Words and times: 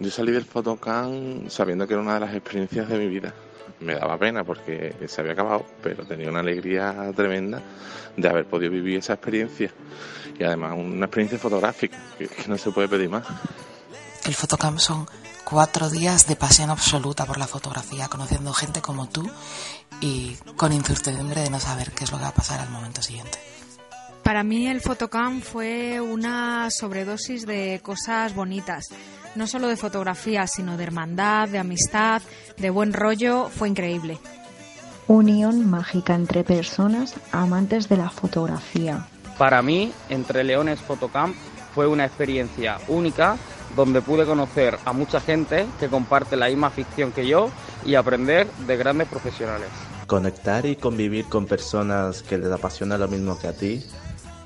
Yo 0.00 0.10
salí 0.10 0.32
del 0.32 0.46
Photocam 0.46 1.50
sabiendo 1.50 1.86
que 1.86 1.92
era 1.92 2.02
una 2.02 2.14
de 2.14 2.20
las 2.20 2.34
experiencias 2.34 2.88
de 2.88 2.98
mi 2.98 3.06
vida. 3.06 3.34
Me 3.80 3.94
daba 3.94 4.16
pena 4.16 4.44
porque 4.44 4.96
se 5.06 5.20
había 5.20 5.34
acabado, 5.34 5.66
pero 5.82 6.06
tenía 6.06 6.30
una 6.30 6.40
alegría 6.40 7.12
tremenda 7.14 7.62
de 8.16 8.28
haber 8.28 8.46
podido 8.46 8.72
vivir 8.72 8.98
esa 8.98 9.12
experiencia. 9.12 9.70
Y 10.38 10.42
además 10.42 10.72
una 10.74 11.04
experiencia 11.04 11.38
fotográfica, 11.38 11.98
que, 12.16 12.30
no 12.48 12.56
se 12.56 12.70
puede 12.70 12.88
pedir 12.88 13.10
más. 13.10 13.26
El 14.24 14.34
Photocam 14.34 14.78
son 14.78 15.06
cuatro 15.44 15.90
días 15.90 16.26
de 16.26 16.34
pasión 16.34 16.70
absoluta 16.70 17.26
por 17.26 17.36
la 17.36 17.46
fotografía, 17.46 18.08
conociendo 18.08 18.54
gente 18.54 18.80
como 18.80 19.06
tú 19.06 19.30
y 20.00 20.34
con 20.56 20.72
incertidumbre 20.72 21.42
de 21.42 21.50
no 21.50 21.60
saber 21.60 21.92
qué 21.92 22.04
es 22.04 22.10
lo 22.10 22.16
que 22.16 22.24
va 22.24 22.30
a 22.30 22.34
pasar 22.34 22.60
al 22.60 22.70
momento 22.70 23.02
siguiente. 23.02 23.38
Para 24.30 24.44
mí 24.44 24.68
el 24.68 24.80
Photocam 24.80 25.40
fue 25.40 26.00
una 26.00 26.70
sobredosis 26.70 27.46
de 27.46 27.80
cosas 27.82 28.32
bonitas. 28.32 28.86
No 29.34 29.48
solo 29.48 29.66
de 29.66 29.76
fotografía, 29.76 30.46
sino 30.46 30.76
de 30.76 30.84
hermandad, 30.84 31.48
de 31.48 31.58
amistad, 31.58 32.22
de 32.56 32.70
buen 32.70 32.92
rollo. 32.92 33.48
Fue 33.48 33.68
increíble. 33.68 34.20
Unión 35.08 35.68
mágica 35.68 36.14
entre 36.14 36.44
personas 36.44 37.16
amantes 37.32 37.88
de 37.88 37.96
la 37.96 38.08
fotografía. 38.08 39.04
Para 39.36 39.62
mí, 39.62 39.92
Entre 40.08 40.44
Leones 40.44 40.78
Photocamp 40.78 41.34
fue 41.74 41.88
una 41.88 42.04
experiencia 42.04 42.78
única 42.86 43.36
donde 43.74 44.00
pude 44.00 44.26
conocer 44.26 44.78
a 44.84 44.92
mucha 44.92 45.20
gente 45.20 45.66
que 45.80 45.88
comparte 45.88 46.36
la 46.36 46.46
misma 46.46 46.70
ficción 46.70 47.10
que 47.10 47.26
yo 47.26 47.50
y 47.84 47.96
aprender 47.96 48.48
de 48.68 48.76
grandes 48.76 49.08
profesionales. 49.08 49.70
Conectar 50.06 50.66
y 50.66 50.76
convivir 50.76 51.24
con 51.24 51.46
personas 51.46 52.22
que 52.22 52.38
les 52.38 52.52
apasiona 52.52 52.96
lo 52.96 53.08
mismo 53.08 53.36
que 53.38 53.46
a 53.48 53.52
ti, 53.52 53.84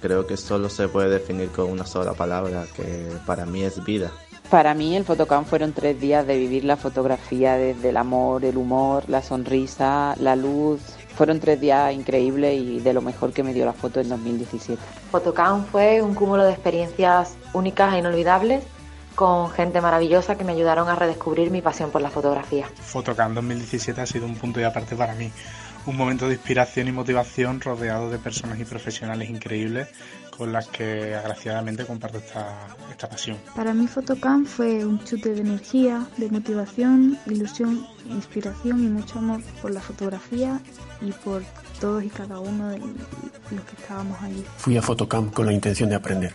creo 0.05 0.27
que 0.27 0.37
solo 0.37 0.69
se 0.69 0.87
puede 0.87 1.09
definir 1.09 1.49
con 1.49 1.71
una 1.71 1.87
sola 1.87 2.13
palabra, 2.13 2.67
que 2.77 3.09
para 3.25 3.47
mí 3.47 3.63
es 3.63 3.83
vida. 3.83 4.13
Para 4.51 4.75
mí 4.75 4.95
el 4.95 5.05
Fotocam 5.07 5.47
fueron 5.47 5.73
tres 5.73 5.99
días 5.99 6.27
de 6.27 6.37
vivir 6.37 6.67
la 6.67 6.77
fotografía 6.77 7.57
desde 7.57 7.89
el 7.89 7.97
amor, 7.97 8.45
el 8.45 8.59
humor, 8.59 9.05
la 9.09 9.23
sonrisa, 9.23 10.15
la 10.21 10.37
luz. 10.37 10.83
Fueron 11.17 11.41
tres 11.41 11.59
días 11.59 11.95
increíbles 11.95 12.61
y 12.61 12.81
de 12.81 12.93
lo 12.93 13.01
mejor 13.01 13.33
que 13.33 13.43
me 13.43 13.55
dio 13.55 13.65
la 13.65 13.73
foto 13.73 13.99
en 13.99 14.11
2017. 14.11 14.79
Fotocam 15.11 15.65
fue 15.65 16.03
un 16.03 16.15
cúmulo 16.15 16.45
de 16.45 16.53
experiencias 16.53 17.37
únicas 17.55 17.95
e 17.95 18.01
inolvidables 18.01 18.63
con 19.15 19.49
gente 19.51 19.81
maravillosa 19.81 20.37
que 20.37 20.45
me 20.45 20.53
ayudaron 20.53 20.89
a 20.89 20.97
redescubrir 20.97 21.51
mi 21.51 21.63
pasión 21.63 21.91
por 21.91 22.03
la 22.03 22.11
fotografía. 22.11 22.67
Fotocam 22.83 23.35
2017 23.35 24.01
ha 24.03 24.07
sido 24.07 24.27
un 24.27 24.35
punto 24.35 24.61
de 24.61 24.67
aparte 24.67 24.97
para 24.97 25.15
mí, 25.15 25.33
un 25.87 25.97
momento 25.97 26.29
de 26.29 26.35
inspiración 26.35 26.89
y 26.89 26.93
motivación 26.93 27.61
rodeado 27.61 28.11
de 28.11 28.19
personas 28.19 28.59
y 28.59 28.65
profesionales 28.65 29.29
increíbles 29.29 29.89
con 30.37 30.53
las 30.53 30.67
que 30.69 31.15
agraciadamente 31.15 31.85
comparto 31.85 32.19
esta, 32.19 32.67
esta 32.91 33.09
pasión. 33.09 33.37
Para 33.55 33.73
mí 33.73 33.87
Fotocam 33.87 34.47
fue 34.47 34.85
un 34.85 35.03
chute 35.05 35.35
de 35.35 35.41
energía, 35.43 36.07
de 36.17 36.29
motivación, 36.29 37.19
ilusión, 37.27 37.87
inspiración 38.09 38.83
y 38.85 38.89
mucho 38.89 39.19
amor 39.19 39.43
por 39.63 39.71
la 39.71 39.81
fotografía 39.81 40.61
y 41.01 41.13
por 41.13 41.43
todos 41.81 42.03
y 42.03 42.09
cada 42.09 42.41
uno 42.41 42.69
de 42.69 42.79
los 42.79 43.65
que 43.65 43.77
estábamos 43.79 44.21
allí. 44.23 44.45
Fui 44.57 44.77
a 44.77 44.83
Fotocam 44.83 45.31
con 45.31 45.47
la 45.47 45.53
intención 45.53 45.89
de 45.89 45.97
aprender 45.97 46.33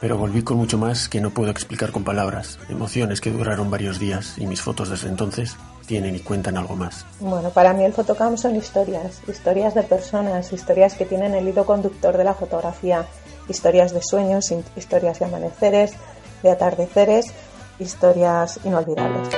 pero 0.00 0.16
volví 0.16 0.42
con 0.42 0.56
mucho 0.56 0.78
más 0.78 1.08
que 1.08 1.20
no 1.20 1.30
puedo 1.30 1.50
explicar 1.50 1.90
con 1.90 2.04
palabras, 2.04 2.58
emociones 2.68 3.20
que 3.20 3.32
duraron 3.32 3.68
varios 3.68 3.98
días 3.98 4.38
y 4.38 4.46
mis 4.46 4.62
fotos 4.62 4.90
desde 4.90 5.08
entonces 5.08 5.56
tienen 5.88 6.14
y 6.14 6.20
cuentan 6.20 6.56
algo 6.56 6.76
más. 6.76 7.04
Bueno, 7.18 7.50
para 7.50 7.72
mí 7.72 7.82
el 7.82 7.92
Fotocam 7.92 8.36
son 8.36 8.54
historias, 8.54 9.20
historias 9.26 9.74
de 9.74 9.82
personas, 9.82 10.52
historias 10.52 10.94
que 10.94 11.06
tienen 11.06 11.34
el 11.34 11.48
hilo 11.48 11.64
conductor 11.64 12.16
de 12.16 12.24
la 12.24 12.34
fotografía, 12.34 13.06
historias 13.48 13.92
de 13.92 14.02
sueños, 14.02 14.52
historias 14.76 15.18
de 15.18 15.24
amaneceres, 15.24 15.94
de 16.42 16.50
atardeceres, 16.50 17.32
historias 17.80 18.60
inolvidables. 18.64 19.28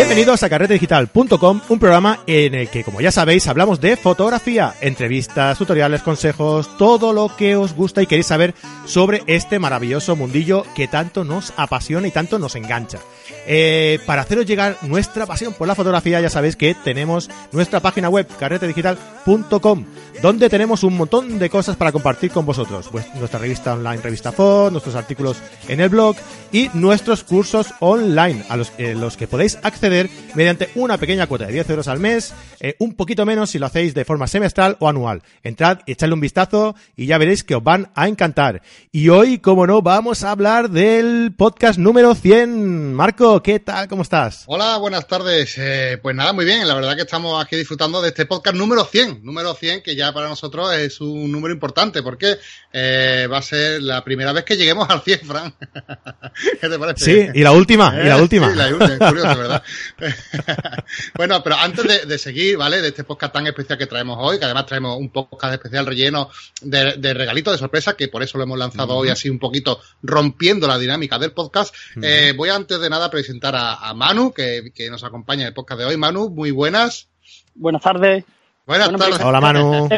Bienvenidos 0.00 0.42
a 0.42 0.48
carretedigital.com, 0.48 1.60
un 1.68 1.78
programa 1.78 2.20
en 2.26 2.54
el 2.54 2.70
que, 2.70 2.84
como 2.84 3.02
ya 3.02 3.12
sabéis, 3.12 3.46
hablamos 3.48 3.82
de 3.82 3.98
fotografía, 3.98 4.72
entrevistas, 4.80 5.58
tutoriales, 5.58 6.00
consejos, 6.00 6.74
todo 6.78 7.12
lo 7.12 7.36
que 7.36 7.54
os 7.54 7.74
gusta 7.74 8.00
y 8.00 8.06
queréis 8.06 8.28
saber 8.28 8.54
sobre 8.86 9.22
este 9.26 9.58
maravilloso 9.58 10.16
mundillo 10.16 10.64
que 10.74 10.88
tanto 10.88 11.22
nos 11.22 11.52
apasiona 11.58 12.08
y 12.08 12.12
tanto 12.12 12.38
nos 12.38 12.56
engancha. 12.56 12.98
Eh, 13.46 13.98
para 14.06 14.22
haceros 14.22 14.46
llegar 14.46 14.78
nuestra 14.80 15.26
pasión 15.26 15.52
por 15.52 15.68
la 15.68 15.74
fotografía, 15.74 16.18
ya 16.22 16.30
sabéis 16.30 16.56
que 16.56 16.74
tenemos 16.74 17.28
nuestra 17.52 17.80
página 17.80 18.08
web, 18.08 18.26
carretedigital.com, 18.38 19.84
donde 20.22 20.48
tenemos 20.48 20.82
un 20.82 20.96
montón 20.96 21.38
de 21.38 21.50
cosas 21.50 21.76
para 21.76 21.92
compartir 21.92 22.30
con 22.30 22.46
vosotros. 22.46 22.88
Pues 22.90 23.04
nuestra 23.16 23.38
revista 23.38 23.74
online, 23.74 23.98
Revista 23.98 24.32
FOD, 24.32 24.72
nuestros 24.72 24.94
artículos 24.94 25.36
en 25.68 25.80
el 25.80 25.90
blog 25.90 26.16
y 26.52 26.70
nuestros 26.72 27.22
cursos 27.22 27.74
online, 27.80 28.44
a 28.48 28.56
los, 28.56 28.72
eh, 28.78 28.94
los 28.94 29.18
que 29.18 29.28
podéis 29.28 29.58
acceder 29.62 29.89
mediante 30.34 30.70
una 30.74 30.98
pequeña 30.98 31.26
cuota 31.26 31.46
de 31.46 31.52
10 31.52 31.70
euros 31.70 31.88
al 31.88 31.98
mes, 32.00 32.32
eh, 32.60 32.76
un 32.78 32.94
poquito 32.94 33.26
menos 33.26 33.50
si 33.50 33.58
lo 33.58 33.66
hacéis 33.66 33.94
de 33.94 34.04
forma 34.04 34.26
semestral 34.26 34.76
o 34.80 34.88
anual. 34.88 35.22
Entrad 35.42 35.80
y 35.86 35.92
echadle 35.92 36.14
un 36.14 36.20
vistazo 36.20 36.74
y 36.96 37.06
ya 37.06 37.18
veréis 37.18 37.44
que 37.44 37.54
os 37.54 37.62
van 37.62 37.90
a 37.94 38.08
encantar. 38.08 38.62
Y 38.92 39.08
hoy, 39.08 39.38
como 39.38 39.66
no, 39.66 39.82
vamos 39.82 40.24
a 40.24 40.30
hablar 40.30 40.70
del 40.70 41.34
podcast 41.36 41.78
número 41.78 42.14
100. 42.14 42.94
Marco, 42.94 43.42
¿qué 43.42 43.60
tal? 43.60 43.88
¿Cómo 43.88 44.02
estás? 44.02 44.44
Hola, 44.46 44.76
buenas 44.78 45.06
tardes. 45.06 45.54
Eh, 45.58 45.98
pues 46.02 46.14
nada, 46.14 46.32
muy 46.32 46.44
bien. 46.44 46.66
La 46.66 46.74
verdad 46.74 46.96
que 46.96 47.02
estamos 47.02 47.42
aquí 47.42 47.56
disfrutando 47.56 48.00
de 48.00 48.08
este 48.08 48.26
podcast 48.26 48.56
número 48.56 48.84
100. 48.84 49.24
Número 49.24 49.54
100 49.54 49.82
que 49.82 49.96
ya 49.96 50.12
para 50.12 50.28
nosotros 50.28 50.72
es 50.74 51.00
un 51.00 51.30
número 51.30 51.52
importante 51.54 52.02
porque 52.02 52.36
eh, 52.72 53.28
va 53.30 53.38
a 53.38 53.42
ser 53.42 53.82
la 53.82 54.04
primera 54.04 54.32
vez 54.32 54.44
que 54.44 54.56
lleguemos 54.56 54.88
al 54.88 55.00
100, 55.02 55.20
Fran. 55.20 55.54
¿Qué 56.60 56.68
te 56.68 56.78
parece? 56.78 57.04
Sí, 57.04 57.28
y 57.34 57.42
la 57.42 57.52
última, 57.52 57.94
y 58.02 58.06
la 58.06 58.16
última. 58.22 58.50
Sí, 58.50 58.56
la 58.56 58.68
última, 58.68 59.08
curioso, 59.08 59.38
¿verdad? 59.38 59.62
bueno, 61.16 61.42
pero 61.42 61.56
antes 61.56 62.06
de, 62.06 62.18
seguir, 62.18 62.56
¿vale? 62.56 62.80
De 62.80 62.88
este 62.88 63.04
podcast 63.04 63.32
tan 63.32 63.46
especial 63.46 63.78
que 63.78 63.86
traemos 63.86 64.18
hoy, 64.20 64.38
que 64.38 64.44
además 64.44 64.66
traemos 64.66 64.98
un 64.98 65.10
podcast 65.10 65.54
especial 65.54 65.86
relleno 65.86 66.30
de, 66.62 67.14
regalitos 67.14 67.54
de 67.54 67.58
sorpresa, 67.58 67.96
que 67.96 68.08
por 68.08 68.22
eso 68.22 68.38
lo 68.38 68.44
hemos 68.44 68.58
lanzado 68.58 68.96
hoy 68.96 69.08
así 69.08 69.28
un 69.28 69.38
poquito 69.38 69.80
rompiendo 70.02 70.66
la 70.66 70.78
dinámica 70.78 71.18
del 71.18 71.32
podcast. 71.32 71.74
Eh, 72.02 72.34
voy 72.36 72.50
antes 72.50 72.80
de 72.80 72.90
nada 72.90 73.10
presentar 73.10 73.54
a, 73.56 73.92
Manu, 73.94 74.32
que, 74.32 74.72
nos 74.90 75.04
acompaña 75.04 75.42
en 75.42 75.48
el 75.48 75.54
podcast 75.54 75.80
de 75.80 75.86
hoy. 75.86 75.96
Manu, 75.96 76.30
muy 76.30 76.50
buenas. 76.50 77.08
Buenas 77.54 77.82
tardes. 77.82 78.24
Buenas 78.66 78.90
tardes. 78.90 79.20
Hola, 79.20 79.40
Manu. 79.40 79.88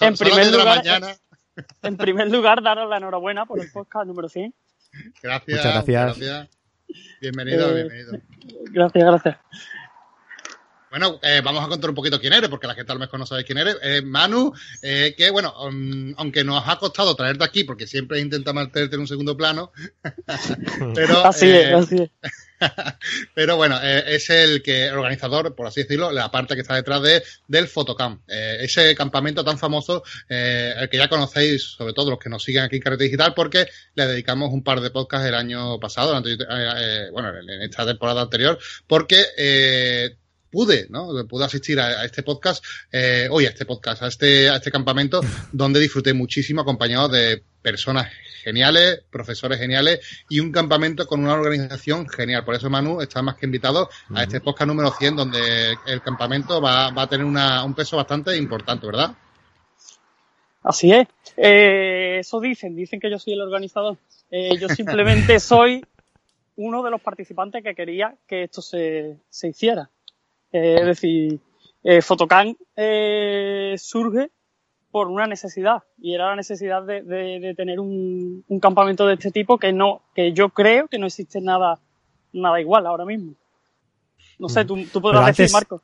en, 0.00 0.16
primer 0.16 0.50
lugar, 0.50 0.82
en 1.82 1.96
primer 1.96 2.30
lugar, 2.30 2.62
daros 2.62 2.88
la 2.88 2.96
enhorabuena 2.96 3.46
por 3.46 3.60
el 3.60 3.70
podcast 3.70 4.06
número 4.06 4.28
100. 4.28 4.54
Gracias. 5.22 5.58
Muchas 5.58 5.86
gracias. 5.86 6.61
Bienvenido, 7.20 7.70
eh, 7.70 7.74
bienvenido. 7.74 8.20
Gracias, 8.70 9.04
gracias. 9.04 9.36
Bueno, 10.90 11.18
eh, 11.22 11.40
vamos 11.42 11.64
a 11.64 11.68
contar 11.68 11.88
un 11.88 11.96
poquito 11.96 12.20
quién 12.20 12.34
eres, 12.34 12.50
porque 12.50 12.66
la 12.66 12.74
gente 12.74 12.92
a 12.92 12.94
lo 12.94 13.00
mejor 13.00 13.18
no 13.18 13.24
sabe 13.24 13.44
quién 13.44 13.56
eres. 13.56 13.78
Eh, 13.82 14.02
Manu, 14.02 14.52
que 14.82 15.30
bueno, 15.32 15.54
um, 15.66 16.12
aunque 16.18 16.44
nos 16.44 16.62
ha 16.68 16.76
costado 16.78 17.16
traerte 17.16 17.44
aquí, 17.44 17.64
porque 17.64 17.86
siempre 17.86 18.20
intenta 18.20 18.52
mantenerte 18.52 18.96
en 18.96 19.00
un 19.00 19.06
segundo 19.06 19.36
plano, 19.36 19.72
pero... 20.94 21.24
así 21.24 21.48
es, 21.48 21.72
así 21.72 21.96
es. 22.02 22.10
Pero 23.34 23.56
bueno, 23.56 23.78
eh, 23.82 24.04
es 24.06 24.30
el 24.30 24.62
que 24.62 24.90
organizador, 24.90 25.54
por 25.54 25.66
así 25.66 25.82
decirlo, 25.82 26.12
la 26.12 26.30
parte 26.30 26.54
que 26.54 26.62
está 26.62 26.74
detrás 26.74 27.02
de, 27.02 27.22
del 27.48 27.68
Fotocamp. 27.68 28.22
Eh, 28.28 28.58
ese 28.60 28.94
campamento 28.94 29.44
tan 29.44 29.58
famoso, 29.58 30.02
eh, 30.28 30.74
el 30.76 30.88
que 30.88 30.98
ya 30.98 31.08
conocéis, 31.08 31.62
sobre 31.62 31.92
todo 31.92 32.10
los 32.10 32.18
que 32.18 32.28
nos 32.28 32.42
siguen 32.42 32.64
aquí 32.64 32.76
en 32.76 32.82
Carrete 32.82 33.04
Digital, 33.04 33.34
porque 33.34 33.66
le 33.94 34.06
dedicamos 34.06 34.50
un 34.52 34.62
par 34.62 34.80
de 34.80 34.90
podcasts 34.90 35.28
el 35.28 35.34
año 35.34 35.78
pasado, 35.80 36.12
bueno, 37.12 37.32
en 37.38 37.62
esta 37.62 37.86
temporada 37.86 38.22
anterior, 38.22 38.58
porque 38.86 40.16
pude, 40.52 40.86
¿no? 40.90 41.08
Pude 41.26 41.46
asistir 41.46 41.80
a, 41.80 42.04
este 42.04 42.22
podcast, 42.22 42.64
eh, 42.92 43.26
hoy 43.30 43.46
a 43.46 43.48
este 43.48 43.64
podcast, 43.64 44.02
a 44.02 44.08
este, 44.08 44.50
a 44.50 44.56
este 44.56 44.70
campamento, 44.70 45.20
donde 45.52 45.80
disfruté 45.80 46.12
muchísimo 46.12 46.60
acompañado 46.60 47.08
de 47.08 47.42
personas 47.62 48.08
geniales, 48.44 49.02
profesores 49.10 49.58
geniales 49.58 50.00
y 50.28 50.40
un 50.40 50.52
campamento 50.52 51.06
con 51.06 51.24
una 51.24 51.32
organización 51.32 52.08
genial. 52.08 52.44
Por 52.44 52.54
eso, 52.54 52.68
Manu, 52.68 53.00
está 53.00 53.22
más 53.22 53.36
que 53.36 53.46
invitado 53.46 53.88
a 54.14 54.22
este 54.22 54.40
podcast 54.40 54.68
número 54.68 54.90
100, 54.90 55.16
donde 55.16 55.74
el 55.86 56.02
campamento 56.02 56.60
va, 56.60 56.90
va 56.90 57.02
a 57.02 57.08
tener 57.08 57.24
una, 57.24 57.64
un 57.64 57.74
peso 57.74 57.96
bastante 57.96 58.36
importante, 58.36 58.86
¿verdad? 58.86 59.16
Así 60.62 60.92
es. 60.92 61.08
Eh, 61.36 62.18
eso 62.20 62.40
dicen, 62.40 62.76
dicen 62.76 63.00
que 63.00 63.10
yo 63.10 63.18
soy 63.18 63.32
el 63.32 63.40
organizador. 63.40 63.96
Eh, 64.30 64.56
yo 64.60 64.68
simplemente 64.68 65.40
soy 65.40 65.84
uno 66.56 66.82
de 66.82 66.90
los 66.90 67.00
participantes 67.00 67.62
que 67.64 67.74
quería 67.74 68.14
que 68.26 68.44
esto 68.44 68.60
se, 68.60 69.16
se 69.30 69.48
hiciera. 69.48 69.88
Eh, 70.52 70.76
es 70.80 70.86
decir, 70.86 71.40
eh, 71.82 72.02
Fotocan 72.02 72.56
eh, 72.76 73.74
surge 73.78 74.30
por 74.90 75.08
una 75.08 75.26
necesidad 75.26 75.82
y 75.98 76.14
era 76.14 76.26
la 76.26 76.36
necesidad 76.36 76.82
de, 76.82 77.54
tener 77.56 77.80
un, 77.80 78.44
campamento 78.60 79.06
de 79.06 79.14
este 79.14 79.30
tipo 79.30 79.58
que 79.58 79.72
no 79.72 80.02
que 80.14 80.32
yo 80.34 80.50
creo 80.50 80.86
que 80.88 80.98
no 80.98 81.06
existe 81.06 81.40
nada 81.40 81.80
nada 82.32 82.60
igual 82.60 82.86
ahora 82.86 83.06
mismo. 83.06 83.34
No 84.38 84.48
sé 84.48 84.64
tú, 84.64 84.84
tú 84.92 85.00
podrás 85.00 85.34
decir 85.34 85.50
Marco. 85.52 85.82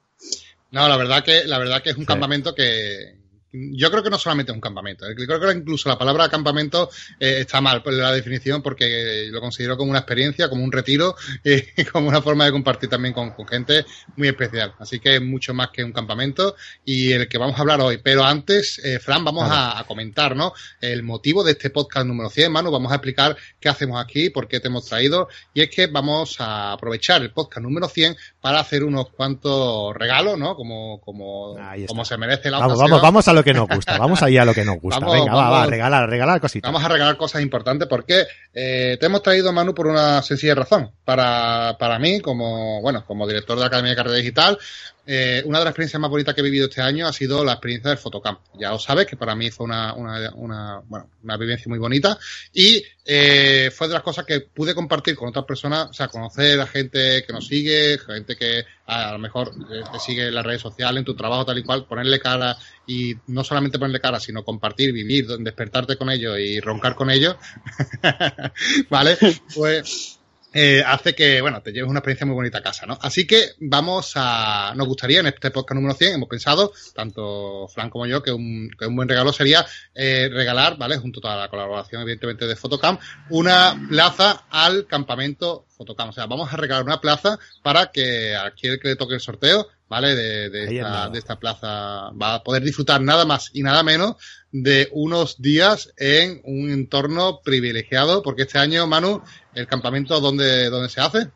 No, 0.71 0.87
la 0.87 0.97
verdad 0.99 1.25
que, 1.25 1.45
la 1.45 1.59
verdad 1.59 1.83
que 1.83 1.91
es 1.91 1.97
un 1.97 2.05
campamento 2.05 2.55
que, 2.55 3.18
yo 3.53 3.91
creo 3.91 4.03
que 4.03 4.11
no 4.11 4.19
solamente 4.19 4.53
es 4.53 4.55
un 4.55 4.61
campamento. 4.61 5.07
Yo 5.09 5.27
creo 5.27 5.41
que 5.41 5.59
incluso 5.59 5.89
la 5.89 5.99
palabra 5.99 6.29
campamento 6.29 6.91
eh, 7.19 7.39
está 7.41 7.61
mal 7.61 7.83
por 7.83 7.93
la 7.95 8.13
definición 8.13 8.63
porque 8.63 9.29
lo 9.31 9.41
considero 9.41 9.77
como 9.77 9.91
una 9.91 10.01
experiencia, 10.01 10.49
como 10.49 10.65
un 10.65 10.73
retiro 10.73 11.17
y 11.45 11.85
como 11.85 12.09
una 12.09 12.21
forma 12.21 12.45
de 12.45 12.53
compartir 12.53 12.91
también 12.91 13.15
con, 13.15 13.35
gente 13.49 13.87
muy 14.17 14.29
especial. 14.29 14.75
Así 14.79 15.01
que 15.01 15.17
es 15.17 15.23
mucho 15.23 15.55
más 15.55 15.71
que 15.71 15.83
un 15.83 15.93
campamento 15.93 16.57
y 16.85 17.13
el 17.13 17.29
que 17.29 17.39
vamos 17.39 17.57
a 17.57 17.63
hablar 17.63 17.81
hoy. 17.81 17.99
Pero 18.03 18.25
antes, 18.25 18.81
eh, 18.85 18.99
Fran, 18.99 19.25
vamos 19.25 19.49
a, 19.51 19.85
comentar 19.87 20.37
¿no? 20.37 20.53
el 20.81 21.03
motivo 21.03 21.43
de 21.43 21.53
este 21.53 21.71
podcast 21.71 22.07
número 22.07 22.29
100, 22.29 22.53
Manu. 22.53 22.71
Vamos 22.71 22.93
a 22.93 22.97
explicar 22.97 23.37
qué 23.59 23.69
hacemos 23.69 24.03
aquí, 24.03 24.29
por 24.29 24.49
qué 24.49 24.61
te 24.61 24.69
hemos 24.69 24.85
traído. 24.85 25.29
Y 25.55 25.63
es 25.63 25.71
que 25.71 25.87
vamos 25.87 26.41
a 26.41 26.73
aprovechar 26.73 27.23
el 27.23 27.31
podcast 27.31 27.63
número 27.63 27.89
100 27.89 28.17
para 28.41 28.61
hacer 28.61 28.85
unos 28.85 29.09
cuantos 29.11 29.95
regalos, 29.95 30.39
¿no? 30.39 30.55
Como, 30.55 31.01
como, 31.01 31.57
como 31.87 32.05
se 32.05 32.17
merece 32.19 32.51
la 32.51 32.59
vamos, 32.59 32.79
Vamos, 32.79 33.03
vamos 33.03 33.29
a 33.29 33.33
lo 33.39 33.45
que 33.45 33.55
nos 33.55 33.69
gusta. 33.69 33.99
Vamos 33.99 34.23
ahí 34.23 34.37
a 34.37 34.45
lo 34.45 34.55
que 34.55 34.65
nos 34.65 34.81
gusta. 34.81 35.05
Venga, 35.07 35.35
va, 35.35 35.51
va, 35.51 35.67
regalar, 35.67 36.09
regalar 36.09 36.41
cositas. 36.41 36.71
Vamos 36.71 36.85
a 36.85 36.89
regalar 36.93 37.17
cosas 37.17 37.43
importantes 37.43 37.89
porque 37.89 38.27
eh, 38.53 38.97
te 38.99 39.07
hemos 39.07 39.23
traído, 39.23 39.53
Manu, 39.53 39.75
por 39.75 39.87
una 39.87 40.23
sencilla 40.23 40.55
razón. 40.55 40.91
Para, 41.05 41.77
para 41.79 41.99
mí, 41.99 42.21
como, 42.21 42.81
bueno, 42.83 43.05
como 43.07 43.27
director 43.27 43.57
de 43.57 43.61
la 43.63 43.67
Academia 43.69 43.91
de 43.91 43.97
Carrera 43.97 44.17
Digital, 44.17 44.59
eh, 45.11 45.43
una 45.47 45.59
de 45.59 45.65
las 45.65 45.71
experiencias 45.71 45.99
más 46.03 46.11
bonitas 46.11 46.35
que 46.35 46.43
he 46.43 46.45
vivido 46.45 46.67
este 46.67 46.83
año 46.83 47.07
ha 47.07 47.15
sido 47.15 47.43
la 47.43 47.53
experiencia 47.53 47.89
del 47.89 47.97
Fotocamp. 47.97 48.41
Ya 48.61 48.75
os 48.75 48.83
sabes 48.83 49.07
que 49.07 49.17
para 49.17 49.35
mí 49.35 49.51
fue 49.51 49.65
una, 49.65 49.95
una, 49.95 50.31
una, 50.35 50.83
bueno, 50.85 51.09
una 51.23 51.37
vivencia 51.39 51.65
muy 51.71 51.79
bonita 51.79 52.19
y 52.53 52.83
eh, 53.07 53.71
fue 53.75 53.89
de 53.89 53.95
las 53.95 54.03
cosas 54.03 54.27
que 54.27 54.41
pude 54.41 54.75
compartir 54.75 55.17
con 55.17 55.31
otras 55.31 55.47
personas, 55.47 55.89
o 55.89 55.93
sea, 55.95 56.09
conocer 56.09 56.61
a 56.61 56.67
gente 56.67 57.25
que 57.27 57.33
nos 57.33 57.47
sigue, 57.47 57.97
gente 57.97 58.37
que 58.37 58.67
a, 58.85 59.13
lo 59.13 59.19
mejor 59.19 59.51
eh, 59.73 59.81
te 59.91 59.99
sigue 59.99 60.29
en 60.29 60.35
las 60.35 60.45
redes 60.45 60.61
sociales, 60.61 60.99
en 60.99 61.07
tu 61.07 61.17
trabajo 61.17 61.47
tal 61.47 61.57
y 61.57 61.63
cual, 61.63 61.87
ponerle 61.87 62.21
cara 62.21 62.55
y 62.87 63.15
no 63.29 63.43
solamente 63.45 63.79
ponerle 63.79 64.03
cara, 64.03 64.21
sino 64.21 64.45
compartir, 64.45 64.93
vivir, 64.93 65.27
despertarte 65.27 65.97
con 65.97 66.11
ellos 66.11 66.39
y 66.39 66.61
roncar 66.61 66.95
con 66.95 67.11
ellos, 67.11 67.35
¿vale? 68.91 69.17
Pues 69.55 70.18
eh, 70.53 70.83
hace 70.87 71.15
que, 71.15 71.41
bueno, 71.41 71.61
te 71.63 71.73
lleves 71.73 71.91
una 71.91 71.99
experiencia 71.99 72.27
muy 72.27 72.35
bonita 72.35 72.59
a 72.59 72.63
casa, 72.63 72.87
¿no? 72.87 72.99
Así 73.03 73.27
que 73.27 73.51
vamos 73.61 74.13
a, 74.17 74.73
nos 74.75 74.87
gustaría 74.87 75.21
en 75.21 75.27
este 75.27 75.51
podcast 75.51 75.75
número 75.75 75.95
100, 75.95 76.15
hemos 76.15 76.29
pensado, 76.29 76.73
tanto 76.95 77.69
Fran 77.69 77.91
como 77.91 78.07
yo, 78.07 78.23
que 78.23 78.33
un, 78.33 78.71
que 78.79 78.87
un 78.87 78.97
buen 78.97 79.09
regalo 79.09 79.33
sería 79.33 79.67
eh, 79.95 80.29
regalar, 80.33 80.79
¿vale? 80.79 80.97
Junto 80.97 81.27
a 81.29 81.37
la 81.37 81.49
colaboración, 81.49 82.03
evidentemente, 82.03 82.47
de 82.47 82.57
Fotocam, 82.57 82.99
una 83.31 83.79
plaza 83.89 84.47
al 84.51 84.87
campamento 84.87 85.67
Fotocam. 85.69 86.09
O 86.09 86.13
sea, 86.13 86.27
vamos 86.27 86.53
a 86.53 86.57
regalar 86.57 86.85
una 86.85 87.01
plaza 87.01 87.39
para 87.63 87.91
que 87.91 88.35
aquel 88.35 88.81
que 88.81 88.89
le 88.89 88.97
toque 88.97 89.15
el 89.15 89.21
sorteo, 89.21 89.69
¿vale? 89.89 90.15
De, 90.15 90.51
de, 90.51 90.77
esta, 90.77 91.09
de 91.09 91.19
esta 91.19 91.37
plaza 91.37 92.11
va 92.11 92.35
a 92.35 92.43
poder 92.43 92.63
disfrutar 92.63 93.01
nada 93.01 93.25
más 93.25 93.51
y 93.55 93.63
nada 93.63 93.83
menos 93.83 94.17
de 94.53 94.89
unos 94.93 95.41
días 95.41 95.93
en 95.97 96.41
un 96.45 96.71
entorno 96.71 97.41
privilegiado, 97.43 98.23
porque 98.23 98.43
este 98.43 98.59
año, 98.59 98.87
Manu, 98.87 99.23
el 99.55 99.67
campamento, 99.67 100.21
¿dónde, 100.21 100.71
dónde 100.71 100.89
se 100.89 101.01
hace? 101.01 101.31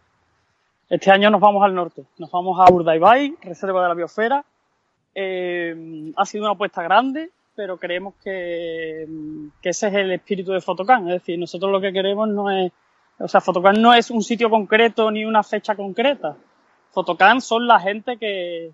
Este 0.89 1.11
año 1.11 1.31
nos 1.31 1.41
vamos 1.41 1.63
al 1.65 1.75
norte, 1.75 2.05
nos 2.19 2.31
vamos 2.31 2.59
a 2.61 2.71
Urdaibai, 2.71 3.37
Reserva 3.43 3.83
de 3.83 3.89
la 3.89 3.95
Biosfera. 3.95 4.45
Eh, 5.15 6.13
ha 6.17 6.25
sido 6.25 6.45
una 6.45 6.53
apuesta 6.53 6.83
grande, 6.83 7.31
pero 7.55 7.79
creemos 7.79 8.15
que, 8.23 9.07
que, 9.61 9.69
ese 9.71 9.89
es 9.89 9.95
el 9.95 10.13
espíritu 10.13 10.53
de 10.53 10.61
Fotocan. 10.61 11.09
Es 11.09 11.21
decir, 11.21 11.39
nosotros 11.39 11.71
lo 11.71 11.81
que 11.81 11.93
queremos 11.93 12.29
no 12.29 12.51
es, 12.51 12.73
o 13.19 13.29
sea, 13.29 13.41
Fotocan 13.41 13.81
no 13.81 13.95
es 13.95 14.11
un 14.11 14.23
sitio 14.23 14.49
concreto 14.51 15.11
ni 15.11 15.25
una 15.25 15.43
fecha 15.43 15.75
concreta. 15.75 16.37
Fotocan 16.93 17.41
son 17.41 17.67
la 17.67 17.81
gente 17.81 18.17
que, 18.17 18.71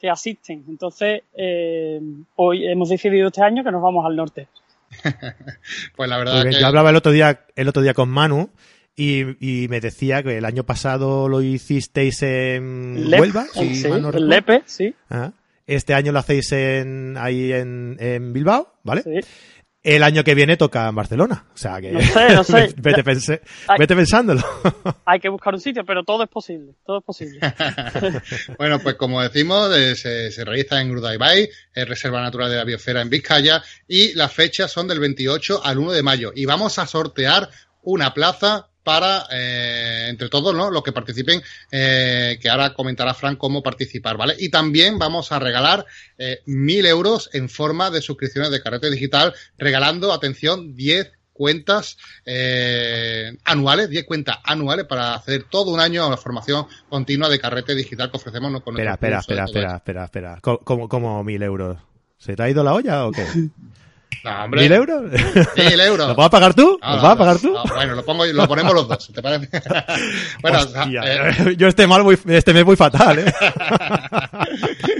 que 0.00 0.08
asisten. 0.08 0.64
Entonces, 0.68 1.22
eh, 1.34 2.00
hoy 2.36 2.66
hemos 2.66 2.88
decidido 2.88 3.28
este 3.28 3.42
año 3.42 3.64
que 3.64 3.72
nos 3.72 3.82
vamos 3.82 4.06
al 4.06 4.16
norte. 4.16 4.48
pues 5.96 6.08
la 6.08 6.18
verdad 6.18 6.44
que... 6.44 6.52
Yo 6.52 6.66
hablaba 6.66 6.90
el 6.90 6.96
otro 6.96 7.12
día, 7.12 7.46
el 7.56 7.68
otro 7.68 7.82
día 7.82 7.94
con 7.94 8.08
Manu 8.08 8.50
y, 8.96 9.66
me 9.68 9.80
decía 9.80 10.22
que 10.22 10.38
el 10.38 10.44
año 10.44 10.64
pasado 10.64 11.28
lo 11.28 11.40
hicisteis 11.40 12.22
en 12.22 13.06
Huelva, 13.12 13.46
sí, 13.52 13.84
Lepe, 14.14 14.62
sí. 14.66 14.92
Ah, 15.08 15.30
este 15.68 15.94
año 15.94 16.10
lo 16.10 16.18
hacéis 16.18 16.50
en, 16.50 17.16
ahí 17.16 17.52
en, 17.52 17.96
en 18.00 18.32
Bilbao, 18.32 18.72
¿vale? 18.82 19.02
Sí. 19.02 19.20
El 19.88 20.02
año 20.02 20.22
que 20.22 20.34
viene 20.34 20.58
toca 20.58 20.86
en 20.86 20.94
Barcelona. 20.94 21.46
O 21.54 21.56
sea 21.56 21.80
que. 21.80 21.90
No 21.92 22.02
sé, 22.02 22.34
no 22.34 22.44
sé. 22.44 22.74
vete, 22.76 23.02
vete, 23.02 23.96
pensándolo. 23.96 24.42
Hay 25.06 25.18
que 25.18 25.30
buscar 25.30 25.54
un 25.54 25.60
sitio, 25.60 25.82
pero 25.86 26.04
todo 26.04 26.24
es 26.24 26.28
posible. 26.28 26.74
Todo 26.84 26.98
es 26.98 27.04
posible. 27.04 27.40
bueno, 28.58 28.80
pues 28.80 28.96
como 28.96 29.22
decimos, 29.22 29.74
eh, 29.74 29.96
se, 29.96 30.30
se, 30.30 30.44
realiza 30.44 30.78
en 30.82 30.90
Urdaibai, 30.90 31.48
es 31.74 31.88
Reserva 31.88 32.20
Natural 32.20 32.50
de 32.50 32.56
la 32.56 32.64
Biosfera 32.64 33.00
en 33.00 33.08
Vizcaya, 33.08 33.62
y 33.86 34.12
las 34.12 34.30
fechas 34.30 34.70
son 34.70 34.88
del 34.88 35.00
28 35.00 35.64
al 35.64 35.78
1 35.78 35.92
de 35.92 36.02
mayo. 36.02 36.32
Y 36.34 36.44
vamos 36.44 36.78
a 36.78 36.86
sortear 36.86 37.48
una 37.80 38.12
plaza 38.12 38.68
para, 38.88 39.26
eh, 39.30 40.06
entre 40.08 40.30
todos, 40.30 40.54
¿no? 40.54 40.70
Los 40.70 40.82
que 40.82 40.92
participen, 40.92 41.42
eh, 41.70 42.38
que 42.40 42.48
ahora 42.48 42.72
comentará 42.72 43.12
Frank 43.12 43.36
cómo 43.36 43.62
participar, 43.62 44.16
¿vale? 44.16 44.34
Y 44.38 44.48
también 44.48 44.98
vamos 44.98 45.30
a 45.30 45.38
regalar 45.38 45.84
eh, 46.16 46.40
mil 46.46 46.86
euros 46.86 47.28
en 47.34 47.50
forma 47.50 47.90
de 47.90 48.00
suscripciones 48.00 48.50
de 48.50 48.62
carrete 48.62 48.90
digital, 48.90 49.34
regalando, 49.58 50.10
atención, 50.10 50.74
10 50.74 51.12
cuentas 51.34 51.98
eh, 52.24 53.36
anuales, 53.44 53.90
10 53.90 54.06
cuentas 54.06 54.38
anuales 54.42 54.86
para 54.86 55.12
hacer 55.12 55.42
todo 55.42 55.70
un 55.70 55.80
año 55.80 56.08
la 56.08 56.16
formación 56.16 56.64
continua 56.88 57.28
de 57.28 57.38
carrete 57.38 57.74
digital 57.74 58.10
que 58.10 58.16
ofrecemos. 58.16 58.50
¿no? 58.50 58.62
Con 58.62 58.74
espera, 58.74 58.94
espera, 58.94 59.18
espera, 59.18 59.44
espera, 59.44 59.76
espera, 59.76 60.04
espera, 60.04 60.38
¿Cómo, 60.40 60.88
¿Cómo 60.88 61.22
mil 61.24 61.42
euros? 61.42 61.76
¿Se 62.16 62.34
te 62.36 62.42
ha 62.42 62.48
ido 62.48 62.64
la 62.64 62.72
olla 62.72 63.06
o 63.06 63.12
qué? 63.12 63.26
¿Mil 64.50 64.72
euros? 64.72 65.02
Mil 65.56 65.80
euros. 65.80 66.08
¿Lo 66.08 66.14
vas 66.14 66.26
a 66.26 66.30
pagar 66.30 66.54
tú? 66.54 66.78
¿Lo 66.80 67.02
vas 67.02 67.12
a 67.12 67.16
pagar 67.16 67.38
tú? 67.38 67.54
bueno, 67.74 67.94
lo, 67.94 68.04
pongo, 68.04 68.26
lo 68.26 68.48
ponemos 68.48 68.74
los 68.74 68.88
dos, 68.88 69.10
¿te 69.12 69.22
parece? 69.22 69.48
bueno, 70.42 70.58
eh, 71.04 71.54
yo 71.56 71.68
este, 71.68 71.86
mal 71.86 72.04
muy, 72.04 72.18
este 72.26 72.52
mes 72.52 72.64
muy 72.64 72.76
fatal, 72.76 73.18
¿eh? 73.18 73.32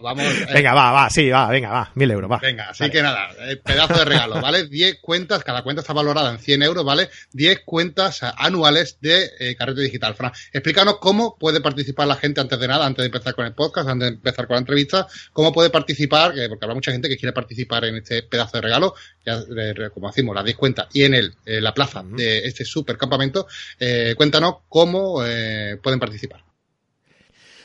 vamos, 0.00 0.24
eh. 0.24 0.46
Venga, 0.52 0.74
va, 0.74 0.92
va, 0.92 1.10
sí, 1.10 1.28
va, 1.28 1.48
venga, 1.48 1.70
va, 1.70 1.90
mil 1.94 2.10
euros, 2.10 2.30
va. 2.30 2.38
Venga, 2.38 2.70
así 2.70 2.90
que 2.90 3.02
nada, 3.02 3.30
eh, 3.40 3.56
pedazo 3.56 3.94
de 3.94 4.04
regalo, 4.04 4.40
¿vale? 4.40 4.66
Diez 4.68 4.98
cuentas, 5.00 5.42
cada 5.44 5.62
cuenta 5.62 5.80
está 5.80 5.92
valorada 5.92 6.30
en 6.30 6.38
100 6.38 6.62
euros, 6.62 6.84
¿vale? 6.84 7.08
Diez 7.32 7.60
cuentas 7.64 8.22
anuales 8.22 8.98
de 9.00 9.30
eh, 9.38 9.56
carrete 9.56 9.82
digital. 9.82 10.14
Fran, 10.14 10.32
explícanos 10.52 10.98
cómo 10.98 11.36
puede 11.38 11.60
participar 11.60 12.06
la 12.06 12.16
gente 12.16 12.40
antes 12.40 12.58
de 12.58 12.68
nada, 12.68 12.86
antes 12.86 13.02
de 13.02 13.06
empezar 13.06 13.34
con 13.34 13.46
el 13.46 13.54
podcast, 13.54 13.88
antes 13.88 14.10
de 14.10 14.14
empezar 14.14 14.46
con 14.46 14.54
la 14.54 14.60
entrevista, 14.60 15.06
cómo 15.32 15.52
puede 15.52 15.70
participar, 15.70 16.34
porque 16.48 16.64
habrá 16.64 16.74
mucha 16.74 16.92
gente 16.92 17.08
que 17.08 17.16
quiere 17.16 17.32
participar 17.32 17.84
en 17.84 17.96
este 17.96 18.22
pedazo 18.34 18.58
de 18.58 18.62
regalo, 18.62 18.94
ya 19.24 19.40
como 19.92 20.08
decimos, 20.08 20.34
las 20.34 20.44
10 20.44 20.56
cuentas 20.56 20.88
y 20.92 21.04
en 21.04 21.14
el, 21.14 21.34
la 21.44 21.72
plaza 21.72 22.02
de 22.04 22.38
este 22.38 22.64
super 22.64 22.96
campamento, 22.96 23.46
cuéntanos 24.16 24.56
cómo 24.68 25.22
pueden 25.82 26.00
participar. 26.00 26.44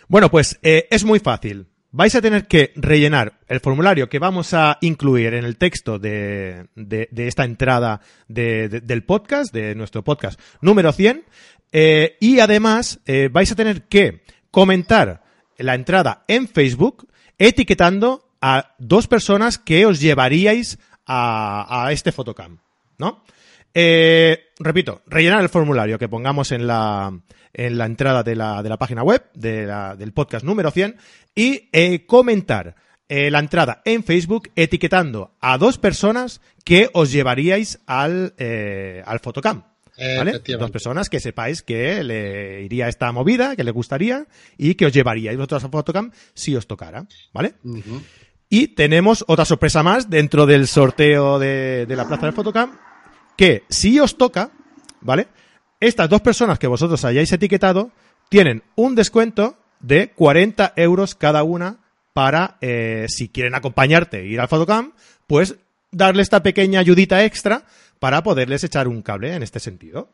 Bueno, 0.07 0.29
pues 0.29 0.59
es 0.61 1.03
muy 1.03 1.19
fácil. 1.19 1.67
Vais 1.91 2.13
a 2.13 2.21
tener 2.21 2.45
que 2.45 2.71
rellenar 2.75 3.39
el 3.47 3.61
formulario 3.61 4.09
que 4.09 4.19
vamos 4.19 4.53
a 4.53 4.77
incluir 4.81 5.33
en 5.33 5.43
el 5.43 5.57
texto 5.57 5.97
de, 5.97 6.67
esta 7.15 7.45
entrada 7.45 8.01
del 8.27 9.03
podcast, 9.05 9.51
de 9.51 9.73
nuestro 9.73 10.03
podcast 10.03 10.39
número 10.61 10.91
100, 10.91 11.25
eh, 11.71 12.15
y 12.19 12.41
además 12.41 12.99
eh, 13.07 13.29
vais 13.31 13.51
a 13.51 13.55
tener 13.55 13.88
que 13.88 14.21
comentar 14.51 15.23
la 15.57 15.73
entrada 15.73 16.25
en 16.27 16.47
Facebook 16.47 17.07
etiquetando 17.39 18.28
a 18.41 18.75
dos 18.79 19.08
personas 19.08 19.58
que 19.58 19.86
os 19.86 20.00
llevaríais 20.00 20.79
a, 21.05 21.89
este 21.91 22.12
fotocam, 22.12 22.60
¿no? 22.98 23.24
Eh, 23.74 24.50
repito, 24.60 25.01
rellenar 25.08 25.41
el 25.41 25.50
formulario 25.50 26.00
que 26.00 26.10
pongamos 26.10 26.51
en 26.51 26.67
la, 26.67 27.12
en 27.53 27.77
la 27.77 27.86
entrada 27.86 28.24
de 28.24 28.36
la, 28.36 28.63
de 28.63 28.69
la 28.69 28.77
página 28.77 29.03
web 29.03 29.24
del 29.34 30.13
podcast 30.13 30.46
número 30.46 30.72
100 30.72 30.98
y 31.36 31.69
eh, 31.72 32.05
comentar 32.05 32.75
eh, 33.08 33.31
la 33.31 33.39
entrada 33.39 33.81
en 33.86 34.03
Facebook 34.03 34.51
etiquetando 34.55 35.36
a 35.39 35.58
dos 35.58 35.77
personas 35.77 36.41
que 36.63 36.89
os 36.93 37.12
llevaríais 37.12 37.79
al, 37.88 38.34
al 39.05 39.19
fotocam. 39.19 39.63
¿Vale? 40.17 40.39
Dos 40.39 40.72
personas 40.72 41.10
que 41.10 41.19
sepáis 41.19 41.62
que 41.62 42.05
le 42.05 42.62
iría 42.62 42.88
esta 42.88 43.12
movida, 43.12 43.58
que 43.58 43.65
le 43.65 43.72
gustaría 43.72 44.27
y 44.58 44.75
que 44.75 44.86
os 44.86 44.93
llevaríais 44.93 45.36
vosotros 45.36 45.65
al 45.65 45.72
fotocam 45.72 46.12
si 46.34 46.55
os 46.55 46.67
tocara, 46.67 47.05
¿vale? 47.34 47.55
Y 48.50 48.70
tenemos 48.70 49.24
otra 49.27 49.46
sorpresa 49.46 49.84
más 49.84 50.10
dentro 50.10 50.46
del 50.46 50.68
sorteo 50.68 51.38
de, 51.38 51.86
de 51.86 51.96
la 51.96 52.08
plaza 52.08 52.25
del 52.25 52.36
fotocam, 52.36 52.77
que 53.38 53.63
si 53.70 54.00
os 54.00 54.18
toca, 54.18 54.51
¿vale? 55.01 55.27
Estas 55.79 56.10
dos 56.10 56.22
personas 56.22 56.60
que 56.60 56.68
vosotros 56.68 57.06
hayáis 57.06 57.32
etiquetado 57.32 57.91
tienen 58.27 58.63
un 58.75 58.96
descuento 58.96 59.58
de 59.79 60.12
40 60.12 60.74
euros 60.75 61.15
cada 61.15 61.44
una 61.44 61.77
para, 62.13 62.58
eh, 62.62 63.06
si 63.08 63.29
quieren 63.29 63.56
acompañarte 63.56 64.20
e 64.20 64.27
ir 64.27 64.39
al 64.39 64.48
Fotocam, 64.48 64.94
pues 65.27 65.56
darle 65.91 66.22
esta 66.22 66.44
pequeña 66.44 66.79
ayudita 66.79 67.24
extra 67.24 67.65
para 68.00 68.24
poderles 68.24 68.63
echar 68.63 68.88
un 68.88 69.01
cable 69.01 69.34
en 69.36 69.44
este 69.44 69.60
sentido. 69.60 70.12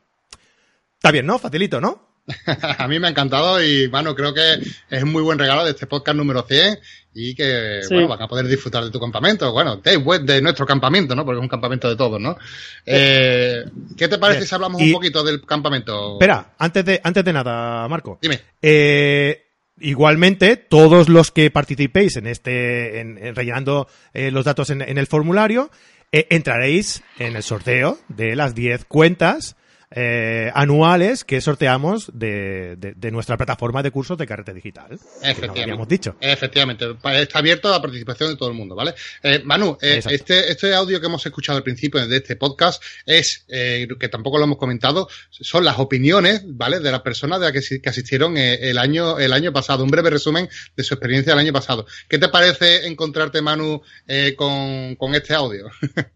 Está 0.95 1.11
bien, 1.11 1.25
¿no? 1.25 1.39
Facilito, 1.39 1.81
¿no? 1.81 2.15
a 2.77 2.87
mí 2.87 2.99
me 2.99 3.07
ha 3.07 3.09
encantado 3.11 3.61
y, 3.63 3.87
bueno, 3.87 4.15
creo 4.15 4.33
que 4.33 4.55
es 4.89 5.03
un 5.03 5.11
muy 5.11 5.21
buen 5.21 5.37
regalo 5.37 5.63
de 5.63 5.71
este 5.71 5.87
podcast 5.87 6.17
número 6.17 6.43
100 6.43 6.79
y 7.17 7.33
que, 7.33 7.79
Sí. 7.81 7.93
bueno, 7.93 8.09
van 8.09 8.21
a 8.21 8.27
poder 8.27 8.45
disfrutar 8.45 8.83
de 8.83 8.91
tu 8.91 8.99
campamento. 8.99 9.51
Bueno, 9.53 9.77
de, 9.77 9.97
de 10.23 10.41
nuestro 10.41 10.65
campamento, 10.65 11.15
¿no? 11.15 11.23
Porque 11.23 11.39
es 11.39 11.43
un 11.43 11.47
campamento 11.47 11.87
de 11.89 11.95
todos, 11.95 12.19
¿no? 12.19 12.37
Eh, 12.85 13.63
¿Qué 13.97 14.07
te 14.09 14.17
parece 14.17 14.45
si 14.45 14.53
hablamos 14.53 14.81
Y- 14.81 14.87
un 14.87 14.93
poquito 14.93 15.23
del 15.23 15.41
campamento? 15.45 16.13
Espera, 16.15 16.53
antes 16.59 16.83
de, 16.83 16.99
antes 17.01 17.23
de 17.23 17.31
nada, 17.33 17.87
Marco. 17.87 18.19
Dime. 18.21 18.41
Eh, 18.61 19.43
igualmente, 19.79 20.57
todos 20.57 21.07
los 21.09 21.31
que 21.31 21.49
participéis 21.51 22.17
en 22.17 22.27
este, 22.27 22.99
en, 22.99 23.17
en 23.17 23.33
rellenando 23.33 23.87
eh, 24.13 24.29
los 24.31 24.43
datos 24.45 24.69
en, 24.69 24.81
en 24.81 24.97
el 24.97 25.07
formulario, 25.07 25.71
eh, 26.11 26.27
entraréis 26.29 27.01
en 27.19 27.35
el 27.37 27.43
sorteo 27.43 27.97
de 28.09 28.35
las 28.35 28.55
10 28.55 28.85
cuentas 28.85 29.55
eh, 29.91 30.51
anuales 30.53 31.23
que 31.23 31.41
sorteamos 31.41 32.11
de, 32.13 32.75
de- 32.77 32.93
de 32.95 33.11
nuestra 33.11 33.37
plataforma 33.37 33.83
de 33.83 33.91
cursos 33.91 34.17
de 34.17 34.25
carrete 34.27 34.53
digital. 34.53 34.93
Efectivamente. 35.21 35.61
habíamos 35.61 35.87
dicho. 35.87 36.15
Efectivamente, 36.19 36.95
está 37.15 37.39
abierto 37.39 37.67
a 37.67 37.71
la 37.71 37.81
participación 37.81 38.29
de 38.29 38.35
todo 38.35 38.49
el 38.49 38.55
mundo, 38.55 38.75
¿vale? 38.75 38.93
Eh, 39.23 39.41
Manu, 39.43 39.77
eh, 39.81 40.01
este, 40.09 40.51
este 40.51 40.73
audio 40.73 40.99
que 40.99 41.05
hemos 41.07 41.25
escuchado 41.25 41.57
al 41.57 41.63
principio 41.63 42.05
de 42.07 42.17
este 42.17 42.35
podcast 42.35 42.81
es, 43.05 43.45
eh, 43.47 43.87
que 43.99 44.09
tampoco 44.09 44.37
lo 44.37 44.43
hemos 44.45 44.57
comentado, 44.57 45.07
son 45.29 45.63
las 45.63 45.79
opiniones, 45.79 46.43
¿vale? 46.45 46.79
De 46.79 46.91
las 46.91 47.01
personas 47.01 47.39
de 47.39 47.51
las 47.51 47.67
que, 47.69 47.81
que 47.81 47.89
asistieron 47.89 48.37
eh, 48.37 48.69
el 48.69 48.77
año, 48.77 49.19
el 49.19 49.33
año 49.33 49.53
pasado, 49.53 49.83
un 49.83 49.89
breve 49.91 50.09
resumen 50.09 50.49
de 50.75 50.83
su 50.83 50.93
experiencia 50.93 51.33
el 51.33 51.39
año 51.39 51.53
pasado. 51.53 51.85
¿Qué 52.09 52.17
te 52.17 52.29
parece 52.29 52.87
encontrarte, 52.87 53.41
Manu, 53.41 53.81
eh, 54.07 54.33
con, 54.37 54.95
con 54.95 55.13
este 55.15 55.33
audio? 55.33 55.67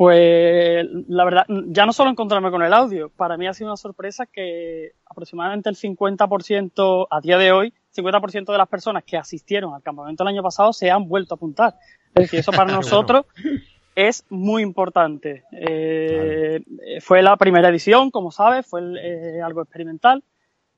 Pues 0.00 0.86
la 1.08 1.24
verdad, 1.26 1.44
ya 1.66 1.84
no 1.84 1.92
solo 1.92 2.08
encontrarme 2.08 2.50
con 2.50 2.62
el 2.62 2.72
audio, 2.72 3.10
para 3.10 3.36
mí 3.36 3.46
ha 3.46 3.52
sido 3.52 3.68
una 3.68 3.76
sorpresa 3.76 4.24
que 4.24 4.92
aproximadamente 5.04 5.68
el 5.68 5.76
50% 5.76 7.06
a 7.10 7.20
día 7.20 7.36
de 7.36 7.52
hoy, 7.52 7.74
50% 7.94 8.50
de 8.50 8.56
las 8.56 8.66
personas 8.66 9.04
que 9.04 9.18
asistieron 9.18 9.74
al 9.74 9.82
campamento 9.82 10.22
el 10.22 10.30
año 10.30 10.42
pasado 10.42 10.72
se 10.72 10.90
han 10.90 11.06
vuelto 11.06 11.34
a 11.34 11.36
apuntar. 11.36 11.74
Es 12.14 12.22
decir, 12.22 12.40
eso 12.40 12.50
para 12.50 12.64
bueno. 12.64 12.78
nosotros 12.78 13.26
es 13.94 14.24
muy 14.30 14.62
importante. 14.62 15.44
Eh, 15.52 16.62
Fue 17.02 17.20
la 17.20 17.36
primera 17.36 17.68
edición, 17.68 18.10
como 18.10 18.30
sabes, 18.30 18.66
fue 18.66 18.80
el- 18.80 18.96
eh, 18.96 19.42
algo 19.42 19.60
experimental 19.60 20.24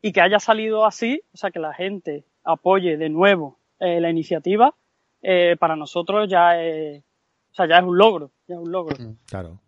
y 0.00 0.10
que 0.10 0.20
haya 0.20 0.40
salido 0.40 0.84
así, 0.84 1.22
o 1.32 1.36
sea, 1.36 1.52
que 1.52 1.60
la 1.60 1.72
gente 1.72 2.24
apoye 2.42 2.96
de 2.96 3.08
nuevo 3.08 3.56
eh, 3.78 4.00
la 4.00 4.10
iniciativa, 4.10 4.74
para 5.60 5.76
nosotros 5.76 6.28
ya 6.28 6.60
es, 6.60 7.04
o 7.52 7.54
sea, 7.54 7.68
ya 7.68 7.78
es 7.78 7.84
un 7.84 7.96
logro, 7.98 8.30
ya 8.48 8.54
es 8.56 8.60
un 8.60 8.72
logro. 8.72 8.96
Claro. 9.26 9.60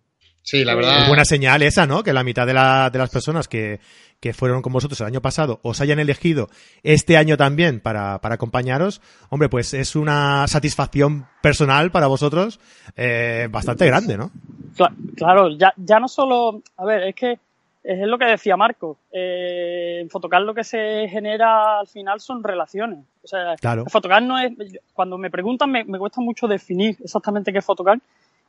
Sí, 0.46 0.62
la 0.62 0.72
Es 0.72 0.76
verdad. 0.78 1.08
buena 1.08 1.24
señal 1.24 1.62
esa, 1.62 1.86
¿no? 1.86 2.02
Que 2.02 2.12
la 2.12 2.22
mitad 2.22 2.46
de, 2.46 2.52
la- 2.52 2.90
de 2.90 2.98
las 2.98 3.08
personas 3.08 3.48
que, 3.48 3.80
que 4.20 4.34
fueron 4.34 4.60
con 4.60 4.74
vosotros 4.74 5.00
el 5.00 5.06
año 5.06 5.22
pasado 5.22 5.58
os 5.62 5.80
hayan 5.80 5.98
elegido 6.00 6.50
este 6.82 7.16
año 7.16 7.38
también 7.38 7.80
para, 7.80 8.20
para 8.20 8.34
acompañaros. 8.34 9.00
Hombre, 9.30 9.48
pues 9.48 9.72
es 9.72 9.96
una 9.96 10.46
satisfacción 10.46 11.26
personal 11.40 11.90
para 11.90 12.08
vosotros 12.08 12.60
eh, 12.94 13.48
bastante 13.50 13.86
grande, 13.86 14.18
¿no? 14.18 14.30
Cla- 14.76 14.94
Claro, 15.16 15.48
ya, 15.56 15.72
ya 15.78 15.98
no 15.98 16.08
solo, 16.08 16.62
a 16.76 16.84
ver, 16.84 17.04
es 17.04 17.14
que 17.14 17.38
es 17.84 18.08
lo 18.08 18.18
que 18.18 18.24
decía 18.24 18.56
Marco, 18.56 18.98
eh, 19.12 19.98
en 20.00 20.10
Fotocar 20.10 20.42
lo 20.42 20.54
que 20.54 20.64
se 20.64 21.06
genera 21.08 21.78
al 21.80 21.86
final 21.86 22.18
son 22.20 22.42
relaciones. 22.42 23.00
O 23.22 23.26
sea, 23.28 23.54
Claro. 23.56 23.84
Fotocar 23.86 24.22
no 24.22 24.38
es, 24.38 24.52
cuando 24.94 25.18
me 25.18 25.30
preguntan 25.30 25.70
me, 25.70 25.84
me 25.84 25.98
cuesta 25.98 26.20
mucho 26.20 26.48
definir 26.48 26.96
exactamente 27.04 27.52
qué 27.52 27.58
es 27.58 27.64
Fotocar 27.64 27.98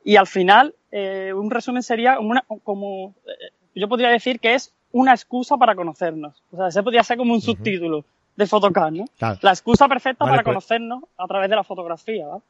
y 0.04 0.16
al 0.16 0.28
final 0.28 0.74
eh, 0.92 1.34
un 1.34 1.52
resumen 1.52 1.84
sería 1.84 2.20
una, 2.20 2.44
como, 2.64 3.14
eh, 3.28 3.52
yo 3.76 3.88
podría 3.90 4.10
decir 4.10 4.40
que 4.40 4.54
es 4.54 4.74
una 4.92 5.12
excusa 5.14 5.58
para 5.58 5.76
conocernos. 5.76 6.42
O 6.52 6.58
sea, 6.58 6.68
ese 6.68 6.82
podría 6.82 7.04
ser 7.04 7.18
como 7.18 7.34
un 7.34 7.42
subtítulo 7.42 8.06
de 8.38 8.48
Fotocar, 8.48 8.94
¿no? 8.94 9.06
Claro. 9.18 9.38
La 9.42 9.52
excusa 9.52 9.88
perfecta 9.90 10.24
Vale, 10.24 10.38
para 10.38 10.44
pues- 10.44 10.54
conocernos 10.54 11.04
a 11.18 11.28
través 11.28 11.50
de 11.50 11.56
la 11.58 11.64
fotografía, 11.64 12.26
¿vale? 12.28 12.42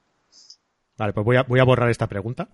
Vale, 0.98 1.14
pues 1.14 1.26
voy 1.26 1.36
a, 1.38 1.44
voy 1.44 1.60
a 1.60 1.64
borrar 1.64 1.90
esta 1.90 2.08
pregunta. 2.08 2.48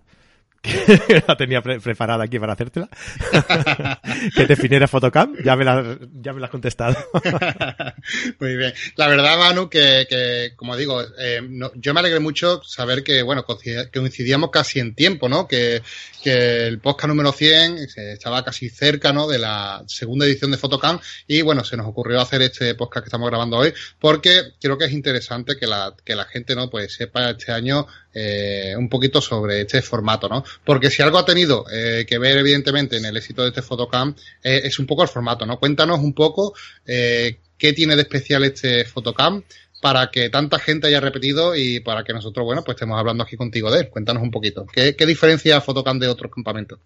La 1.26 1.36
tenía 1.36 1.60
pre- 1.60 1.80
preparada 1.80 2.24
aquí 2.24 2.38
para 2.38 2.52
hacértela. 2.52 2.88
que 4.36 4.46
definiera 4.46 4.86
Photocam. 4.86 5.34
Ya 5.44 5.56
me 5.56 5.64
la, 5.64 5.98
ya 6.12 6.32
me 6.32 6.40
la 6.40 6.46
has 6.46 6.50
contestado. 6.52 6.96
Muy 8.38 8.56
bien. 8.56 8.72
La 8.96 9.08
verdad, 9.08 9.38
Manu, 9.38 9.68
que, 9.68 10.06
que 10.08 10.52
como 10.54 10.76
digo, 10.76 11.02
eh, 11.18 11.40
yo 11.74 11.94
me 11.94 12.00
alegré 12.00 12.20
mucho 12.20 12.62
saber 12.62 13.02
que, 13.02 13.22
bueno, 13.22 13.44
coincidíamos 13.44 14.50
casi 14.50 14.78
en 14.78 14.94
tiempo, 14.94 15.28
¿no? 15.28 15.48
Que, 15.48 15.82
que 16.22 16.66
el 16.68 16.78
podcast 16.78 17.08
número 17.08 17.32
100 17.32 17.88
se 17.88 18.12
estaba 18.12 18.44
casi 18.44 18.68
cerca, 18.70 19.12
¿no? 19.12 19.26
De 19.26 19.38
la 19.40 19.82
segunda 19.88 20.26
edición 20.26 20.52
de 20.52 20.58
Photocam 20.58 21.00
y, 21.26 21.42
bueno, 21.42 21.64
se 21.64 21.76
nos 21.76 21.86
ocurrió 21.86 22.20
hacer 22.20 22.40
este 22.42 22.74
podcast 22.76 23.04
que 23.04 23.08
estamos 23.08 23.28
grabando 23.28 23.56
hoy 23.56 23.72
porque 23.98 24.52
creo 24.60 24.78
que 24.78 24.84
es 24.84 24.92
interesante 24.92 25.56
que 25.56 25.66
la, 25.66 25.92
que 26.04 26.14
la 26.14 26.24
gente, 26.24 26.54
¿no? 26.54 26.70
Pues 26.70 26.94
sepa 26.94 27.30
este 27.30 27.50
año 27.50 27.86
eh, 28.14 28.74
un 28.76 28.88
poquito 28.88 29.20
sobre 29.20 29.62
este 29.62 29.82
formato, 29.82 30.28
¿no? 30.28 30.44
Porque 30.64 30.90
si 30.90 31.02
algo 31.02 31.18
ha 31.18 31.24
tenido 31.24 31.64
eh, 31.72 32.04
que 32.06 32.18
ver, 32.18 32.38
evidentemente, 32.38 32.96
en 32.96 33.04
el 33.04 33.16
éxito 33.16 33.42
de 33.42 33.48
este 33.48 33.62
Photocam 33.62 34.14
eh, 34.42 34.62
es 34.64 34.78
un 34.78 34.86
poco 34.86 35.02
el 35.02 35.08
formato, 35.08 35.46
¿no? 35.46 35.58
Cuéntanos 35.58 36.00
un 36.00 36.12
poco 36.12 36.54
eh, 36.86 37.38
qué 37.58 37.72
tiene 37.72 37.96
de 37.96 38.02
especial 38.02 38.44
este 38.44 38.84
Photocam 38.84 39.42
para 39.80 40.10
que 40.10 40.30
tanta 40.30 40.58
gente 40.58 40.86
haya 40.86 41.00
repetido 41.00 41.56
y 41.56 41.80
para 41.80 42.04
que 42.04 42.12
nosotros, 42.12 42.44
bueno, 42.44 42.62
pues 42.62 42.76
estemos 42.76 42.98
hablando 42.98 43.24
aquí 43.24 43.36
contigo 43.36 43.70
de 43.70 43.80
él. 43.80 43.90
Cuéntanos 43.90 44.22
un 44.22 44.30
poquito. 44.30 44.64
¿Qué, 44.66 44.94
diferencia 45.06 45.60
Photocam 45.60 45.98
de 45.98 46.08
otros 46.08 46.30
campamentos? 46.32 46.78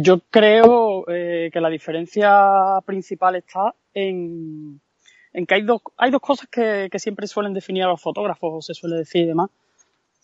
Yo 0.00 0.20
creo 0.30 1.04
que 1.06 1.60
la 1.60 1.68
diferencia 1.68 2.78
principal 2.86 3.34
está 3.34 3.74
en, 3.94 4.80
en 5.32 5.44
que 5.44 5.54
hay 5.56 5.62
dos, 5.62 5.80
hay 5.96 6.12
dos 6.12 6.20
cosas 6.20 6.48
que, 6.48 6.88
que 6.88 7.00
siempre 7.00 7.26
suelen 7.26 7.52
definir 7.52 7.82
a 7.82 7.88
los 7.88 8.00
fotógrafos, 8.00 8.50
o 8.54 8.62
se 8.62 8.72
suele 8.72 8.98
decir 8.98 9.22
y 9.22 9.26
demás. 9.26 9.50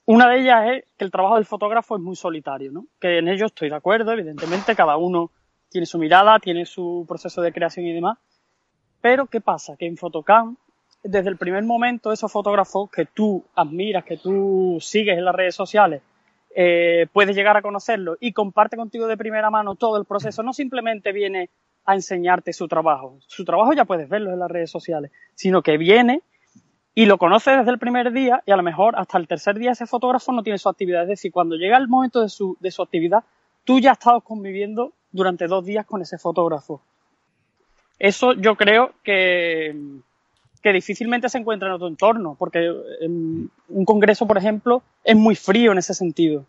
Una 0.05 0.29
de 0.29 0.41
ellas 0.41 0.65
es 0.69 0.85
que 0.97 1.05
el 1.05 1.11
trabajo 1.11 1.37
del 1.37 1.47
fotógrafo 1.47 1.97
es 1.97 2.03
muy 2.03 2.17
solitario, 2.17 2.73
¿no? 2.73 2.87
Que 3.01 3.19
en 3.19 3.29
ello 3.29 3.47
estoy 3.47 3.69
de 3.71 3.77
acuerdo, 3.77 4.13
evidentemente, 4.13 4.75
cada 4.75 4.97
uno 4.97 5.31
tiene 5.69 5.87
su 5.87 5.99
mirada, 5.99 6.39
tiene 6.41 6.67
su 6.67 7.05
proceso 7.09 7.41
de 7.41 7.53
creación 7.53 7.87
y 7.87 7.93
demás. 7.93 8.19
Pero, 9.01 9.27
¿qué 9.27 9.41
pasa? 9.41 9.77
Que 9.77 9.87
en 9.87 9.97
Photocam, 9.97 10.57
desde 11.05 11.29
el 11.29 11.37
primer 11.37 11.65
momento, 11.65 12.13
esos 12.13 12.31
fotógrafos 12.31 12.91
que 12.91 13.07
tú 13.07 13.45
admiras, 13.55 14.05
que 14.05 14.17
tú 14.17 14.79
sigues 14.81 15.17
en 15.17 15.25
las 15.25 15.35
redes 15.35 15.55
sociales, 15.55 16.03
eh, 16.55 17.07
puedes 17.13 17.35
llegar 17.35 17.57
a 17.57 17.63
conocerlo 17.63 18.17
y 18.21 18.33
comparte 18.33 18.77
contigo 18.77 19.07
de 19.07 19.17
primera 19.17 19.51
mano 19.51 19.77
todo 19.77 19.97
el 19.99 20.05
proceso. 20.05 20.43
No 20.43 20.53
simplemente 20.53 21.13
viene 21.13 21.51
a 21.85 21.95
enseñarte 21.95 22.53
su 22.53 22.69
trabajo. 22.69 23.19
Su 23.27 23.45
trabajo 23.45 23.73
ya 23.73 23.85
puedes 23.85 24.09
verlo 24.09 24.33
en 24.33 24.39
las 24.39 24.51
redes 24.51 24.71
sociales, 24.71 25.11
sino 25.35 25.63
que 25.63 25.79
viene 25.79 26.23
y 26.95 27.07
lo 27.07 27.19
conoces 27.19 27.57
desde 27.57 27.71
el 27.71 27.79
primer 27.79 28.13
día 28.13 28.43
y 28.45 28.51
a 28.51 28.57
lo 28.57 28.63
mejor 28.63 28.95
hasta 28.97 29.17
el 29.19 29.27
tercer 29.27 29.59
día 29.59 29.73
ese 29.73 29.87
fotógrafo 29.87 30.33
no 30.33 30.43
tiene 30.43 30.59
su 30.59 30.69
actividad. 30.69 31.03
Es 31.03 31.09
decir, 31.09 31.33
cuando 31.33 31.57
llega 31.57 31.79
el 31.79 31.89
momento 31.89 32.21
de 32.21 32.29
su, 32.29 32.57
de 32.61 32.71
su 32.71 32.83
actividad, 32.83 33.25
tú 33.65 33.79
ya 33.79 33.93
has 33.93 33.99
estado 33.99 34.21
conviviendo 34.21 34.93
durante 35.11 35.47
dos 35.47 35.65
días 35.65 35.87
con 35.87 36.03
ese 36.03 36.19
fotógrafo. 36.19 36.83
Eso 37.99 38.35
yo 38.35 38.57
creo 38.57 38.93
que, 39.03 39.75
que 40.63 40.73
difícilmente 40.73 41.29
se 41.29 41.39
encuentra 41.39 41.69
en 41.69 41.75
otro 41.75 41.89
entorno, 41.89 42.37
porque 42.39 42.71
en 43.01 43.51
un 43.69 43.85
congreso, 43.85 44.27
por 44.27 44.37
ejemplo, 44.37 44.83
es 45.05 45.17
muy 45.17 45.35
frío 45.35 45.73
en 45.73 45.79
ese 45.79 45.95
sentido. 45.95 46.45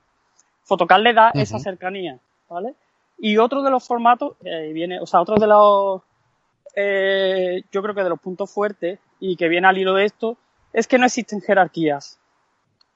Fotocar 0.64 1.00
le 1.00 1.14
da 1.14 1.32
esa 1.34 1.60
cercanía, 1.60 2.20
¿vale? 2.50 2.74
Y 3.18 3.38
otro 3.38 3.62
de 3.62 3.70
los 3.70 3.86
formatos, 3.86 4.34
eh, 4.44 4.72
viene, 4.74 5.00
o 5.00 5.06
sea, 5.06 5.22
otro 5.22 5.36
de 5.36 5.48
los, 5.48 6.02
eh, 6.76 7.64
yo 7.72 7.82
creo 7.82 7.94
que 7.94 8.04
de 8.04 8.10
los 8.10 8.20
puntos 8.20 8.52
fuertes 8.52 9.00
y 9.26 9.38
que 9.38 9.48
viene 9.48 9.68
al 9.68 9.78
hilo 9.78 9.94
de 9.94 10.04
esto, 10.04 10.38
es 10.74 10.86
que 10.86 10.98
no 10.98 11.06
existen 11.06 11.40
jerarquías. 11.40 12.20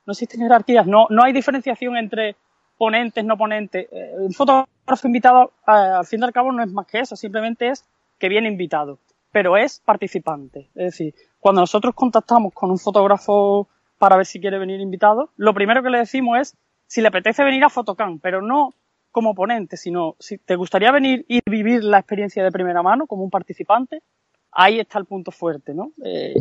No 0.06 0.12
existen 0.12 0.42
jerarquías, 0.42 0.86
no, 0.86 1.08
no 1.10 1.24
hay 1.24 1.32
diferenciación 1.32 1.96
entre 1.96 2.36
ponentes, 2.78 3.24
no 3.24 3.38
ponentes. 3.38 3.88
Eh, 3.90 4.12
un 4.18 4.34
fotógrafo 4.34 5.08
invitado, 5.08 5.54
al 5.66 6.06
fin 6.06 6.20
y 6.20 6.26
al 6.26 6.34
cabo, 6.34 6.52
no 6.52 6.62
es 6.62 6.70
más 6.70 6.86
que 6.86 7.00
eso, 7.00 7.16
simplemente 7.16 7.70
es 7.70 7.86
que 8.20 8.28
viene 8.28 8.50
invitado, 8.50 9.00
pero 9.32 9.56
es 9.56 9.80
participante. 9.80 10.70
Es 10.76 10.92
decir, 10.92 11.16
cuando 11.40 11.62
nosotros 11.62 11.96
contactamos 11.96 12.54
con 12.54 12.72
un 12.72 12.78
fotógrafo 12.78 13.70
para 13.98 14.18
ver 14.18 14.26
si 14.26 14.42
quiere 14.42 14.60
venir 14.60 14.82
invitado, 14.82 15.30
lo 15.38 15.54
primero 15.54 15.82
que 15.82 15.92
le 15.92 16.00
decimos 16.00 16.40
es 16.40 16.58
si 16.88 17.00
le 17.00 17.08
apetece 17.08 17.46
venir 17.46 17.64
a 17.64 17.70
Photocam, 17.70 18.20
pero 18.20 18.42
no 18.42 18.74
como 19.12 19.34
ponente, 19.34 19.78
sino 19.78 20.18
si 20.20 20.38
te 20.40 20.58
gustaría 20.58 20.92
venir 20.92 21.26
y 21.30 21.40
vivir 21.50 21.86
la 21.86 22.00
experiencia 22.00 22.44
de 22.44 22.52
primera 22.52 22.84
mano 22.84 23.08
como 23.08 23.24
un 23.24 23.30
participante, 23.30 24.02
ahí 24.52 24.80
está 24.80 25.00
el 25.00 25.06
punto 25.06 25.32
fuerte, 25.32 25.74
¿no? 25.74 25.92
Eh, 26.04 26.34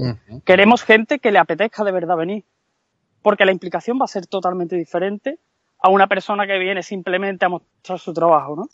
Queremos 0.44 0.82
gente 0.82 1.18
que 1.18 1.32
le 1.32 1.38
apetezca 1.38 1.84
de 1.84 1.92
verdad 1.92 2.16
venir, 2.16 2.44
porque 3.22 3.44
la 3.44 3.52
implicación 3.52 3.98
va 4.00 4.04
a 4.04 4.08
ser 4.08 4.26
totalmente 4.26 4.76
diferente 4.76 5.38
a 5.78 5.90
una 5.90 6.06
persona 6.06 6.46
que 6.46 6.58
viene 6.58 6.82
simplemente 6.82 7.44
a 7.44 7.48
mostrar 7.48 7.98
su 7.98 8.12
trabajo, 8.12 8.56
¿no? 8.56 8.68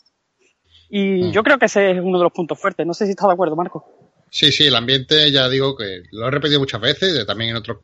Y 0.89 1.31
yo 1.31 1.43
creo 1.43 1.57
que 1.57 1.65
ese 1.65 1.91
es 1.91 1.99
uno 1.99 2.17
de 2.19 2.23
los 2.23 2.31
puntos 2.33 2.59
fuertes. 2.59 2.85
No 2.85 2.93
sé 2.93 3.05
si 3.05 3.11
estás 3.11 3.27
de 3.27 3.33
acuerdo, 3.33 3.55
Marco. 3.55 3.83
Sí, 4.29 4.51
sí, 4.51 4.65
el 4.65 4.75
ambiente, 4.75 5.31
ya 5.31 5.47
digo 5.49 5.75
que 5.75 6.03
lo 6.11 6.27
he 6.27 6.31
repetido 6.31 6.59
muchas 6.59 6.81
veces, 6.81 7.25
también 7.25 7.51
en 7.51 7.55
otros. 7.57 7.77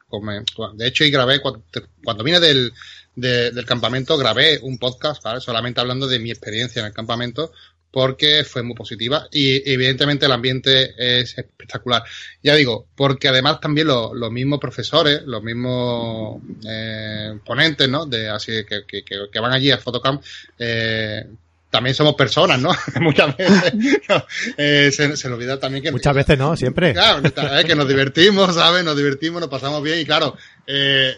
De 0.75 0.87
hecho, 0.87 1.03
y 1.03 1.11
grabé, 1.11 1.41
cuando, 1.41 1.63
cuando 2.03 2.23
vine 2.23 2.39
del, 2.39 2.71
de- 3.15 3.51
del 3.51 3.65
campamento, 3.65 4.17
grabé 4.17 4.59
un 4.61 4.77
podcast, 4.77 5.23
¿vale? 5.23 5.41
Solamente 5.41 5.79
hablando 5.81 6.07
de 6.07 6.19
mi 6.19 6.29
experiencia 6.31 6.79
en 6.81 6.87
el 6.87 6.93
campamento, 6.93 7.51
porque 7.91 8.43
fue 8.43 8.63
muy 8.63 8.75
positiva 8.75 9.27
y 9.31 9.69
evidentemente 9.71 10.25
el 10.25 10.31
ambiente 10.31 10.93
es 10.97 11.37
espectacular. 11.37 12.03
Ya 12.43 12.55
digo, 12.55 12.87
porque 12.95 13.27
además 13.27 13.59
también 13.59 13.87
los 13.87 14.31
mismos 14.31 14.59
profesores, 14.59 15.21
los 15.25 15.41
mismos 15.43 16.41
eh, 16.67 17.39
ponentes, 17.45 17.89
¿no? 17.89 18.05
De, 18.05 18.29
así 18.29 18.63
que, 18.65 18.83
que, 18.85 19.03
que, 19.03 19.39
van 19.39 19.53
allí 19.53 19.71
a 19.71 19.77
Photocamp, 19.77 20.23
eh, 20.57 21.25
también 21.69 21.95
somos 21.95 22.15
personas, 22.15 22.59
¿no? 22.59 22.71
Muchas 23.01 23.35
veces 23.37 23.73
eh, 24.57 24.91
se, 24.91 25.15
se, 25.17 25.27
olvida 25.27 25.59
también 25.59 25.83
que... 25.83 25.91
Muchas 25.91 26.15
veces 26.15 26.37
no, 26.37 26.55
siempre. 26.55 26.93
Claro, 26.93 27.21
que 27.65 27.75
nos 27.75 27.87
divertimos, 27.87 28.55
¿sabes? 28.55 28.83
Nos 28.83 28.97
divertimos, 28.97 29.41
nos 29.41 29.49
pasamos 29.49 29.83
bien 29.83 29.99
y 29.99 30.05
claro, 30.05 30.35
eh, 30.65 31.15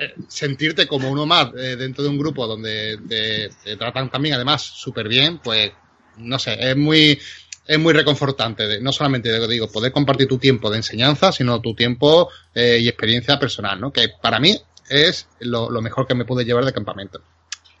eh, 0.00 0.14
sentirte 0.28 0.86
como 0.86 1.10
uno 1.10 1.26
más 1.26 1.48
eh, 1.56 1.74
dentro 1.74 2.04
de 2.04 2.10
un 2.10 2.18
grupo 2.18 2.46
donde 2.46 2.98
te, 3.08 3.76
tratan 3.76 4.08
también 4.10 4.36
además 4.36 4.62
súper 4.62 5.08
bien, 5.08 5.38
pues 5.38 5.72
no 6.18 6.38
sé, 6.38 6.56
es 6.70 6.76
muy 6.76 7.18
es 7.66 7.78
muy 7.78 7.92
reconfortante, 7.92 8.66
de, 8.66 8.80
no 8.80 8.92
solamente 8.92 9.46
digo, 9.46 9.70
poder 9.70 9.92
compartir 9.92 10.26
tu 10.26 10.38
tiempo 10.38 10.70
de 10.70 10.78
enseñanza, 10.78 11.32
sino 11.32 11.60
tu 11.60 11.74
tiempo 11.74 12.30
eh, 12.54 12.78
y 12.80 12.88
experiencia 12.88 13.38
personal, 13.38 13.78
¿no? 13.78 13.92
Que 13.92 14.08
para 14.22 14.40
mí 14.40 14.58
es 14.88 15.26
lo, 15.40 15.70
lo 15.70 15.82
mejor 15.82 16.06
que 16.06 16.14
me 16.14 16.24
pude 16.24 16.46
llevar 16.46 16.64
de 16.64 16.72
campamento. 16.72 17.20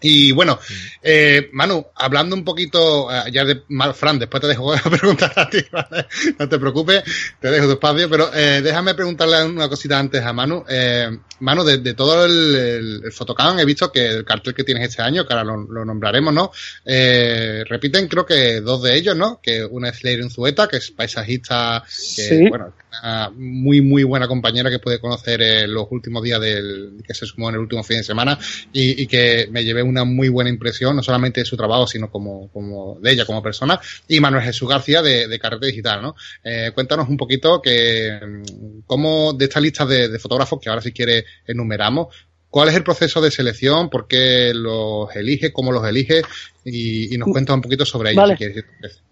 Y 0.00 0.30
bueno, 0.32 0.58
eh, 1.02 1.50
Manu, 1.52 1.86
hablando 1.96 2.36
un 2.36 2.44
poquito 2.44 3.10
eh, 3.10 3.30
ya 3.32 3.44
de 3.44 3.62
Fran, 3.94 4.18
después 4.18 4.40
te 4.40 4.46
dejo 4.46 4.72
preguntar 4.90 5.32
a 5.34 5.50
ti, 5.50 5.58
¿vale? 5.72 6.06
No 6.38 6.48
te 6.48 6.58
preocupes, 6.58 7.02
te 7.40 7.50
dejo 7.50 7.66
tu 7.66 7.72
espacio, 7.72 8.08
pero 8.08 8.32
eh, 8.32 8.60
déjame 8.62 8.94
preguntarle 8.94 9.44
una 9.44 9.68
cosita 9.68 9.98
antes 9.98 10.22
a 10.22 10.32
Manu. 10.32 10.64
Eh, 10.68 11.18
Manu, 11.40 11.64
de, 11.64 11.94
todo 11.94 12.24
el, 12.24 13.02
el, 13.04 13.12
Photocam 13.12 13.58
he 13.58 13.64
visto 13.64 13.90
que 13.90 14.06
el 14.06 14.24
cartel 14.24 14.54
que 14.54 14.64
tienes 14.64 14.88
este 14.88 15.02
año, 15.02 15.26
que 15.26 15.34
ahora 15.34 15.44
lo, 15.44 15.84
nombraremos, 15.84 16.34
¿no? 16.34 16.50
Eh, 16.84 17.64
repiten 17.66 18.08
creo 18.08 18.26
que 18.26 18.60
dos 18.60 18.82
de 18.82 18.96
ellos, 18.96 19.16
¿no? 19.16 19.40
Que 19.42 19.64
una 19.64 19.90
es 19.90 20.02
Leire 20.02 20.24
Unzueta, 20.24 20.68
que 20.68 20.78
es 20.78 20.90
paisajista, 20.90 21.84
que, 22.16 22.48
bueno, 22.48 22.72
una 22.90 23.30
muy, 23.34 23.80
muy 23.80 24.02
buena 24.04 24.26
compañera 24.26 24.70
que 24.70 24.78
pude 24.78 24.98
conocer 24.98 25.40
en 25.42 25.72
los 25.72 25.86
últimos 25.90 26.22
días 26.22 26.40
del, 26.40 27.02
que 27.06 27.14
se 27.14 27.26
sumó 27.26 27.48
en 27.48 27.56
el 27.56 27.60
último 27.60 27.82
fin 27.82 27.98
de 27.98 28.04
semana 28.04 28.38
y, 28.72 29.02
y 29.02 29.06
que 29.06 29.48
me 29.50 29.64
llevé 29.64 29.82
una 29.82 30.04
muy 30.04 30.28
buena 30.28 30.50
impresión, 30.50 30.96
no 30.96 31.02
solamente 31.02 31.40
de 31.40 31.46
su 31.46 31.56
trabajo, 31.56 31.86
sino 31.86 32.10
como, 32.10 32.48
como 32.48 32.98
de 33.00 33.12
ella 33.12 33.24
como 33.24 33.42
persona, 33.42 33.80
y 34.06 34.20
Manuel 34.20 34.44
Jesús 34.44 34.68
García 34.68 35.02
de, 35.02 35.28
de 35.28 35.38
Carrete 35.38 35.66
Digital, 35.66 36.02
¿no? 36.02 36.16
Eh, 36.42 36.72
cuéntanos 36.74 37.08
un 37.08 37.16
poquito 37.16 37.60
que, 37.62 38.18
cómo 38.86 39.32
de 39.32 39.44
esta 39.44 39.60
lista 39.60 39.86
de, 39.86 40.18
fotógrafos, 40.18 40.58
que 40.60 40.68
ahora 40.68 40.82
si 40.82 40.92
quiere 40.92 41.24
enumeramos, 41.46 42.08
¿Cuál 42.50 42.70
es 42.70 42.76
el 42.76 42.82
proceso 42.82 43.20
de 43.20 43.30
selección? 43.30 43.90
¿Por 43.90 44.08
qué 44.08 44.52
los 44.54 45.14
elige? 45.14 45.52
¿Cómo 45.52 45.70
los 45.70 45.86
elige? 45.86 46.22
Y, 46.64 47.16
nos 47.18 47.28
cuentas 47.28 47.54
un 47.54 47.60
poquito 47.60 47.84
sobre 47.84 48.12
ellos. 48.12 48.30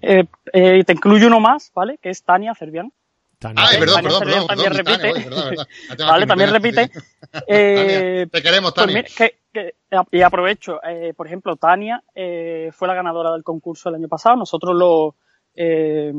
Eh, 0.00 0.24
eh, 0.52 0.84
te 0.84 0.92
incluyo 0.94 1.26
uno 1.26 1.38
más, 1.38 1.70
¿vale? 1.74 1.98
Que 2.00 2.08
es 2.08 2.22
Tania 2.22 2.54
Cervián. 2.54 2.90
Ah, 3.44 3.68
perdón, 3.78 4.02
perdón, 4.02 4.20
perdón, 4.20 4.46
también 4.46 4.72
repite. 4.72 5.12
vale, 5.98 6.26
también 6.26 6.50
repite. 6.50 6.90
Eh, 7.46 8.26
te 8.30 8.40
queremos, 8.40 8.72
pues 8.72 9.14
Tania. 9.14 10.06
y 10.10 10.22
aprovecho, 10.22 10.80
eh, 10.82 11.12
por 11.14 11.26
ejemplo, 11.26 11.56
Tania 11.56 12.02
eh, 12.14 12.70
fue 12.72 12.88
la 12.88 12.94
ganadora 12.94 13.32
del 13.32 13.42
concurso 13.42 13.88
el 13.88 13.96
año 13.96 14.08
pasado. 14.08 14.36
Nosotros 14.36 14.74
lo. 14.74 15.16
Eh, 15.54 16.12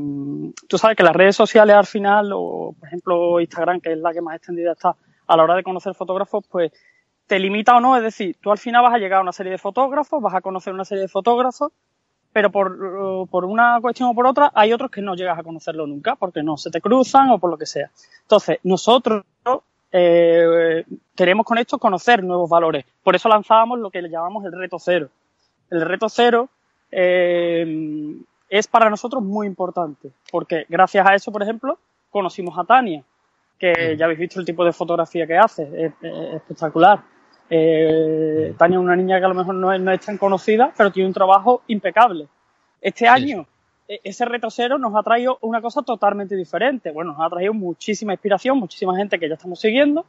tú 0.67 0.77
sabes 0.77 0.95
que 0.95 1.03
las 1.03 1.15
redes 1.15 1.35
sociales 1.35 1.75
al 1.75 1.87
final, 1.87 2.31
o 2.33 2.75
por 2.77 2.87
ejemplo 2.87 3.39
Instagram, 3.39 3.79
que 3.79 3.93
es 3.93 3.97
la 3.97 4.13
que 4.13 4.21
más 4.21 4.35
extendida 4.35 4.73
está 4.73 4.95
a 5.27 5.37
la 5.37 5.43
hora 5.43 5.55
de 5.55 5.63
conocer 5.63 5.93
fotógrafos, 5.93 6.45
pues 6.49 6.71
te 7.27 7.39
limita 7.39 7.75
o 7.75 7.81
no. 7.81 7.95
Es 7.97 8.03
decir, 8.03 8.37
tú 8.41 8.51
al 8.51 8.57
final 8.57 8.83
vas 8.83 8.93
a 8.93 8.97
llegar 8.97 9.19
a 9.19 9.21
una 9.21 9.33
serie 9.33 9.51
de 9.51 9.57
fotógrafos, 9.57 10.21
vas 10.21 10.33
a 10.33 10.41
conocer 10.41 10.73
una 10.73 10.85
serie 10.85 11.03
de 11.03 11.07
fotógrafos 11.09 11.71
pero 12.37 12.51
por, 12.51 13.27
por, 13.29 13.45
una 13.45 13.79
cuestión 13.81 14.09
o 14.09 14.13
por 14.13 14.27
otra 14.27 14.51
hay 14.53 14.71
otros 14.71 14.91
que 14.91 15.01
no 15.01 15.15
llegas 15.15 15.39
a 15.39 15.41
conocerlo 15.41 15.87
nunca 15.87 16.15
porque 16.15 16.43
no 16.43 16.55
se 16.55 16.69
te 16.69 16.81
cruzan 16.81 17.31
o 17.31 17.39
por 17.39 17.49
lo 17.49 17.57
que 17.57 17.65
sea. 17.65 17.89
Entonces, 18.21 18.59
nosotros 18.61 19.23
eh, 19.91 20.83
queremos 21.15 21.45
con 21.47 21.57
esto 21.57 21.79
conocer 21.79 22.23
nuevos 22.23 22.47
valores. 22.47 22.85
Por 23.03 23.15
eso 23.15 23.27
lanzábamos 23.27 23.79
lo 23.79 23.89
que 23.89 24.03
le 24.03 24.09
llamamos 24.09 24.45
el 24.45 24.51
reto 24.51 24.77
cero. 24.77 25.09
El 25.71 25.81
reto 25.81 26.09
cero 26.09 26.49
eh, 26.91 28.15
es 28.49 28.67
para 28.67 28.91
nosotros 28.91 29.23
muy 29.23 29.47
importante 29.47 30.11
porque 30.31 30.67
gracias 30.69 31.07
a 31.07 31.15
eso, 31.15 31.31
por 31.31 31.41
ejemplo, 31.41 31.79
conocimos 32.11 32.57
a 32.59 32.65
Tania, 32.65 33.03
que 33.57 33.95
ya 33.97 34.05
habéis 34.05 34.19
visto 34.19 34.39
el 34.39 34.45
tipo 34.45 34.63
de 34.63 34.73
fotografía 34.73 35.25
que 35.25 35.37
hace, 35.37 35.63
es, 35.85 35.93
espectacular. 36.35 37.01
Eh, 37.49 38.53
Tania 38.57 38.77
es 38.77 38.83
una 38.83 38.95
niña 38.95 39.19
que 39.19 39.25
a 39.25 39.29
lo 39.29 39.33
mejor 39.33 39.55
no 39.55 39.71
es, 39.71 39.81
no 39.81 39.91
es, 39.91 40.01
tan 40.01 40.17
conocida, 40.17 40.71
pero 40.75 40.91
tiene 40.91 41.07
un 41.07 41.13
trabajo 41.13 41.61
impecable. 41.67 42.27
Este 42.81 43.07
año, 43.07 43.45
e, 43.87 44.01
ese 44.03 44.25
reto 44.25 44.49
cero 44.49 44.77
nos 44.77 44.95
ha 44.95 45.03
traído 45.03 45.37
una 45.41 45.61
cosa 45.61 45.81
totalmente 45.81 46.35
diferente. 46.35 46.91
Bueno, 46.91 47.13
nos 47.13 47.21
ha 47.21 47.29
traído 47.29 47.53
muchísima 47.53 48.13
inspiración, 48.13 48.57
muchísima 48.57 48.95
gente 48.95 49.17
que 49.17 49.27
ya 49.27 49.35
estamos 49.35 49.59
siguiendo, 49.59 50.05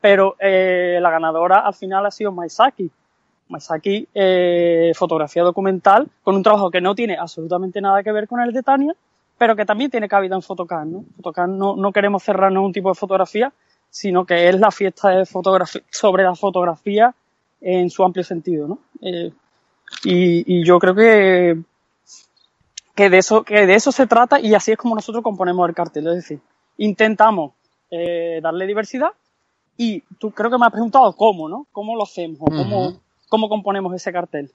pero 0.00 0.36
eh, 0.40 0.98
la 1.00 1.10
ganadora 1.10 1.60
al 1.60 1.74
final 1.74 2.06
ha 2.06 2.10
sido 2.10 2.32
Maisaki. 2.32 2.90
Maisaki, 3.48 4.08
eh, 4.14 4.92
fotografía 4.94 5.42
documental, 5.42 6.08
con 6.22 6.34
un 6.34 6.42
trabajo 6.42 6.70
que 6.70 6.80
no 6.80 6.94
tiene 6.94 7.16
absolutamente 7.16 7.80
nada 7.80 8.02
que 8.02 8.10
ver 8.10 8.26
con 8.26 8.40
el 8.40 8.52
de 8.52 8.62
Tania, 8.62 8.94
pero 9.38 9.56
que 9.56 9.64
también 9.64 9.90
tiene 9.90 10.08
cabida 10.08 10.34
en 10.34 10.42
Photocam, 10.42 10.92
¿no? 10.92 11.04
Photocam 11.16 11.56
no, 11.56 11.76
no 11.76 11.92
queremos 11.92 12.22
cerrarnos 12.22 12.64
un 12.64 12.72
tipo 12.72 12.88
de 12.88 12.94
fotografía, 12.94 13.52
sino 13.90 14.24
que 14.24 14.48
es 14.48 14.58
la 14.58 14.70
fiesta 14.70 15.10
de 15.10 15.26
fotografía, 15.26 15.82
sobre 15.90 16.24
la 16.24 16.34
fotografía 16.34 17.14
en 17.60 17.90
su 17.90 18.04
amplio 18.04 18.24
sentido, 18.24 18.68
¿no? 18.68 18.78
Eh, 19.00 19.32
y, 20.04 20.60
y, 20.60 20.64
yo 20.64 20.78
creo 20.78 20.94
que, 20.94 21.62
que, 22.94 23.10
de 23.10 23.18
eso, 23.18 23.44
que 23.44 23.66
de 23.66 23.74
eso 23.74 23.92
se 23.92 24.06
trata 24.06 24.40
y 24.40 24.54
así 24.54 24.72
es 24.72 24.78
como 24.78 24.94
nosotros 24.94 25.22
componemos 25.22 25.68
el 25.68 25.74
cartel, 25.74 26.08
es 26.08 26.14
decir, 26.16 26.40
intentamos 26.78 27.52
eh, 27.90 28.40
darle 28.42 28.66
diversidad 28.66 29.10
y 29.76 30.00
tú 30.18 30.30
creo 30.30 30.50
que 30.50 30.58
me 30.58 30.66
has 30.66 30.72
preguntado 30.72 31.14
cómo, 31.14 31.48
¿no? 31.48 31.66
¿Cómo 31.72 31.96
lo 31.96 32.02
hacemos 32.02 32.38
o 32.40 32.46
cómo, 32.46 33.00
cómo 33.28 33.48
componemos 33.48 33.94
ese 33.94 34.12
cartel? 34.12 34.52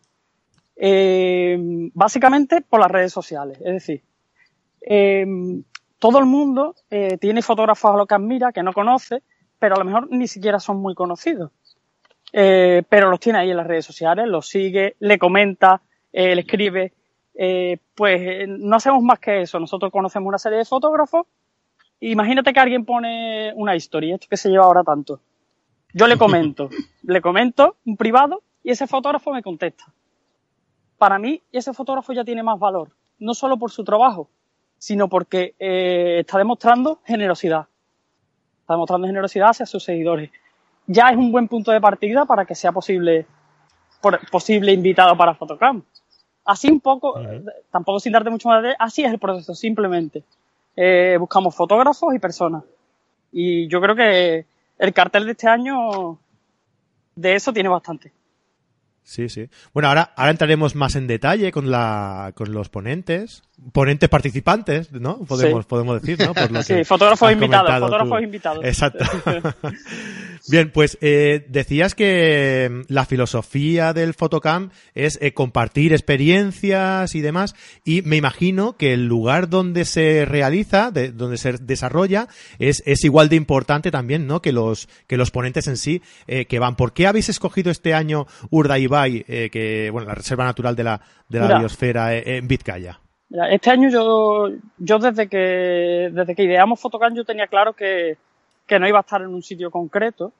Eh, 0.75 1.57
básicamente 1.93 2.61
por 2.61 2.79
las 2.79 2.91
redes 2.91 3.11
sociales, 3.11 3.57
es 3.59 3.73
decir, 3.73 4.03
eh, 4.81 5.25
todo 5.99 6.19
el 6.19 6.25
mundo 6.25 6.75
eh, 6.89 7.17
tiene 7.17 7.41
fotógrafos 7.41 7.93
a 7.93 7.97
los 7.97 8.07
que 8.07 8.15
admira, 8.15 8.53
que 8.53 8.63
no 8.63 8.73
conoce, 8.73 9.21
pero 9.59 9.75
a 9.75 9.79
lo 9.79 9.85
mejor 9.85 10.07
ni 10.09 10.27
siquiera 10.27 10.59
son 10.59 10.77
muy 10.77 10.95
conocidos. 10.95 11.51
Eh, 12.31 12.83
pero 12.87 13.09
los 13.09 13.19
tiene 13.19 13.39
ahí 13.39 13.51
en 13.51 13.57
las 13.57 13.67
redes 13.67 13.85
sociales, 13.85 14.27
los 14.27 14.47
sigue, 14.47 14.95
le 14.99 15.19
comenta, 15.19 15.81
eh, 16.13 16.35
le 16.35 16.41
escribe. 16.41 16.93
Pues 17.95 18.47
no 18.47 18.75
hacemos 18.75 19.01
más 19.01 19.19
que 19.19 19.41
eso. 19.41 19.59
Nosotros 19.59 19.91
conocemos 19.91 20.27
una 20.27 20.37
serie 20.37 20.57
de 20.57 20.65
fotógrafos. 20.65 21.25
Imagínate 22.01 22.51
que 22.53 22.59
alguien 22.59 22.85
pone 22.85 23.53
una 23.55 23.75
historia, 23.75 24.15
esto 24.15 24.27
que 24.29 24.37
se 24.37 24.49
lleva 24.49 24.65
ahora 24.65 24.83
tanto. 24.83 25.21
Yo 25.93 26.07
le 26.07 26.17
comento, 26.17 26.69
le 27.03 27.21
comento 27.21 27.75
un 27.85 27.97
privado 27.97 28.43
y 28.63 28.71
ese 28.71 28.87
fotógrafo 28.87 29.31
me 29.31 29.41
contesta. 29.41 29.85
Para 30.97 31.17
mí, 31.17 31.41
ese 31.51 31.73
fotógrafo 31.73 32.13
ya 32.13 32.25
tiene 32.25 32.43
más 32.43 32.59
valor, 32.59 32.91
no 33.19 33.33
solo 33.33 33.57
por 33.57 33.71
su 33.71 33.83
trabajo, 33.85 34.29
sino 34.79 35.09
porque 35.09 35.53
eh, 35.59 36.17
está 36.21 36.37
demostrando 36.37 36.99
generosidad. 37.05 37.67
Está 38.61 38.73
demostrando 38.73 39.05
generosidad 39.05 39.49
hacia 39.49 39.65
sus 39.65 39.83
seguidores. 39.83 40.31
Ya 40.87 41.09
es 41.09 41.17
un 41.17 41.31
buen 41.31 41.47
punto 41.47 41.71
de 41.71 41.81
partida 41.81 42.25
para 42.25 42.45
que 42.45 42.55
sea 42.55 42.71
posible, 42.71 43.27
por, 44.01 44.19
posible 44.31 44.71
invitado 44.71 45.15
para 45.15 45.35
Photocam. 45.35 45.83
Así 46.45 46.71
un 46.71 46.79
poco, 46.79 47.21
tampoco 47.69 47.99
sin 47.99 48.13
darte 48.13 48.31
mucho 48.31 48.49
más 48.49 48.63
de, 48.63 48.75
así 48.79 49.03
es 49.03 49.11
el 49.11 49.19
proceso, 49.19 49.53
simplemente. 49.53 50.23
Eh, 50.75 51.17
buscamos 51.19 51.53
fotógrafos 51.53 52.15
y 52.15 52.19
personas. 52.19 52.63
Y 53.31 53.67
yo 53.67 53.79
creo 53.81 53.95
que 53.95 54.45
el 54.79 54.93
cartel 54.93 55.25
de 55.25 55.31
este 55.33 55.47
año 55.47 56.17
de 57.15 57.35
eso 57.35 57.53
tiene 57.53 57.69
bastante. 57.69 58.11
Sí, 59.03 59.27
sí. 59.29 59.49
Bueno, 59.73 59.89
ahora, 59.89 60.13
ahora 60.15 60.31
entraremos 60.31 60.75
más 60.75 60.95
en 60.95 61.07
detalle 61.07 61.51
con 61.51 61.71
la, 61.71 62.31
con 62.35 62.51
los 62.51 62.69
ponentes, 62.69 63.41
ponentes 63.71 64.07
participantes, 64.07 64.91
¿no? 64.91 65.19
Podemos, 65.25 65.65
podemos 65.65 66.01
decir, 66.01 66.25
¿no? 66.25 66.33
Por 66.33 66.51
lo 66.51 66.61
sí, 66.63 66.83
fotógrafos 66.83 67.31
invitados, 67.31 67.79
fotógrafos 67.79 68.21
invitados. 68.21 68.65
Exacto. 68.65 69.05
Bien, 70.47 70.71
pues 70.71 70.97
eh, 71.01 71.45
decías 71.49 71.93
que 71.93 72.69
mm, 72.71 72.91
la 72.91 73.05
filosofía 73.05 73.93
del 73.93 74.13
Photocam 74.13 74.71
es 74.95 75.19
eh, 75.21 75.33
compartir 75.33 75.93
experiencias 75.93 77.13
y 77.13 77.21
demás, 77.21 77.55
y 77.83 78.01
me 78.03 78.15
imagino 78.15 78.75
que 78.77 78.93
el 78.93 79.05
lugar 79.05 79.49
donde 79.49 79.85
se 79.85 80.25
realiza, 80.25 80.91
de, 80.91 81.11
donde 81.11 81.37
se 81.37 81.53
desarrolla, 81.53 82.27
es, 82.57 82.81
es 82.85 83.03
igual 83.03 83.29
de 83.29 83.35
importante 83.35 83.91
también, 83.91 84.27
¿no? 84.27 84.41
Que 84.41 84.51
los, 84.51 84.87
que 85.07 85.17
los 85.17 85.29
ponentes 85.31 85.67
en 85.67 85.77
sí 85.77 86.01
eh, 86.27 86.45
que 86.45 86.59
van. 86.59 86.75
¿Por 86.75 86.93
qué 86.93 87.05
habéis 87.05 87.29
escogido 87.29 87.69
este 87.69 87.93
año 87.93 88.25
Eh, 89.05 89.49
que, 89.51 89.89
bueno, 89.91 90.07
la 90.07 90.15
reserva 90.15 90.43
natural 90.43 90.75
de 90.75 90.83
la, 90.83 91.01
de 91.27 91.39
la 91.39 91.59
biosfera 91.59 92.15
eh, 92.15 92.37
en 92.37 92.47
Vizcaya? 92.47 92.99
Este 93.51 93.69
año 93.69 93.89
yo, 93.89 94.49
yo 94.77 94.99
desde 94.99 95.27
que, 95.27 96.09
desde 96.11 96.35
que 96.35 96.43
ideamos 96.43 96.79
Photocam 96.79 97.13
yo 97.15 97.23
tenía 97.23 97.45
claro 97.47 97.73
que, 97.73 98.17
que 98.65 98.79
no 98.79 98.87
iba 98.87 98.97
a 98.97 99.01
estar 99.01 99.21
en 99.21 99.27
un 99.27 99.43
sitio 99.43 99.69
concreto, 99.69 100.33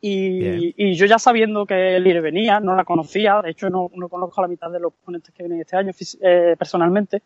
Y, 0.00 0.74
y, 0.76 0.94
yo 0.94 1.06
ya 1.06 1.16
sabiendo 1.16 1.64
que 1.64 2.00
Lire 2.00 2.20
venía, 2.20 2.58
no 2.58 2.74
la 2.74 2.84
conocía, 2.84 3.40
de 3.40 3.50
hecho 3.50 3.70
no, 3.70 3.88
no 3.94 4.08
conozco 4.08 4.40
a 4.40 4.42
la 4.42 4.48
mitad 4.48 4.68
de 4.68 4.80
los 4.80 4.92
ponentes 4.92 5.32
que 5.32 5.44
vienen 5.44 5.60
este 5.60 5.76
año 5.76 5.92
eh, 6.20 6.56
personalmente, 6.58 7.22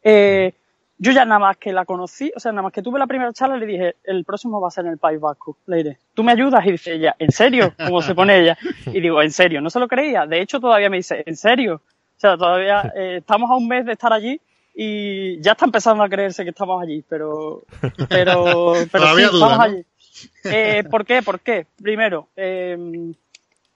eh, 0.00 0.52
yo 0.98 1.12
ya 1.12 1.24
nada 1.24 1.38
más 1.38 1.56
que 1.56 1.72
la 1.72 1.84
conocí, 1.84 2.32
o 2.36 2.40
sea, 2.40 2.52
nada 2.52 2.62
más 2.62 2.72
que 2.72 2.82
tuve 2.82 2.98
la 2.98 3.06
primera 3.06 3.32
charla 3.32 3.56
le 3.56 3.66
dije, 3.66 3.96
el 4.04 4.24
próximo 4.24 4.60
va 4.60 4.68
a 4.68 4.70
ser 4.70 4.86
en 4.86 4.92
el 4.92 4.98
País 4.98 5.20
Vasco. 5.20 5.56
Le 5.66 5.76
diré, 5.78 5.98
¿tú 6.14 6.22
me 6.22 6.32
ayudas? 6.32 6.64
Y 6.66 6.72
dice 6.72 6.94
ella, 6.94 7.16
¿en 7.18 7.32
serio? 7.32 7.74
¿Cómo 7.84 8.00
se 8.00 8.14
pone 8.14 8.40
ella? 8.40 8.56
Y 8.86 9.00
digo, 9.00 9.20
¿en 9.20 9.32
serio? 9.32 9.60
No 9.60 9.70
se 9.70 9.80
lo 9.80 9.88
creía. 9.88 10.26
De 10.26 10.40
hecho, 10.40 10.60
todavía 10.60 10.90
me 10.90 10.98
dice, 10.98 11.22
¿en 11.26 11.36
serio? 11.36 11.82
O 12.16 12.20
sea, 12.20 12.36
todavía 12.36 12.92
eh, 12.96 13.16
estamos 13.18 13.50
a 13.50 13.56
un 13.56 13.66
mes 13.66 13.84
de 13.86 13.92
estar 13.92 14.12
allí 14.12 14.40
y 14.74 15.40
ya 15.40 15.52
está 15.52 15.64
empezando 15.64 16.02
a 16.02 16.08
creerse 16.08 16.44
que 16.44 16.50
estamos 16.50 16.82
allí, 16.82 17.04
pero, 17.08 17.62
pero, 18.08 18.74
pero 18.90 19.16
sí, 19.16 19.22
estamos 19.22 19.58
allí. 19.58 19.84
Eh, 20.44 20.84
¿Por 20.88 21.04
qué? 21.04 21.22
¿Por 21.22 21.40
qué? 21.40 21.66
Primero, 21.82 22.28
eh, 22.36 22.76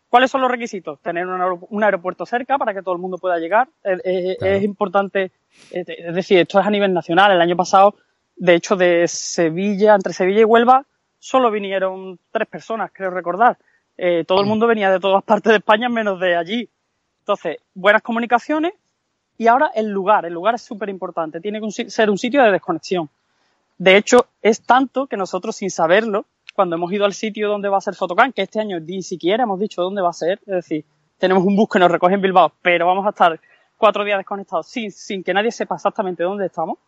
¿cuáles 0.09 0.31
son 0.31 0.41
los 0.41 0.51
requisitos? 0.51 1.01
Tener 1.01 1.27
un, 1.27 1.85
aeropuerto 1.85 2.27
cerca 2.27 2.59
para 2.59 2.75
que 2.75 2.83
todo 2.83 2.95
el 2.95 3.01
mundo 3.01 3.19
pueda 3.19 3.39
llegar. 3.39 3.69
Es 3.83 4.63
importante, 4.63 5.33
es 5.71 6.15
decir, 6.15 6.39
esto 6.39 6.61
es 6.61 6.67
a 6.67 6.71
nivel 6.71 6.93
nacional. 6.93 7.33
El 7.33 7.41
año 7.41 7.57
pasado, 7.57 7.95
de 8.37 8.55
hecho, 8.55 8.77
de 8.77 9.07
Sevilla, 9.09 9.95
entre 9.95 10.13
Sevilla 10.13 10.41
y 10.41 10.45
Huelva, 10.45 10.85
solo 11.19 11.51
vinieron 11.51 12.19
tres 12.31 12.49
personas, 12.49 12.91
creo 12.93 13.11
recordar. 13.11 13.59
Eh, 13.97 14.25
todo 14.27 14.41
el 14.41 14.47
mm. 14.47 14.49
mundo 14.49 14.67
venía 14.67 14.91
de 14.91 15.01
todas 15.01 15.25
partes 15.25 15.51
de 15.51 15.59
España 15.59 15.89
menos 15.89 16.21
de 16.21 16.37
allí. 16.37 16.69
Entonces, 17.21 17.59
buenas 17.75 18.03
comunicaciones 18.03 18.73
y 19.37 19.49
ahora 19.49 19.71
el 19.75 19.91
lugar. 19.91 20.25
El 20.25 20.33
lugar 20.33 20.55
es 20.55 20.63
súper 20.63 20.89
importante. 20.89 21.41
Tiene 21.41 21.61
que 21.61 21.91
ser 21.91 22.09
un 22.09 22.19
sitio 22.19 22.43
de 22.43 22.53
desconexión. 22.53 23.11
De 23.77 23.97
hecho, 23.97 24.27
es 24.43 24.63
tanto 24.63 25.07
que 25.07 25.17
nosotros 25.17 25.57
sin 25.57 25.71
saberlo, 25.71 26.27
cuando 26.59 26.75
hemos 26.75 26.93
ido 26.93 27.05
al 27.05 27.13
sitio 27.13 27.49
donde 27.49 27.69
va 27.69 27.79
a 27.79 27.81
ser 27.81 27.95
Fotocam, 27.95 28.33
que 28.33 28.43
este 28.43 28.59
año 28.59 28.81
ni 28.81 29.01
siquiera 29.01 29.45
hemos 29.45 29.61
dicho 29.61 29.81
dónde 29.81 30.03
va 30.03 30.11
a 30.11 30.13
ser, 30.13 30.41
es 30.41 30.55
decir, 30.57 30.85
tenemos 31.17 31.45
un 31.45 31.55
bus 31.55 31.69
que 31.69 31.79
nos 31.79 31.89
recoge 31.89 32.15
en 32.15 32.21
Bilbao, 32.21 32.53
pero 32.61 32.85
vamos 32.85 33.07
a 33.07 33.11
estar 33.11 33.41
cuatro 33.77 34.03
días 34.03 34.19
desconectados 34.19 34.67
sin, 34.67 34.91
sin 34.91 35.23
que 35.23 35.33
nadie 35.33 35.53
sepa 35.53 35.77
exactamente 35.77 36.25
dónde 36.25 36.47
estamos. 36.47 36.79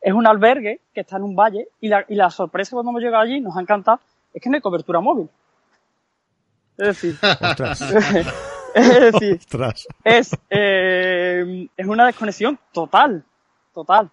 Es 0.00 0.14
un 0.14 0.26
albergue 0.26 0.80
que 0.94 1.02
está 1.02 1.18
en 1.18 1.24
un 1.24 1.36
valle 1.36 1.68
y 1.82 1.88
la, 1.88 2.02
y 2.08 2.14
la 2.14 2.30
sorpresa 2.30 2.70
cuando 2.70 2.92
hemos 2.92 3.02
llegado 3.02 3.22
allí, 3.22 3.42
nos 3.42 3.54
ha 3.58 3.60
encantado, 3.60 4.00
es 4.32 4.40
que 4.40 4.48
no 4.48 4.54
hay 4.54 4.62
cobertura 4.62 5.00
móvil. 5.00 5.28
Es 6.78 6.86
decir, 6.86 7.18
es 8.74 9.12
decir, 9.12 9.38
es, 10.02 10.38
eh, 10.48 11.68
es 11.76 11.86
una 11.86 12.06
desconexión 12.06 12.58
total, 12.72 13.22
total. 13.74 14.10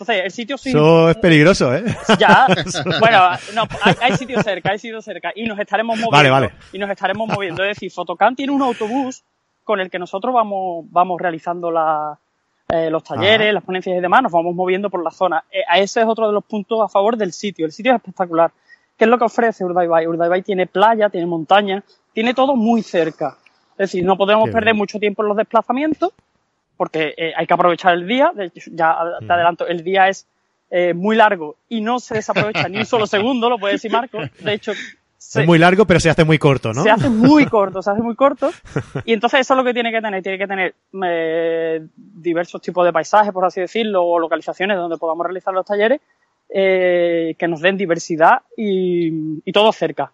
Entonces, 0.00 0.24
el 0.24 0.30
sitio 0.30 0.56
sí. 0.56 0.70
Eso 0.70 1.10
es 1.10 1.16
peligroso, 1.18 1.74
¿eh? 1.74 1.84
Ya, 2.18 2.46
bueno, 3.00 3.18
no, 3.54 3.68
hay, 4.00 4.16
sitios 4.16 4.42
cerca, 4.42 4.70
hay 4.70 4.78
sitios 4.78 5.04
cerca. 5.04 5.30
Y 5.34 5.44
nos 5.44 5.58
estaremos 5.58 5.94
moviendo. 5.98 6.16
Vale, 6.16 6.30
vale. 6.30 6.52
Y 6.72 6.78
nos 6.78 6.88
estaremos 6.88 7.28
moviendo. 7.28 7.62
Es 7.64 7.76
decir, 7.76 7.92
Fotocan 7.92 8.34
tiene 8.34 8.50
un 8.50 8.62
autobús 8.62 9.22
con 9.62 9.78
el 9.78 9.90
que 9.90 9.98
nosotros 9.98 10.32
vamos, 10.32 10.86
vamos 10.88 11.20
realizando 11.20 11.70
la, 11.70 12.18
eh, 12.70 12.88
los 12.88 13.04
talleres, 13.04 13.52
las 13.52 13.62
ponencias 13.62 13.94
y 13.94 14.00
demás, 14.00 14.22
nos 14.22 14.32
vamos 14.32 14.54
moviendo 14.54 14.88
por 14.88 15.04
la 15.04 15.10
zona. 15.10 15.44
Eh, 15.52 15.64
ese 15.76 16.00
es 16.00 16.06
otro 16.06 16.28
de 16.28 16.32
los 16.32 16.44
puntos 16.44 16.80
a 16.82 16.88
favor 16.88 17.18
del 17.18 17.34
sitio. 17.34 17.66
El 17.66 17.72
sitio 17.72 17.92
es 17.92 17.96
espectacular. 17.96 18.52
¿Qué 18.96 19.04
es 19.04 19.10
lo 19.10 19.18
que 19.18 19.24
ofrece 19.24 19.66
Urdaibai? 19.66 20.06
Urdaibai 20.06 20.40
tiene 20.40 20.66
playa, 20.66 21.10
tiene 21.10 21.26
montaña, 21.26 21.84
tiene 22.14 22.32
todo 22.32 22.56
muy 22.56 22.82
cerca. 22.82 23.36
Es 23.72 23.92
decir, 23.92 24.02
no 24.02 24.16
podemos 24.16 24.48
perder 24.48 24.74
mucho 24.74 24.98
tiempo 24.98 25.22
en 25.22 25.28
los 25.28 25.36
desplazamientos 25.36 26.14
porque 26.80 27.12
eh, 27.14 27.34
hay 27.36 27.46
que 27.46 27.52
aprovechar 27.52 27.92
el 27.92 28.06
día. 28.06 28.32
De 28.34 28.46
hecho, 28.46 28.70
ya 28.72 28.96
te 29.20 29.30
adelanto, 29.30 29.66
el 29.66 29.84
día 29.84 30.08
es 30.08 30.26
eh, 30.70 30.94
muy 30.94 31.14
largo 31.14 31.56
y 31.68 31.82
no 31.82 32.00
se 32.00 32.14
desaprovecha 32.14 32.70
ni 32.70 32.78
un 32.78 32.86
solo 32.86 33.06
segundo, 33.16 33.50
lo 33.50 33.58
puede 33.58 33.74
decir 33.74 33.92
Marco. 33.92 34.18
De 34.38 34.54
hecho, 34.54 34.72
es 34.72 35.46
muy 35.46 35.58
largo, 35.58 35.84
pero 35.84 36.00
se 36.00 36.08
hace 36.08 36.24
muy 36.24 36.38
corto, 36.38 36.72
¿no? 36.72 36.82
Se 36.82 36.88
hace 36.88 37.10
muy 37.28 37.44
corto, 37.44 37.82
se 37.82 37.90
hace 37.90 38.00
muy 38.00 38.14
corto. 38.14 38.50
Y 39.04 39.12
entonces 39.12 39.40
eso 39.40 39.52
es 39.52 39.58
lo 39.58 39.62
que 39.62 39.74
tiene 39.74 39.92
que 39.92 40.00
tener. 40.00 40.22
Tiene 40.22 40.38
que 40.38 40.46
tener 40.46 40.74
eh, 41.04 41.86
diversos 41.94 42.62
tipos 42.62 42.82
de 42.86 42.94
paisajes, 42.94 43.30
por 43.30 43.44
así 43.44 43.60
decirlo, 43.60 44.02
o 44.02 44.18
localizaciones 44.18 44.78
donde 44.78 44.96
podamos 44.96 45.26
realizar 45.26 45.52
los 45.52 45.66
talleres, 45.66 46.00
eh, 46.48 47.34
que 47.38 47.46
nos 47.46 47.60
den 47.60 47.76
diversidad 47.76 48.40
y, 48.56 49.42
y 49.44 49.52
todo 49.52 49.70
cerca. 49.70 50.12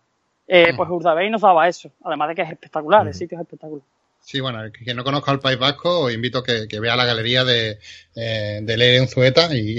Eh, 0.49 0.73
pues 0.77 0.91
Urdabey 0.91 1.31
nos 1.31 1.43
daba 1.43 1.69
eso, 1.69 1.93
además 2.03 2.31
de 2.31 2.35
que 2.35 2.43
es 2.43 2.51
espectacular, 2.51 3.07
el 3.07 3.15
sitio 3.15 3.39
es 3.39 3.43
espectacular. 3.43 3.85
Sí, 4.29 4.41
bueno, 4.41 4.59
quien 4.73 4.97
no 4.97 5.05
conozca 5.05 5.31
el 5.31 5.39
País 5.39 5.57
Vasco, 5.57 6.01
os 6.01 6.13
invito 6.13 6.39
a 6.39 6.43
que, 6.43 6.81
vea 6.81 6.97
la 6.97 7.05
galería 7.05 7.45
de, 7.45 7.79
eh, 8.17 8.59
de 8.61 8.77
Leire 8.77 9.01
Unzueta 9.01 9.49
y, 9.55 9.77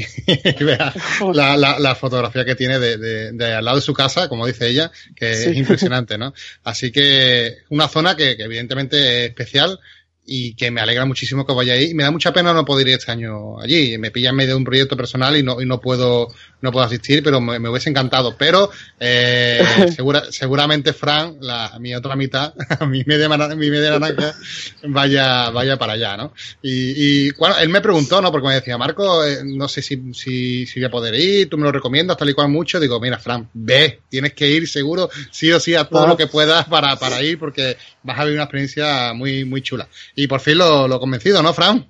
vea 0.63 0.93
la, 1.33 1.57
la, 1.57 1.95
fotografía 1.95 2.45
que 2.45 2.55
tiene 2.55 2.79
de, 2.79 3.33
de, 3.33 3.53
al 3.53 3.65
lado 3.65 3.75
de 3.75 3.81
su 3.81 3.93
casa, 3.93 4.29
como 4.29 4.47
dice 4.47 4.69
ella, 4.69 4.89
que 5.17 5.31
es 5.33 5.47
impresionante, 5.47 6.17
¿no? 6.17 6.33
Así 6.63 6.93
que 6.93 7.57
una 7.71 7.89
zona 7.89 8.15
que, 8.15 8.37
que 8.37 8.43
evidentemente 8.43 9.25
es 9.25 9.29
especial, 9.31 9.81
y 10.29 10.55
que 10.55 10.69
me 10.71 10.81
alegra 10.81 11.05
muchísimo 11.05 11.45
que 11.45 11.53
vaya 11.53 11.73
ahí. 11.73 11.93
Me 11.93 12.03
da 12.03 12.11
mucha 12.11 12.33
pena 12.33 12.53
no 12.53 12.65
poder 12.65 12.89
ir 12.89 12.95
este 12.95 13.11
año 13.13 13.59
allí. 13.59 13.97
Me 13.97 14.11
pilla 14.11 14.31
en 14.31 14.35
medio 14.35 14.51
de 14.51 14.57
un 14.57 14.65
proyecto 14.65 14.97
personal 14.97 15.37
y 15.37 15.41
no, 15.41 15.61
y 15.61 15.65
no 15.65 15.79
puedo 15.79 16.27
no 16.61 16.71
puedo 16.71 16.85
asistir, 16.85 17.23
pero 17.23 17.39
me, 17.39 17.69
hubiese 17.69 17.89
encantado. 17.89 18.35
Pero 18.37 18.69
eh, 18.99 19.63
segura, 19.95 20.23
seguramente 20.31 20.93
Fran, 20.93 21.37
la, 21.41 21.77
mi 21.79 21.93
otra 21.95 22.15
mitad, 22.15 22.53
mi 22.87 23.03
media, 23.05 23.29
mi 23.29 23.69
media 23.69 23.99
naranja, 23.99 24.35
vaya, 24.83 25.49
vaya 25.49 25.77
para 25.77 25.93
allá, 25.93 26.17
¿no? 26.17 26.33
Y, 26.61 27.27
y 27.27 27.31
bueno, 27.31 27.55
él 27.59 27.69
me 27.69 27.81
preguntó, 27.81 28.21
¿no? 28.21 28.31
Porque 28.31 28.47
me 28.47 28.55
decía, 28.55 28.77
Marco, 28.77 29.25
eh, 29.25 29.39
no 29.43 29.67
sé 29.67 29.81
si, 29.81 30.13
si, 30.13 30.65
si, 30.65 30.79
voy 30.79 30.85
a 30.85 30.91
poder 30.91 31.15
ir, 31.15 31.49
tú 31.49 31.57
me 31.57 31.63
lo 31.63 31.71
recomiendas, 31.71 32.17
tal 32.17 32.29
y 32.29 32.33
cual 32.33 32.49
mucho. 32.49 32.79
Digo, 32.79 32.99
mira, 32.99 33.17
Fran, 33.17 33.49
ve, 33.53 34.01
tienes 34.09 34.33
que 34.33 34.47
ir 34.47 34.67
seguro, 34.67 35.09
sí 35.31 35.51
o 35.51 35.59
sí, 35.59 35.75
a 35.75 35.85
todo 35.85 36.07
lo 36.07 36.17
que 36.17 36.27
puedas 36.27 36.65
para, 36.65 36.95
para 36.97 37.21
ir, 37.21 37.37
porque 37.39 37.77
vas 38.03 38.19
a 38.19 38.23
vivir 38.23 38.37
una 38.37 38.45
experiencia 38.45 39.13
muy, 39.13 39.45
muy 39.45 39.61
chula. 39.61 39.87
Y 40.15 40.27
por 40.27 40.39
fin 40.39 40.57
lo, 40.57 40.87
lo 40.87 40.99
convencido, 40.99 41.41
¿no, 41.43 41.53
Fran? 41.53 41.85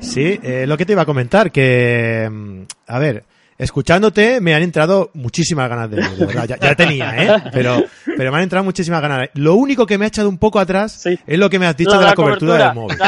Sí, 0.00 0.40
eh, 0.42 0.66
lo 0.66 0.76
que 0.76 0.84
te 0.84 0.92
iba 0.92 1.02
a 1.02 1.06
comentar, 1.06 1.52
que, 1.52 2.28
mm, 2.30 2.62
a 2.88 2.98
ver, 2.98 3.24
escuchándote 3.62 4.40
me 4.40 4.54
han 4.54 4.62
entrado 4.62 5.10
muchísimas 5.14 5.68
ganas 5.68 5.90
de, 5.90 5.96
de 5.96 6.26
verdad, 6.26 6.58
ya, 6.60 6.74
tenía, 6.74 7.16
¿eh? 7.16 7.42
Pero, 7.52 7.82
pero 8.04 8.30
me 8.30 8.38
han 8.38 8.44
entrado 8.44 8.64
muchísimas 8.64 9.00
ganas. 9.00 9.28
Lo 9.34 9.54
único 9.54 9.86
que 9.86 9.98
me 9.98 10.04
ha 10.04 10.08
echado 10.08 10.28
un 10.28 10.38
poco 10.38 10.58
atrás 10.58 11.06
es 11.06 11.38
lo 11.38 11.48
que 11.48 11.58
me 11.58 11.66
has 11.66 11.76
dicho 11.76 11.98
de 11.98 12.04
la, 12.04 12.14
cobertura, 12.14 12.66
del 12.66 12.74
móvil. 12.74 12.98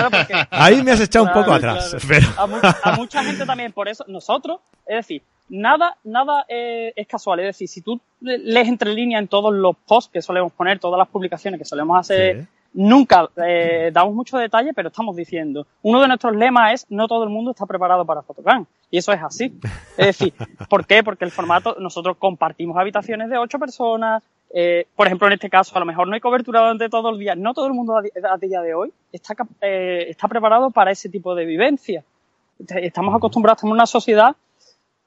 Ahí 0.50 0.82
me 0.82 0.92
has 0.92 1.00
echado 1.00 1.24
un 1.24 1.32
poco 1.32 1.52
atrás. 1.52 1.96
Pero... 2.06 2.26
A, 2.36 2.92
mucha 2.96 3.22
gente 3.24 3.44
también, 3.44 3.72
por 3.72 3.88
eso, 3.88 4.04
nosotros, 4.08 4.60
es 4.86 4.96
decir, 4.96 5.22
nada, 5.48 5.96
nada 6.04 6.44
eh, 6.48 6.92
es 6.96 7.06
casual. 7.06 7.40
Es 7.40 7.46
decir, 7.46 7.68
si 7.68 7.80
tú 7.80 8.00
lees 8.20 8.68
entre 8.68 8.92
líneas 8.94 9.20
en 9.20 9.28
todos 9.28 9.52
los 9.52 9.76
posts 9.86 10.10
que 10.12 10.22
solemos 10.22 10.52
poner, 10.52 10.78
todas 10.78 10.98
las 10.98 11.08
publicaciones 11.08 11.58
que 11.58 11.64
solemos 11.64 11.98
hacer 11.98 12.46
Nunca 12.74 13.30
eh, 13.36 13.90
damos 13.92 14.14
mucho 14.14 14.36
detalle, 14.36 14.74
pero 14.74 14.88
estamos 14.88 15.14
diciendo, 15.14 15.66
uno 15.82 16.00
de 16.00 16.08
nuestros 16.08 16.34
lemas 16.34 16.74
es 16.74 16.86
no 16.90 17.06
todo 17.06 17.22
el 17.22 17.30
mundo 17.30 17.52
está 17.52 17.66
preparado 17.66 18.04
para 18.04 18.22
Photocam. 18.22 18.66
Y 18.90 18.98
eso 18.98 19.12
es 19.12 19.22
así. 19.22 19.52
Es 19.96 20.06
decir, 20.06 20.34
¿por 20.68 20.84
qué? 20.86 21.04
Porque 21.04 21.24
el 21.24 21.30
formato, 21.30 21.76
nosotros 21.78 22.16
compartimos 22.18 22.76
habitaciones 22.76 23.30
de 23.30 23.38
ocho 23.38 23.60
personas, 23.60 24.24
eh, 24.56 24.86
por 24.94 25.06
ejemplo, 25.06 25.26
en 25.26 25.34
este 25.34 25.50
caso, 25.50 25.76
a 25.76 25.80
lo 25.80 25.86
mejor 25.86 26.06
no 26.06 26.14
hay 26.14 26.20
cobertura 26.20 26.60
durante 26.60 26.88
todo 26.88 27.10
el 27.10 27.18
día. 27.18 27.34
No 27.34 27.54
todo 27.54 27.66
el 27.66 27.74
mundo 27.74 27.96
a, 27.96 28.36
día 28.38 28.60
de 28.60 28.74
hoy 28.74 28.92
está, 29.12 29.34
eh, 29.60 30.06
está 30.08 30.28
preparado 30.28 30.70
para 30.70 30.92
ese 30.92 31.08
tipo 31.08 31.34
de 31.34 31.44
vivencia. 31.44 32.04
Estamos 32.58 33.14
acostumbrados, 33.16 33.58
estamos 33.58 33.72
en 33.72 33.78
una 33.78 33.86
sociedad 33.86 34.36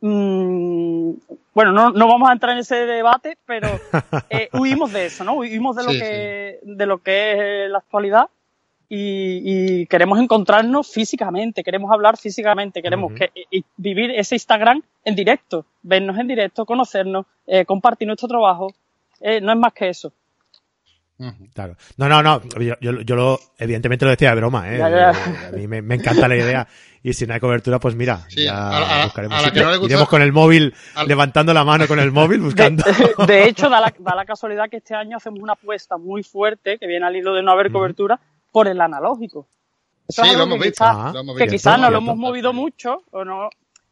Mm, 0.02 1.14
bueno, 1.54 1.72
no, 1.72 1.90
no, 1.92 2.08
vamos 2.08 2.30
a 2.30 2.34
entrar 2.34 2.54
en 2.54 2.60
ese 2.60 2.86
debate, 2.86 3.38
pero 3.46 3.68
eh, 4.30 4.50
huimos 4.54 4.94
de 4.94 5.08
eso, 5.08 5.24
¿no? 5.24 5.34
Huimos 5.34 5.76
de 5.76 5.84
lo 5.84 5.90
que 5.90 6.60
de 6.62 6.86
lo 6.86 7.00
que 7.00 7.66
es 7.66 7.72
la 7.72 7.80
actualidad 7.80 8.30
y, 8.90 9.86
queremos 9.88 10.20
encontrarnos 10.20 10.90
físicamente, 10.90 11.64
queremos 11.64 11.92
hablar 11.92 12.18
físicamente, 12.18 12.82
queremos 12.82 13.12
que, 13.14 13.32
vivir 13.76 14.12
ese 14.12 14.36
Instagram 14.36 14.82
en 15.04 15.16
directo, 15.16 15.66
vernos 15.82 16.18
en 16.18 16.28
directo, 16.28 16.66
conocernos, 16.66 17.26
eh, 17.48 17.66
compartir 17.66 18.08
nuestro 18.08 18.30
trabajo. 18.30 18.74
Eh, 19.20 19.42
no 19.42 19.52
es 19.52 19.58
más 19.58 19.74
que 19.74 19.90
eso. 19.90 20.14
Claro. 21.54 21.76
No, 21.98 22.08
no, 22.08 22.22
no. 22.22 22.42
Yo, 22.60 22.76
yo, 22.80 23.16
lo, 23.16 23.40
evidentemente 23.58 24.06
lo 24.06 24.12
decía 24.12 24.30
de 24.30 24.36
broma, 24.36 24.72
¿eh? 24.72 24.82
A 24.82 25.52
mí 25.52 25.68
me, 25.68 25.96
encanta 25.96 26.28
la 26.28 26.36
idea. 26.36 26.68
Y 27.02 27.14
si 27.14 27.26
no 27.26 27.34
hay 27.34 27.40
cobertura, 27.40 27.80
pues 27.80 27.96
mira, 27.96 28.28
ya 28.30 29.06
buscaremos. 29.06 29.42
Iremos 29.84 30.10
con 30.10 30.22
el 30.22 30.32
móvil, 30.32 30.74
levantando 31.08 31.54
la 31.54 31.64
mano 31.64 31.88
con 31.88 32.00
el 32.00 32.12
móvil, 32.12 32.42
buscando. 32.42 32.84
De, 33.26 33.46
hecho, 33.46 33.70
da 33.70 33.82
la, 33.82 33.94
da 33.98 34.16
la, 34.16 34.26
casualidad 34.26 34.70
que 34.70 34.78
este 34.78 34.94
año 34.94 35.18
hacemos 35.18 35.40
una 35.40 35.54
apuesta 35.54 35.98
muy 35.98 36.22
fuerte, 36.22 36.78
que 36.78 36.86
viene 36.88 37.06
al 37.06 37.16
hilo 37.16 37.34
de 37.34 37.42
no 37.42 37.52
haber 37.52 37.72
cobertura, 37.72 38.20
por 38.52 38.68
el 38.68 38.80
analógico. 38.80 39.48
sí, 40.10 40.22
lo 40.36 40.44
hemos, 40.44 40.60
visto, 40.60 40.86
que 41.38 41.48
quizás 41.48 41.80
no 41.80 41.90
lo 41.90 41.98
hemos 41.98 42.18
movido 42.18 42.54
mucho, 42.54 43.04
o 43.12 43.24
no, 43.26 43.50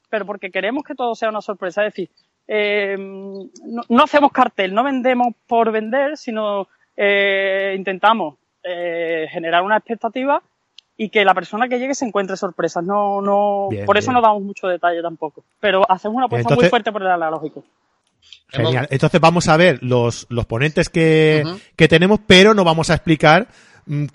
pero 0.09 0.25
porque 0.25 0.51
queremos 0.51 0.83
que 0.83 0.93
todo 0.93 1.15
sea 1.15 1.29
una 1.29 1.41
sorpresa. 1.41 1.85
Es 1.85 1.93
decir, 1.93 2.09
eh, 2.47 2.95
no, 2.97 3.83
no 3.89 4.03
hacemos 4.03 4.31
cartel, 4.31 4.73
no 4.73 4.83
vendemos 4.83 5.29
por 5.47 5.71
vender, 5.71 6.17
sino 6.17 6.67
eh, 6.95 7.75
intentamos 7.77 8.35
eh, 8.63 9.27
generar 9.29 9.63
una 9.63 9.77
expectativa 9.77 10.41
y 10.97 11.09
que 11.09 11.25
la 11.25 11.33
persona 11.33 11.67
que 11.67 11.77
llegue 11.77 11.93
se 11.93 12.05
encuentre 12.05 12.37
sorpresas. 12.37 12.83
No, 12.83 13.21
no, 13.21 13.69
por 13.85 13.97
eso 13.97 14.11
no 14.11 14.21
damos 14.21 14.41
mucho 14.43 14.67
detalle 14.67 15.01
tampoco. 15.01 15.43
Pero 15.59 15.89
hacemos 15.89 16.15
una 16.15 16.25
apuesta 16.25 16.55
muy 16.55 16.69
fuerte 16.69 16.91
por 16.91 17.01
el 17.01 17.09
analógico. 17.09 17.63
Genial. 18.47 18.87
Entonces 18.89 19.19
vamos 19.19 19.47
a 19.49 19.57
ver 19.57 19.79
los, 19.83 20.25
los 20.29 20.45
ponentes 20.45 20.89
que, 20.89 21.43
que 21.75 21.87
tenemos, 21.87 22.19
pero 22.25 22.53
no 22.53 22.63
vamos 22.63 22.89
a 22.89 22.95
explicar 22.95 23.47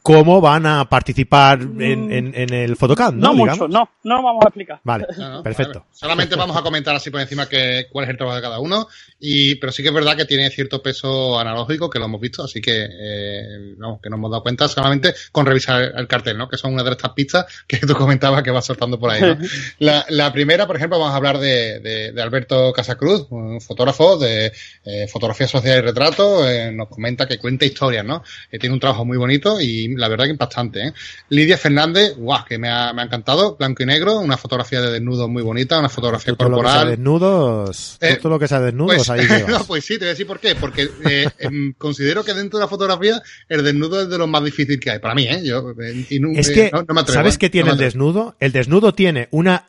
cómo 0.03 0.41
van 0.41 0.67
a 0.67 0.89
participar 0.89 1.61
en, 1.61 2.13
en, 2.13 2.35
en 2.35 2.53
el 2.53 2.77
Photocamp, 2.77 3.17
¿no? 3.17 3.29
No 3.29 3.35
mucho, 3.35 3.69
no, 3.69 3.89
no 4.03 4.23
vamos 4.23 4.45
a 4.45 4.49
explicar. 4.49 4.81
Vale, 4.85 5.07
No, 5.17 5.31
no, 5.31 5.43
perfecto. 5.43 5.87
Solamente 5.93 6.37
vamos 6.37 6.57
a 6.57 6.63
comentar 6.63 6.95
así 6.95 7.11
por 7.11 7.21
encima 7.21 7.49
que, 7.49 7.87
cuál 7.91 8.05
es 8.05 8.11
el 8.11 8.17
trabajo 8.17 8.37
de 8.37 8.43
cada 8.43 8.59
uno, 8.59 8.89
y, 9.19 9.55
pero 9.57 9.73
sí 9.73 9.83
que 9.83 9.89
es 9.89 9.95
verdad 9.95 10.17
que 10.17 10.25
tiene 10.25 10.51
cierto 10.51 10.83
peso 10.83 11.39
analógico, 11.39 11.89
que 11.89 11.99
lo 11.99 12.07
hemos 12.07 12.21
visto, 12.21 12.45
así 12.45 12.61
que, 12.61 12.89
eh, 12.91 13.75
vamos, 13.79 14.01
que 14.03 14.11
nos 14.11 14.19
hemos 14.19 14.31
dado 14.31 14.43
cuenta 14.43 14.69
solamente 14.69 15.15
con 15.33 15.47
revisar 15.47 15.93
el 15.97 16.09
cartel, 16.09 16.37
¿no? 16.37 16.49
Que 16.49 16.57
son 16.57 16.73
una 16.75 16.83
de 16.83 16.91
estas 16.91 17.13
pistas 17.13 17.47
que 17.67 17.79
tú 17.79 17.95
comentabas 17.95 18.43
que 18.43 18.51
vas 18.51 18.65
soltando 18.65 18.99
por 18.99 19.11
ahí, 19.11 19.21
¿no? 19.21 19.37
La, 19.79 20.05
la 20.09 20.33
primera, 20.33 20.67
por 20.67 20.77
ejemplo, 20.77 20.99
vamos 20.99 21.15
a 21.15 21.17
hablar 21.17 21.39
de, 21.39 21.81
de, 21.81 22.13
de 22.13 22.23
Alberto 22.23 22.73
Casacruz, 22.73 23.27
un 23.31 23.61
fotógrafo 23.61 24.19
de 24.19 24.53
eh, 24.85 25.07
fotografía 25.09 25.49
social 25.49 25.79
y 25.79 25.81
retrato, 25.83 26.49
eh, 26.49 26.73
nos 26.73 26.89
comenta 26.89 27.27
que 27.27 27.39
cuenta 27.39 27.65
historias, 27.65 28.05
¿no? 28.05 28.23
Eh, 28.51 28.59
tiene 28.59 28.75
un 28.75 28.81
trabajo 28.81 29.05
muy 29.05 29.19
bonito 29.19 29.60
y 29.61 29.95
la 29.97 30.09
verdad 30.09 30.25
que 30.25 30.31
impactante, 30.31 30.89
¿eh? 30.89 30.93
Lidia 31.29 31.57
Fernández, 31.59 32.15
guau, 32.17 32.45
que 32.45 32.59
me 32.59 32.69
ha, 32.69 32.93
me 32.93 33.03
ha 33.03 33.05
encantado, 33.05 33.57
blanco 33.57 33.83
y 33.83 33.87
negro, 33.87 34.19
una 34.21 34.37
fotografía 34.37 34.81
de 34.81 34.91
desnudo 34.93 35.29
muy 35.29 35.43
bonita, 35.43 35.79
una 35.79 35.89
fotografía 35.89 36.35
Todo 36.35 36.49
lo 36.49 36.57
que 36.57 36.63
sea 36.63 36.73
corporal. 36.73 36.89
desnudos, 36.97 37.99
Eh, 38.01 38.19
todo 38.21 38.31
lo 38.31 38.39
que 38.39 38.49
sea 38.49 38.61
desnudos, 38.61 38.97
Pues, 38.97 39.11
ahí 39.11 39.21
no, 39.49 39.65
pues 39.65 39.85
sí, 39.85 39.95
te 39.95 40.01
voy 40.01 40.07
a 40.09 40.11
decir 40.11 40.27
por 40.27 40.41
qué. 40.41 40.55
Porque 40.55 40.89
eh, 41.09 41.29
em, 41.39 41.73
considero 41.79 42.25
que 42.25 42.35
dentro 42.35 42.59
de 42.59 42.65
la 42.65 42.69
fotografía 42.69 43.23
el 43.49 43.63
desnudo 43.63 44.03
es 44.03 44.09
de 44.09 44.19
lo 44.19 44.27
más 44.27 44.45
difícil 44.45 44.79
que 44.81 44.91
hay. 44.91 44.99
Para 44.99 45.15
mí, 45.15 45.25
¿eh? 45.29 45.43
Yo, 45.45 45.71
eh, 45.81 46.07
y 46.11 46.19
no- 46.21 46.31
Es 46.39 46.49
eh, 46.49 46.53
que, 46.53 46.71
no- 46.73 46.85
no 46.87 46.95
me 46.95 47.01
atrevo, 47.01 47.15
¿sabes 47.21 47.39
qué 47.39 47.51
tiene 47.51 47.71
el 47.71 47.77
desnudo? 47.79 48.37
El 48.41 48.53
desnudo 48.53 48.95
tiene 48.95 49.29
una 49.31 49.67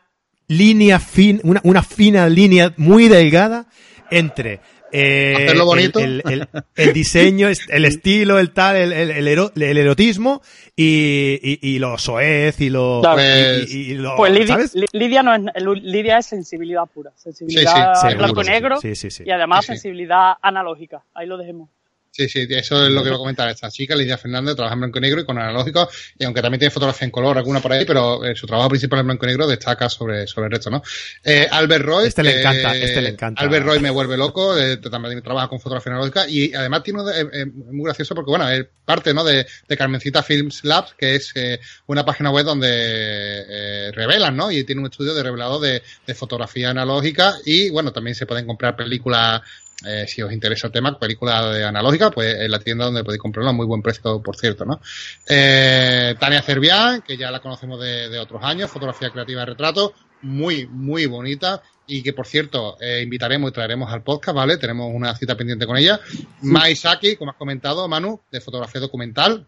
línea 0.47 0.99
fin, 0.99 1.39
una, 1.43 1.62
una 1.63 1.84
fina 1.84 2.27
línea 2.27 2.73
muy 2.77 3.08
delgada 3.08 3.67
entre 4.10 4.60
eh, 4.91 5.34
Hacerlo 5.45 5.65
bonito. 5.65 5.99
El, 5.99 6.21
el- 6.25 6.41
el- 6.41 6.47
el 6.75 6.93
diseño, 6.93 7.47
el 7.69 7.86
estilo, 7.86 8.39
el 8.39 8.51
tal, 8.51 8.75
el, 8.75 8.91
el- 8.93 9.12
el 9.12 9.27
ero- 9.27 9.51
erotismo 9.56 10.41
y, 10.75 11.39
y, 11.41 11.60
y 11.75 11.80
lo 11.80 11.97
soez 11.97 12.60
y 12.62 12.69
lo, 12.69 13.01
Claro. 13.01 13.21
y, 13.21 13.65
y- 13.73 13.91
y 13.91 13.93
lo- 13.95 14.15
Pues 14.15 14.32
Lidia, 14.34 14.47
¿sabes? 14.56 14.75
Li- 14.75 14.86
Lidia 14.93 15.23
no 15.23 15.34
es, 15.36 15.41
Lidia 15.84 16.17
es 16.17 16.25
sensibilidad 16.25 16.84
pura, 16.86 17.12
sensibilidad 17.15 17.93
Sí, 17.95 18.08
sí, 18.10 18.15
blanco 18.17 18.41
y 18.41 18.43
seguro, 18.45 18.54
negro 18.54 18.82
sí, 18.82 18.95
sí, 18.95 19.12
sí. 19.12 19.23
y 19.25 19.32
además 19.32 19.65
Sí, 19.65 19.73
sí. 19.73 19.73
sensibilidad 19.73 20.34
analógica. 20.41 21.04
Ahí 21.13 21.27
lo 21.27 21.38
dejemos. 21.38 21.69
Sí, 22.13 22.28
sí, 22.28 22.45
eso 22.50 22.86
es 22.86 22.91
lo 22.91 23.02
que 23.04 23.08
iba 23.08 23.15
a 23.15 23.19
comentar. 23.19 23.47
Esta 23.50 23.69
chica, 23.71 23.95
Lidia 23.95 24.17
Fernández, 24.17 24.54
trabaja 24.56 24.74
en 24.74 24.82
blanco 24.82 24.97
y 24.97 25.02
negro 25.02 25.21
y 25.21 25.26
con 25.26 25.38
analógico, 25.38 25.89
y 26.19 26.26
aunque 26.26 26.41
también 26.41 26.60
tiene 26.60 26.69
fotografía 26.71 27.06
en 27.06 27.12
color, 27.12 27.38
alguna 27.38 27.62
por 27.62 27.71
ahí, 27.71 27.86
pero 27.86 28.26
eh, 28.26 28.36
su 28.36 28.45
trabajo 28.45 28.67
principal 28.69 29.00
en 29.00 29.06
blanco 29.08 29.26
y 29.26 29.30
negro 29.30 29.47
destaca 29.47 29.88
sobre, 29.88 30.28
sobre 30.28 30.47
el 30.47 30.52
resto, 30.52 30.69
¿no? 30.69 30.84
Eh, 31.24 31.47
Albert 31.50 31.86
Roy. 31.86 32.08
Este 32.08 32.21
le 32.21 32.41
encanta, 32.41 32.76
este 32.76 33.02
le 33.02 33.10
encanta. 33.10 33.41
Albert 33.41 33.65
Roy 33.65 33.80
me 33.80 33.89
vuelve 33.89 34.17
loco, 34.17 34.58
eh, 34.58 34.76
también 34.78 35.21
trabaja 35.21 35.47
con 35.47 35.62
fotografía 35.62 35.93
analógica 35.93 36.28
y 36.28 36.54
además 36.54 36.84
tiene 36.84 37.02
uno 37.02 37.10
de- 37.10 37.21
eh, 37.21 37.28
eh, 37.32 37.45
muy 37.45 37.86
gracioso 37.86 38.13
porque, 38.13 38.30
bueno, 38.30 38.50
es 38.50 38.65
parte, 38.84 39.13
¿no? 39.13 39.24
De, 39.24 39.47
de 39.69 39.78
Carmencita 39.78 40.21
Films 40.21 40.65
Labs, 40.65 40.93
que 40.97 41.15
es 41.15 41.32
eh, 41.36 41.62
una 41.88 42.04
página 42.04 42.30
web 42.30 42.43
donde 42.45 42.67
eh, 42.69 43.91
revelan, 43.93 44.36
¿no? 44.36 44.52
Y 44.52 44.63
tiene 44.65 44.82
un 44.82 44.88
estudio 44.88 45.13
de 45.13 45.24
revelado 45.24 45.60
de, 45.62 45.82
de 46.06 46.13
fotografía 46.13 46.71
analógica 46.71 47.36
y, 47.45 47.69
bueno, 47.69 47.93
también 47.93 48.15
se 48.15 48.26
pueden 48.26 48.45
comprar 48.45 48.76
películas 48.76 49.41
eh, 49.86 50.06
si 50.08 50.22
os 50.22 50.32
interesa 50.32 50.67
el 50.67 50.74
tema, 50.74 50.98
película 51.00 51.52
de 51.52 51.63
analógica, 51.63 52.12
pues 52.12 52.36
en 52.39 52.52
la 52.52 52.60
tienda 52.60 52.86
donde 52.86 53.04
podéis 53.04 53.22
comprarla 53.22 53.52
a 53.52 53.54
muy 53.54 53.65
buen 53.65 53.82
precio, 53.82 54.22
por 54.22 54.36
cierto, 54.36 54.65
¿no? 54.65 54.82
Eh, 55.28 56.15
Tania 56.20 56.41
Cervián, 56.41 57.02
que 57.02 57.17
ya 57.17 57.32
la 57.32 57.39
conocemos 57.39 57.80
de, 57.80 58.10
de 58.10 58.20
otros 58.20 58.41
años, 58.44 58.70
fotografía 58.70 59.10
creativa 59.10 59.41
de 59.41 59.48
retrato, 59.48 59.94
muy, 60.22 60.67
muy 60.67 61.06
bonita 61.06 61.62
y 61.88 62.04
que, 62.04 62.13
por 62.13 62.26
cierto, 62.26 62.78
eh, 62.80 63.02
invitaremos 63.04 63.50
y 63.50 63.54
traeremos 63.54 63.91
al 63.91 64.04
podcast, 64.04 64.36
¿vale? 64.36 64.58
Tenemos 64.58 64.89
una 64.94 65.15
cita 65.15 65.36
pendiente 65.36 65.65
con 65.65 65.78
ella. 65.78 66.00
Mai 66.41 66.76
Saki, 66.76 67.17
como 67.17 67.32
has 67.32 67.38
comentado, 67.38 67.88
Manu, 67.88 68.22
de 68.32 68.39
fotografía 68.39 68.80
documental. 68.80 69.46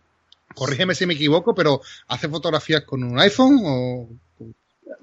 Corrígeme 0.54 0.94
si 0.94 1.06
me 1.06 1.14
equivoco, 1.14 1.56
pero 1.56 1.82
¿hace 2.08 2.28
fotografías 2.28 2.84
con 2.84 3.04
un 3.04 3.20
iPhone 3.20 3.62
o...? 3.64 4.10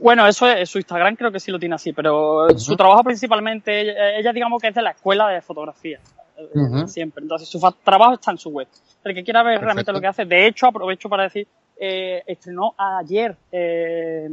Bueno, 0.00 0.26
eso 0.26 0.48
es, 0.48 0.68
su 0.70 0.78
Instagram 0.78 1.14
creo 1.14 1.30
que 1.30 1.38
sí 1.40 1.50
lo 1.50 1.58
tiene 1.58 1.74
así, 1.74 1.92
pero 1.92 2.48
su 2.58 2.74
trabajo 2.76 3.04
principalmente, 3.04 3.80
ella, 3.82 4.16
ella 4.18 4.32
digamos 4.32 4.60
que 4.60 4.68
es 4.68 4.74
de 4.74 4.82
la 4.82 4.90
escuela 4.92 5.28
de 5.28 5.42
fotografía, 5.42 6.00
eh, 6.38 6.48
Ujú. 6.54 6.88
siempre. 6.88 7.22
Entonces 7.22 7.48
su 7.48 7.60
trabajo 7.84 8.14
está 8.14 8.30
en 8.30 8.38
su 8.38 8.48
web. 8.50 8.66
El 9.04 9.14
que 9.14 9.22
quiera 9.24 9.42
ver 9.42 9.60
realmente 9.60 9.92
lo 9.92 10.00
que 10.00 10.06
hace, 10.06 10.24
de 10.24 10.46
hecho, 10.46 10.66
aprovecho 10.68 11.08
para 11.08 11.24
decir, 11.24 11.46
eh, 11.78 12.22
estrenó 12.26 12.74
ayer 12.78 13.36
eh, 13.52 14.28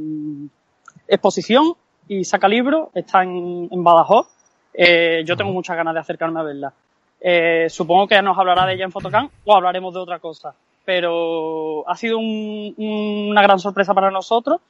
exposición 1.07 1.73
y 2.07 2.23
saca 2.23 2.47
libro, 2.47 2.91
está 2.93 3.23
en, 3.23 3.67
en 3.71 3.83
Badajoz. 3.83 4.27
Eh, 4.73 5.23
yo 5.25 5.35
tengo 5.35 5.51
muchas 5.51 5.75
ganas 5.75 5.93
de 5.93 5.99
acercarme 5.99 6.39
a 6.39 6.43
verla. 6.43 6.73
Eh, 7.19 7.67
supongo 7.69 8.07
que 8.07 8.21
nos 8.21 8.37
hablará 8.37 8.65
de 8.65 8.73
ella 8.75 8.85
en 8.85 8.91
Fotocam 8.91 9.29
o 9.45 9.55
hablaremos 9.55 9.93
de 9.93 9.99
otra 9.99 10.19
cosa. 10.19 10.53
Pero 10.85 11.83
ha 11.89 11.95
sido 11.97 12.17
un- 12.19 12.73
una 12.77 13.41
gran 13.41 13.59
sorpresa 13.59 13.93
para 13.93 14.11
nosotros 14.11 14.61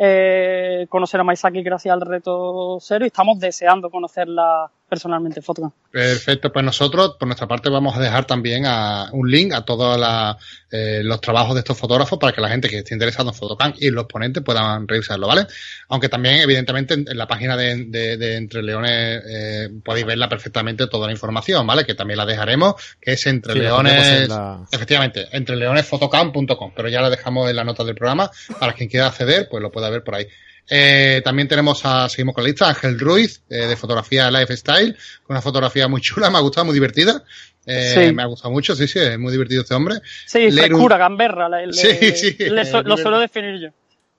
eh, 0.00 0.86
conocer 0.88 1.20
a 1.20 1.24
Maisaki 1.24 1.62
gracias 1.62 1.92
al 1.92 2.00
reto 2.00 2.78
cero 2.80 3.04
y 3.04 3.08
estamos 3.08 3.40
deseando 3.40 3.90
conocerla 3.90 4.70
personalmente 4.88 5.40
en 5.40 5.44
Fotocam. 5.44 5.70
Perfecto, 5.90 6.50
pues 6.52 6.64
nosotros 6.64 7.16
por 7.18 7.26
nuestra 7.28 7.46
parte 7.46 7.68
vamos 7.68 7.96
a 7.96 8.00
dejar 8.00 8.24
también 8.24 8.64
a, 8.66 9.10
un 9.12 9.30
link 9.30 9.52
a 9.52 9.62
todos 9.64 9.98
la- 9.98 10.36
eh, 10.70 11.00
los 11.04 11.20
trabajos 11.20 11.54
de 11.54 11.60
estos 11.60 11.76
fotógrafos 11.78 12.18
para 12.18 12.32
que 12.32 12.40
la 12.40 12.48
gente 12.48 12.68
que 12.68 12.78
esté 12.78 12.94
interesada 12.94 13.30
en 13.30 13.34
Fotocam 13.34 13.72
y 13.78 13.90
los 13.90 14.04
ponentes 14.06 14.42
puedan 14.42 14.86
revisarlo, 14.88 15.26
¿vale? 15.26 15.46
Aunque 15.88 16.08
también, 16.08 16.36
evidentemente, 16.36 16.94
en, 16.94 17.06
en 17.08 17.16
la 17.18 17.26
página 17.26 17.56
de, 17.56 17.84
de- 17.86 18.16
de 18.16 18.36
Entre 18.36 18.62
Leones 18.62 19.22
eh, 19.26 19.68
podéis 19.84 20.06
verla 20.06 20.28
perfectamente 20.28 20.86
toda 20.86 21.06
la 21.06 21.12
información, 21.12 21.66
¿vale? 21.66 21.84
Que 21.84 21.94
también 21.94 22.18
la 22.18 22.26
dejaremos, 22.26 22.74
que 23.00 23.12
es 23.12 23.26
Entre 23.26 23.52
Sí, 23.52 23.58
Leones, 23.60 23.94
pondremos 23.94 24.22
en 24.22 24.28
la- 24.28 24.64
efectivamente, 24.70 25.28
entreleonesfotocam.com, 25.32 26.72
pero 26.74 26.88
ya 26.88 27.00
la 27.00 27.10
dejamos 27.10 27.48
en 27.50 27.56
la 27.56 27.64
nota 27.64 27.84
del 27.84 27.94
programa 27.94 28.30
para 28.58 28.72
quien 28.72 28.88
quiera 28.88 29.06
acceder, 29.06 29.48
pues 29.50 29.62
lo 29.62 29.70
pueda 29.70 29.90
ver 29.90 30.02
por 30.02 30.14
ahí. 30.14 30.26
Eh, 30.70 31.22
también 31.24 31.48
tenemos 31.48 31.80
a, 31.84 32.08
seguimos 32.08 32.34
con 32.34 32.44
la 32.44 32.48
lista, 32.50 32.68
Ángel 32.68 32.98
Ruiz, 32.98 33.42
eh, 33.48 33.66
de 33.66 33.76
fotografía 33.76 34.30
lifestyle, 34.30 34.94
con 35.24 35.34
una 35.34 35.42
fotografía 35.42 35.88
muy 35.88 36.00
chula, 36.00 36.30
me 36.30 36.38
ha 36.38 36.40
gustado, 36.42 36.64
muy 36.66 36.74
divertida. 36.74 37.22
Eh, 37.66 38.06
Sí. 38.08 38.12
Me 38.14 38.22
ha 38.22 38.26
gustado 38.26 38.50
mucho, 38.52 38.74
sí, 38.74 38.86
sí, 38.88 38.98
es 38.98 39.18
muy 39.18 39.30
divertido 39.32 39.62
este 39.62 39.74
hombre. 39.74 39.96
Sí, 40.26 40.50
Leer 40.50 40.72
un- 40.72 40.80
frescura, 40.80 40.96
gamberra, 40.96 41.48
le, 41.48 41.66
le- 41.66 41.72
Sí, 41.72 42.12
sí, 42.16 42.36
le 42.38 42.62
eh, 42.62 42.82
lo 42.84 42.96
suelo 42.96 43.18
definir 43.18 43.60
yo. 43.60 43.68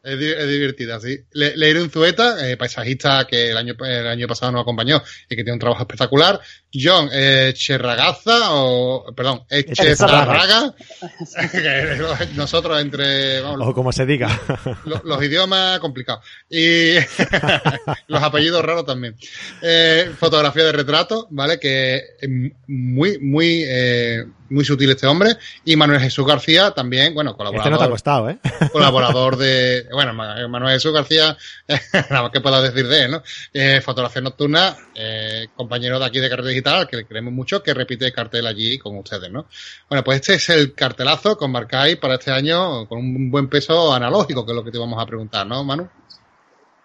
Es, 0.01 0.17
di- 0.17 0.31
es 0.31 0.47
divertida, 0.47 0.99
sí. 0.99 1.17
Le, 1.33 1.57
Leir 1.57 1.77
Unzueta, 1.77 2.49
eh, 2.49 2.55
paisajista 2.55 3.27
que 3.27 3.51
el 3.51 3.57
año, 3.57 3.73
el 3.85 4.07
año 4.07 4.27
pasado 4.27 4.51
nos 4.53 4.62
acompañó 4.62 5.01
y 5.29 5.35
que 5.35 5.43
tiene 5.43 5.53
un 5.53 5.59
trabajo 5.59 5.81
espectacular. 5.81 6.39
John 6.73 7.09
eh, 7.12 7.51
Cherragaza, 7.53 8.53
o, 8.53 9.13
perdón, 9.13 9.43
Echezarraga. 9.49 10.73
Nosotros 12.35 12.79
entre, 12.81 13.41
vamos, 13.41 13.67
O 13.67 13.73
como 13.73 13.91
se 13.91 14.05
diga. 14.05 14.39
lo- 14.85 15.01
los 15.03 15.23
idiomas 15.23 15.79
complicados. 15.79 16.23
Y 16.49 16.93
los 18.07 18.23
apellidos 18.23 18.63
raros 18.63 18.85
también. 18.85 19.15
Eh, 19.62 20.12
fotografía 20.17 20.63
de 20.63 20.71
retrato, 20.71 21.27
¿vale? 21.31 21.59
Que 21.59 21.97
es 22.19 22.29
muy, 22.67 23.17
muy, 23.19 23.63
eh, 23.67 24.23
muy 24.49 24.65
sutil 24.65 24.89
este 24.91 25.07
hombre. 25.07 25.35
Y 25.65 25.75
Manuel 25.75 25.99
Jesús 26.01 26.25
García 26.25 26.71
también, 26.71 27.13
bueno, 27.13 27.31
Este 27.31 27.43
no 27.43 27.51
te 27.51 27.57
ha 27.57 27.62
colaborador, 27.62 27.89
costado, 27.91 28.29
¿eh? 28.29 28.39
colaborador 28.71 29.38
de, 29.38 29.85
bueno, 29.91 30.13
Ma- 30.13 30.47
Manuel 30.47 30.73
Jesús 30.73 30.93
García, 30.93 31.38
nada 32.09 32.23
más 32.23 32.31
que 32.31 32.41
puedo 32.41 32.62
decir 32.62 32.88
de 32.88 33.03
él, 33.05 33.12
¿no? 33.12 33.23
Eh, 33.53 33.81
fotografía 33.81 34.21
nocturna, 34.21 34.75
eh, 34.95 35.47
compañero 35.55 35.99
de 35.99 36.05
aquí 36.05 36.19
de 36.19 36.29
Cartel 36.29 36.47
Digital, 36.49 36.75
al 36.75 36.88
que 36.88 36.97
le 36.97 37.05
queremos 37.05 37.33
mucho, 37.33 37.62
que 37.63 37.73
repite 37.73 38.12
cartel 38.12 38.45
allí 38.47 38.77
con 38.77 38.97
ustedes, 38.97 39.31
¿no? 39.31 39.47
Bueno, 39.89 40.03
pues 40.03 40.21
este 40.21 40.35
es 40.35 40.49
el 40.49 40.73
cartelazo 40.73 41.38
con 41.38 41.51
Marcai 41.51 41.95
para 41.97 42.15
este 42.15 42.31
año, 42.31 42.88
con 42.88 42.99
un 42.99 43.31
buen 43.31 43.47
peso 43.49 43.93
analógico, 43.93 44.45
que 44.45 44.51
es 44.51 44.55
lo 44.55 44.63
que 44.63 44.71
te 44.71 44.77
vamos 44.77 45.01
a 45.01 45.05
preguntar, 45.05 45.45
¿no, 45.47 45.63
Manu? 45.63 45.88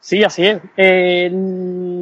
Sí, 0.01 0.23
así 0.23 0.45
es. 0.47 0.59
Eh, 0.77 1.31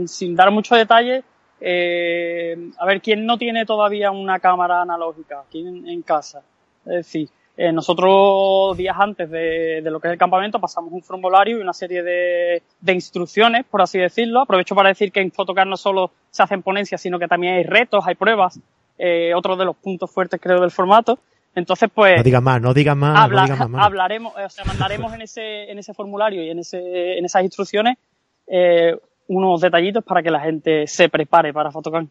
sin 0.09 0.35
dar 0.35 0.51
mucho 0.51 0.75
detalle, 0.75 1.23
eh, 1.65 2.57
a 2.79 2.87
ver, 2.87 3.01
¿quién 3.01 3.25
no 3.25 3.39
tiene 3.39 3.65
todavía 3.65 4.11
una 4.11 4.39
cámara 4.41 4.83
analógica 4.83 5.41
aquí 5.47 5.67
en, 5.67 5.87
en 5.89 6.03
casa? 6.03 6.43
Es 6.85 6.93
decir, 6.93 7.29
eh, 7.57 7.71
nosotros 7.71 8.77
días 8.77 8.97
antes 8.99 9.31
de, 9.31 9.81
de 9.83 9.91
lo 9.91 10.01
que 10.01 10.09
es 10.09 10.13
el 10.13 10.19
campamento 10.19 10.59
pasamos 10.59 10.93
un 10.93 11.03
formulario 11.03 11.59
y 11.59 11.61
una 11.61 11.73
serie 11.73 12.03
de, 12.03 12.63
de 12.81 12.93
instrucciones, 12.93 13.65
por 13.65 13.83
así 13.83 13.99
decirlo. 13.99 14.41
Aprovecho 14.41 14.75
para 14.75 14.89
decir 14.89 15.13
que 15.13 15.21
en 15.21 15.31
Photocard 15.31 15.69
no 15.69 15.77
solo 15.77 16.11
se 16.31 16.43
hacen 16.43 16.63
ponencias, 16.63 17.01
sino 17.01 17.19
que 17.19 17.29
también 17.29 17.55
hay 17.55 17.65
retos, 17.65 18.05
hay 18.07 18.15
pruebas, 18.15 18.59
eh, 18.99 19.33
otro 19.35 19.57
de 19.57 19.65
los 19.65 19.77
puntos 19.77 20.11
fuertes 20.11 20.41
creo 20.41 20.61
del 20.61 20.71
formato. 20.71 21.19
Entonces, 21.55 21.91
pues... 21.95 22.17
No 22.17 22.23
digas 22.23 22.43
más, 22.43 22.63
no 22.63 22.73
digas 22.73 22.97
más, 22.97 23.19
Habla- 23.19 23.43
no 23.47 23.53
digas 23.53 23.69
más. 23.69 23.85
Hablaremos, 23.87 24.33
o 24.35 24.49
sea, 24.49 24.65
mandaremos 24.65 25.13
en 25.13 25.21
ese, 25.21 25.71
en 25.71 25.79
ese 25.79 25.93
formulario 25.93 26.43
y 26.43 26.49
en, 26.49 26.59
ese, 26.61 27.19
en 27.19 27.25
esas 27.27 27.43
instrucciones 27.45 27.99
eh, 28.47 28.97
unos 29.29 29.61
detallitos 29.61 30.05
para 30.05 30.23
que 30.23 30.31
la 30.31 30.41
gente 30.41 30.87
se 30.87 31.09
prepare 31.09 31.53
para 31.53 31.71
Photocamp. 31.71 32.11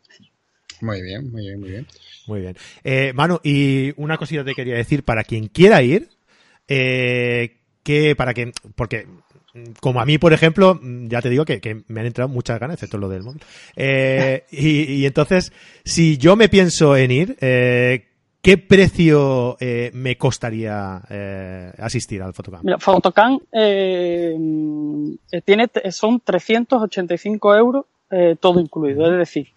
Muy 0.81 1.01
bien, 1.01 1.31
muy 1.31 1.41
bien, 1.41 1.59
muy 1.59 1.69
bien. 1.69 1.87
Muy 2.27 2.41
bien. 2.41 2.55
Eh, 2.83 3.13
Manu, 3.13 3.39
y 3.43 3.93
una 3.97 4.17
cosita 4.17 4.43
te 4.43 4.55
quería 4.55 4.75
decir, 4.75 5.03
para 5.03 5.23
quien 5.23 5.47
quiera 5.47 5.81
ir, 5.81 6.09
eh, 6.67 7.57
que 7.83 8.15
para 8.15 8.33
que, 8.33 8.51
porque 8.75 9.05
como 9.79 9.99
a 9.99 10.05
mí, 10.05 10.17
por 10.17 10.33
ejemplo, 10.33 10.79
mm, 10.81 11.07
ya 11.07 11.21
te 11.21 11.29
digo 11.29 11.45
que, 11.45 11.59
que 11.59 11.81
me 11.87 11.99
han 11.99 12.07
entrado 12.07 12.29
muchas 12.29 12.59
ganas, 12.59 12.75
excepto 12.75 12.97
lo 12.97 13.09
del 13.09 13.23
móvil. 13.23 13.41
Eh, 13.75 14.45
y, 14.51 14.93
y 14.93 15.05
entonces, 15.05 15.51
si 15.83 16.17
yo 16.17 16.35
me 16.35 16.49
pienso 16.49 16.95
en 16.95 17.11
ir, 17.11 17.37
eh, 17.41 18.10
¿qué 18.41 18.57
precio 18.57 19.57
eh, 19.59 19.91
me 19.93 20.17
costaría 20.17 21.01
eh, 21.09 21.71
asistir 21.77 22.21
al 22.21 22.33
Fotocamp? 22.33 22.63
Mira, 22.63 22.77
Photocam 22.79 23.39
eh, 23.51 24.35
tiene, 25.45 25.69
son 25.91 26.19
385 26.19 27.55
euros 27.55 27.85
todo 28.41 28.59
incluido. 28.59 29.09
Es 29.09 29.17
decir, 29.17 29.47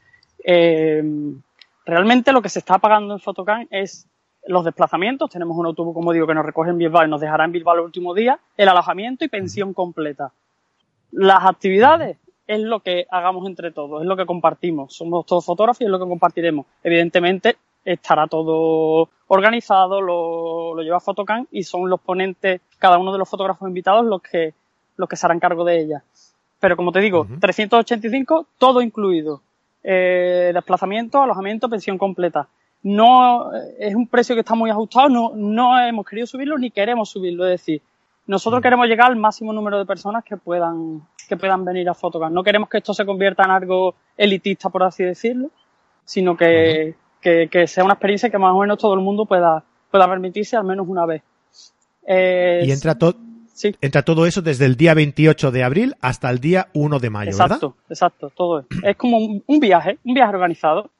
realmente 1.85 2.31
lo 2.31 2.41
que 2.41 2.49
se 2.49 2.61
está 2.61 2.79
pagando 2.79 3.15
en 3.15 3.21
Photocam 3.21 3.67
es 3.69 4.07
los 4.47 4.65
desplazamientos. 4.65 5.29
Tenemos 5.29 5.57
un 5.57 5.67
autobús, 5.67 5.93
como 5.93 6.13
digo, 6.13 6.29
que 6.29 6.35
nos 6.35 6.47
recoge 6.47 6.71
en 6.71 6.79
Bilbao 6.79 7.05
y 7.05 7.11
nos 7.11 7.21
dejará 7.21 7.45
en 7.47 7.51
Bilbao 7.51 7.75
el 7.75 7.81
último 7.81 8.15
día, 8.15 8.39
el 8.57 8.69
alojamiento 8.69 9.25
y 9.25 9.29
pensión 9.29 9.75
completa. 9.75 10.33
Las 11.11 11.45
actividades 11.45 12.17
es 12.47 12.61
lo 12.61 12.81
que 12.81 13.07
hagamos 13.11 13.47
entre 13.49 13.73
todos, 13.73 14.03
es 14.03 14.07
lo 14.07 14.17
que 14.17 14.27
compartimos. 14.27 14.95
Somos 14.95 15.27
todos 15.27 15.45
fotógrafos 15.45 15.81
y 15.81 15.85
es 15.85 15.91
lo 15.91 15.99
que 15.99 16.07
compartiremos. 16.07 16.67
Evidentemente, 16.83 17.57
estará 17.85 18.27
todo 18.27 19.09
organizado, 19.29 20.01
lo, 20.01 20.75
lo 20.75 20.83
lleva 20.83 21.01
Photocam 21.01 21.47
y 21.51 21.63
son 21.65 21.89
los 21.89 22.01
ponentes, 22.01 22.61
cada 22.79 22.99
uno 22.99 23.13
de 23.13 23.19
los 23.19 23.29
fotógrafos 23.29 23.69
invitados, 23.69 24.05
los 24.05 24.23
que, 24.23 24.55
los 24.97 25.09
que 25.09 25.17
se 25.17 25.27
harán 25.27 25.41
cargo 25.41 25.65
de 25.65 25.81
ella. 25.81 26.05
Pero 26.61 26.77
como 26.77 26.93
te 26.93 27.01
digo, 27.01 27.27
385, 27.41 28.47
todo 28.59 28.81
incluido. 28.81 29.43
Eh, 29.83 30.51
desplazamiento, 30.55 31.23
alojamiento, 31.23 31.69
pensión 31.69 31.99
completa. 31.99 32.49
No, 32.83 33.55
eh, 33.55 33.77
es 33.81 33.95
un 33.95 34.07
precio 34.07 34.35
que 34.35 34.41
está 34.41 34.55
muy 34.55 34.71
ajustado, 34.71 35.09
no, 35.09 35.33
no 35.35 35.79
hemos 35.79 36.07
querido 36.07 36.27
subirlo 36.27 36.57
ni 36.57 36.71
queremos 36.71 37.11
subirlo. 37.11 37.45
Es 37.45 37.61
decir, 37.61 37.83
nosotros 38.27 38.63
queremos 38.63 38.87
llegar 38.87 39.11
al 39.11 39.17
máximo 39.17 39.53
número 39.53 39.79
de 39.79 39.85
personas 39.85 40.25
que 40.25 40.39
puedan, 40.39 41.03
que 41.29 41.37
puedan 41.37 41.65
venir 41.65 41.89
a 41.89 41.95
Photocam. 41.95 42.33
No 42.33 42.43
queremos 42.43 42.69
que 42.71 42.79
esto 42.79 42.95
se 42.95 43.05
convierta 43.05 43.45
en 43.45 43.51
algo 43.51 43.95
elitista, 44.17 44.71
por 44.71 44.85
así 44.85 45.05
decirlo, 45.05 45.51
sino 46.05 46.37
que, 46.37 46.95
que, 47.25 47.49
que 47.51 47.67
sea 47.67 47.83
una 47.83 47.95
experiencia 47.95 48.31
que 48.31 48.39
más 48.39 48.53
o 48.55 48.61
menos 48.61 48.79
todo 48.79 48.95
el 48.95 49.01
mundo 49.01 49.25
pueda, 49.27 49.65
pueda 49.91 50.07
permitirse 50.09 50.57
al 50.57 50.65
menos 50.65 50.87
una 50.89 51.07
vez. 51.07 51.23
Eh, 52.07 52.63
Y 52.67 52.71
entra, 52.71 52.95
to- 52.97 53.17
entra 53.81 54.03
todo 54.03 54.27
eso 54.27 54.43
desde 54.43 54.67
el 54.67 54.77
día 54.77 54.93
28 54.95 55.51
de 55.51 55.65
abril 55.65 55.95
hasta 56.03 56.29
el 56.31 56.39
día 56.39 56.69
1 56.75 56.99
de 56.99 57.11
mayo, 57.11 57.31
exacto, 57.31 57.77
exacto, 57.89 58.31
todo 58.31 58.61
es. 58.61 58.67
Es 58.83 58.97
como 58.97 59.17
un, 59.19 59.43
un 59.47 59.59
viaje, 59.61 59.99
un 60.05 60.15
viaje 60.15 60.35
organizado. 60.35 60.91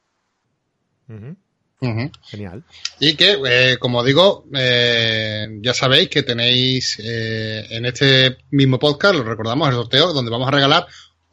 Genial. 2.23 2.63
Y 2.99 3.15
que, 3.15 3.35
eh, 3.47 3.77
como 3.79 4.03
digo, 4.03 4.45
eh, 4.55 5.47
ya 5.61 5.73
sabéis 5.73 6.09
que 6.09 6.23
tenéis 6.23 6.97
eh, 7.03 7.65
en 7.69 7.85
este 7.85 8.37
mismo 8.49 8.79
podcast, 8.79 9.13
lo 9.15 9.23
recordamos, 9.23 9.67
el 9.69 9.75
sorteo, 9.75 10.11
donde 10.13 10.31
vamos 10.31 10.47
a 10.47 10.51
regalar 10.51 10.87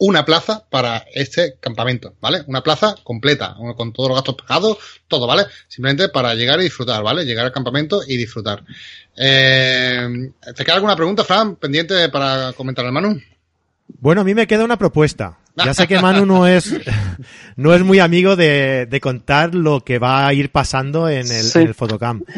una 0.05 0.25
plaza 0.25 0.65
para 0.69 1.05
este 1.15 1.55
campamento, 1.61 2.15
¿vale? 2.21 2.43
Una 2.49 2.61
plaza 2.61 2.97
completa, 3.05 3.55
con 3.77 3.93
todos 3.93 4.09
los 4.09 4.17
gastos 4.19 4.35
pagados, 4.35 4.79
todo, 5.07 5.29
¿vale? 5.29 5.45
Simplemente 5.69 6.09
para 6.09 6.35
llegar 6.35 6.59
y 6.59 6.65
disfrutar, 6.65 7.05
¿vale? 7.05 7.25
Llegar 7.25 7.47
al 7.47 7.53
campamento 7.53 8.01
y 8.07 8.17
disfrutar. 8.17 8.65
Eh, 9.17 10.09
¿Te 10.57 10.65
queda 10.65 10.75
alguna 10.75 10.97
pregunta, 10.97 11.23
Fran, 11.23 11.55
pendiente 11.55 12.09
para 12.09 12.53
comentar 12.55 12.85
al 12.85 12.91
Manu? 12.93 13.21
Bueno, 14.01 14.23
a 14.23 14.25
mí 14.25 14.35
me 14.35 14.49
queda 14.49 14.65
una 14.65 14.77
propuesta. 14.77 15.39
Ya 15.55 15.73
sé 15.73 15.87
que 15.87 16.01
Manu 16.01 16.27
no 16.27 16.49
es, 16.49 16.75
no 17.57 17.73
es 17.73 17.83
muy 17.83 18.01
amigo 18.01 18.35
de, 18.35 18.87
de 18.87 19.01
contar 19.01 19.55
lo 19.55 19.83
que 19.85 20.01
va 20.01 20.27
a 20.27 20.35
ir 20.35 20.51
pasando 20.51 21.09
en 21.09 21.19
el, 21.31 21.45
Sí. 21.45 21.61
en 21.61 21.69
el 21.69 21.75
Fotocamp. 21.75 22.29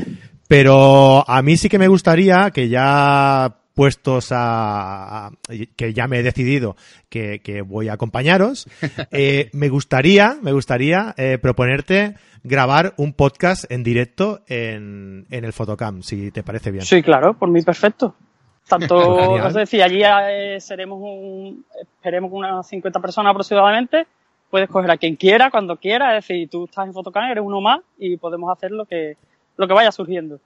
Pero 0.49 1.27
a 1.29 1.41
mí 1.41 1.57
sí 1.57 1.71
que 1.71 1.79
me 1.79 1.89
gustaría 1.89 2.51
que 2.51 2.69
ya 2.69 3.57
puestos 3.75 4.31
a, 4.33 5.27
a- 5.27 5.33
que 5.77 5.93
ya 5.93 6.07
me 6.07 6.19
he 6.19 6.23
decidido 6.23 6.77
que, 7.09 7.41
que 7.41 7.63
voy 7.63 7.89
a 7.89 7.95
acompañaros, 7.95 8.69
eh, 9.11 9.51
me 9.53 9.69
gustaría, 9.69 10.37
me 10.43 10.53
gustaría 10.53 11.15
eh, 11.17 11.39
proponerte 11.41 12.15
grabar 12.43 12.95
un 12.97 13.13
podcast 13.15 13.71
en 13.71 13.83
directo 13.83 14.41
en, 14.49 15.27
en 15.31 15.45
el 15.45 15.53
Fotocamp, 15.53 16.03
si 16.03 16.31
te 16.31 16.43
parece 16.43 16.71
bien. 16.71 16.85
Sí, 16.85 17.03
claro, 17.03 17.35
por 17.35 17.49
mí 17.49 17.63
perfecto. 17.63 18.15
Tanto, 18.69 19.37
es 19.47 19.55
decir, 19.55 19.83
allí 19.83 20.03
eh, 20.05 20.59
seremos 20.61 20.99
un, 21.03 21.65
esperemos 21.83 22.31
unas 22.33 22.67
50 22.69 23.01
personas 23.01 23.31
aproximadamente. 23.31 24.07
Puedes 24.51 24.69
coger 24.69 24.91
a 24.91 24.97
quien 24.97 25.17
quiera, 25.17 25.51
cuando 25.51 25.77
quiera, 25.77 26.17
es 26.17 26.25
decir, 26.27 26.49
tú 26.49 26.67
estás 26.67 26.87
en 26.87 26.93
Photocam, 26.93 27.25
eres 27.31 27.43
uno 27.45 27.61
más 27.61 27.81
y 27.99 28.17
podemos 28.19 28.51
hacer 28.57 28.71
lo 28.71 28.85
que, 28.85 29.17
lo 29.57 29.67
que 29.67 29.75
vaya 29.75 29.91
surgiendo. 29.91 30.39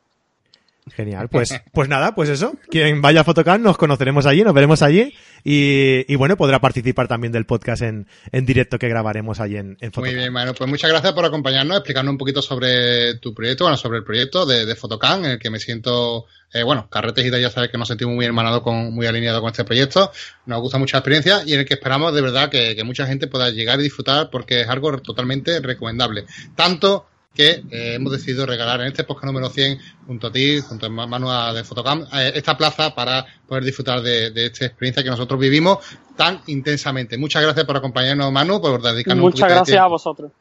Genial, 0.94 1.28
pues, 1.28 1.60
pues 1.72 1.88
nada, 1.88 2.14
pues 2.14 2.28
eso. 2.28 2.56
Quien 2.70 3.00
vaya 3.02 3.20
a 3.20 3.24
Fotocam 3.24 3.62
nos 3.62 3.76
conoceremos 3.76 4.26
allí, 4.26 4.42
nos 4.42 4.54
veremos 4.54 4.82
allí 4.82 5.14
y, 5.44 6.04
y 6.12 6.16
bueno, 6.16 6.36
podrá 6.36 6.60
participar 6.60 7.08
también 7.08 7.32
del 7.32 7.46
podcast 7.46 7.82
en, 7.82 8.06
en 8.32 8.46
directo 8.46 8.78
que 8.78 8.88
grabaremos 8.88 9.40
allí 9.40 9.56
en, 9.56 9.76
en 9.80 9.92
Muy 9.96 10.14
bien, 10.14 10.32
Manu. 10.32 10.54
Pues 10.54 10.68
muchas 10.68 10.90
gracias 10.90 11.12
por 11.12 11.24
acompañarnos, 11.24 11.78
explicarnos 11.78 12.12
un 12.12 12.18
poquito 12.18 12.42
sobre 12.42 13.14
tu 13.14 13.34
proyecto, 13.34 13.64
bueno, 13.64 13.76
sobre 13.76 13.98
el 13.98 14.04
proyecto 14.04 14.46
de, 14.46 14.66
de 14.66 14.76
en 15.18 15.24
el 15.24 15.38
que 15.38 15.50
me 15.50 15.58
siento, 15.58 16.26
eh, 16.52 16.62
bueno, 16.62 16.88
Carretes 16.90 17.24
y 17.24 17.30
ya 17.30 17.50
sabes 17.50 17.70
que 17.70 17.78
nos 17.78 17.88
sentimos 17.88 18.14
muy 18.14 18.24
hermanados, 18.24 18.62
con, 18.62 18.92
muy 18.92 19.06
alineados 19.06 19.40
con 19.40 19.50
este 19.50 19.64
proyecto. 19.64 20.10
Nos 20.46 20.60
gusta 20.60 20.78
mucho 20.78 20.96
la 20.96 21.00
experiencia 21.00 21.42
y 21.46 21.54
en 21.54 21.60
el 21.60 21.66
que 21.66 21.74
esperamos 21.74 22.14
de 22.14 22.22
verdad 22.22 22.50
que, 22.50 22.74
que 22.74 22.84
mucha 22.84 23.06
gente 23.06 23.26
pueda 23.26 23.50
llegar 23.50 23.80
y 23.80 23.84
disfrutar 23.84 24.30
porque 24.30 24.62
es 24.62 24.68
algo 24.68 24.98
totalmente 24.98 25.60
recomendable. 25.60 26.24
Tanto 26.56 27.06
que 27.38 27.62
eh, 27.70 27.94
hemos 27.94 28.10
decidido 28.10 28.44
regalar 28.46 28.80
en 28.80 28.88
este 28.88 29.04
podcast 29.04 29.26
número 29.26 29.48
100 29.48 29.78
junto 30.08 30.26
a 30.26 30.32
ti, 30.32 30.60
junto 30.60 30.86
a 30.86 30.88
Manu 30.88 31.30
a- 31.30 31.52
de 31.54 31.62
Fotocam, 31.62 32.04
eh, 32.12 32.32
esta 32.34 32.56
plaza 32.56 32.92
para 32.96 33.24
poder 33.46 33.62
disfrutar 33.62 34.02
de, 34.02 34.30
de 34.32 34.46
esta 34.46 34.66
experiencia 34.66 35.04
que 35.04 35.10
nosotros 35.10 35.38
vivimos 35.38 35.78
tan 36.16 36.40
intensamente. 36.48 37.16
Muchas 37.16 37.42
gracias 37.44 37.64
por 37.64 37.76
acompañarnos, 37.76 38.32
Manu, 38.32 38.60
por 38.60 38.82
dedicarnos 38.82 39.24
un 39.24 39.30
Muchas 39.30 39.48
de 39.48 39.54
gracias 39.54 39.78
a 39.80 39.86
vosotros. 39.86 40.32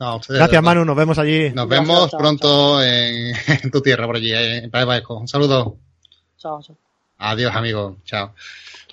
No, 0.00 0.06
a 0.06 0.16
ustedes, 0.16 0.38
Gracias. 0.38 0.62
Manu, 0.62 0.84
nos 0.86 0.96
vemos 0.96 1.18
allí. 1.18 1.50
Nos 1.50 1.68
Gracias, 1.68 1.86
vemos 1.88 2.10
chao, 2.10 2.18
pronto 2.18 2.82
en, 2.82 3.34
en 3.62 3.70
tu 3.70 3.82
tierra, 3.82 4.06
por 4.06 4.16
allí, 4.16 4.32
en 4.32 4.70
País 4.70 4.86
Vasco. 4.86 5.18
Un 5.18 5.28
saludo. 5.28 5.76
Chao, 6.38 6.62
chao. 6.62 6.76
Adiós, 7.18 7.54
amigos. 7.54 7.96
Chao. 8.04 8.34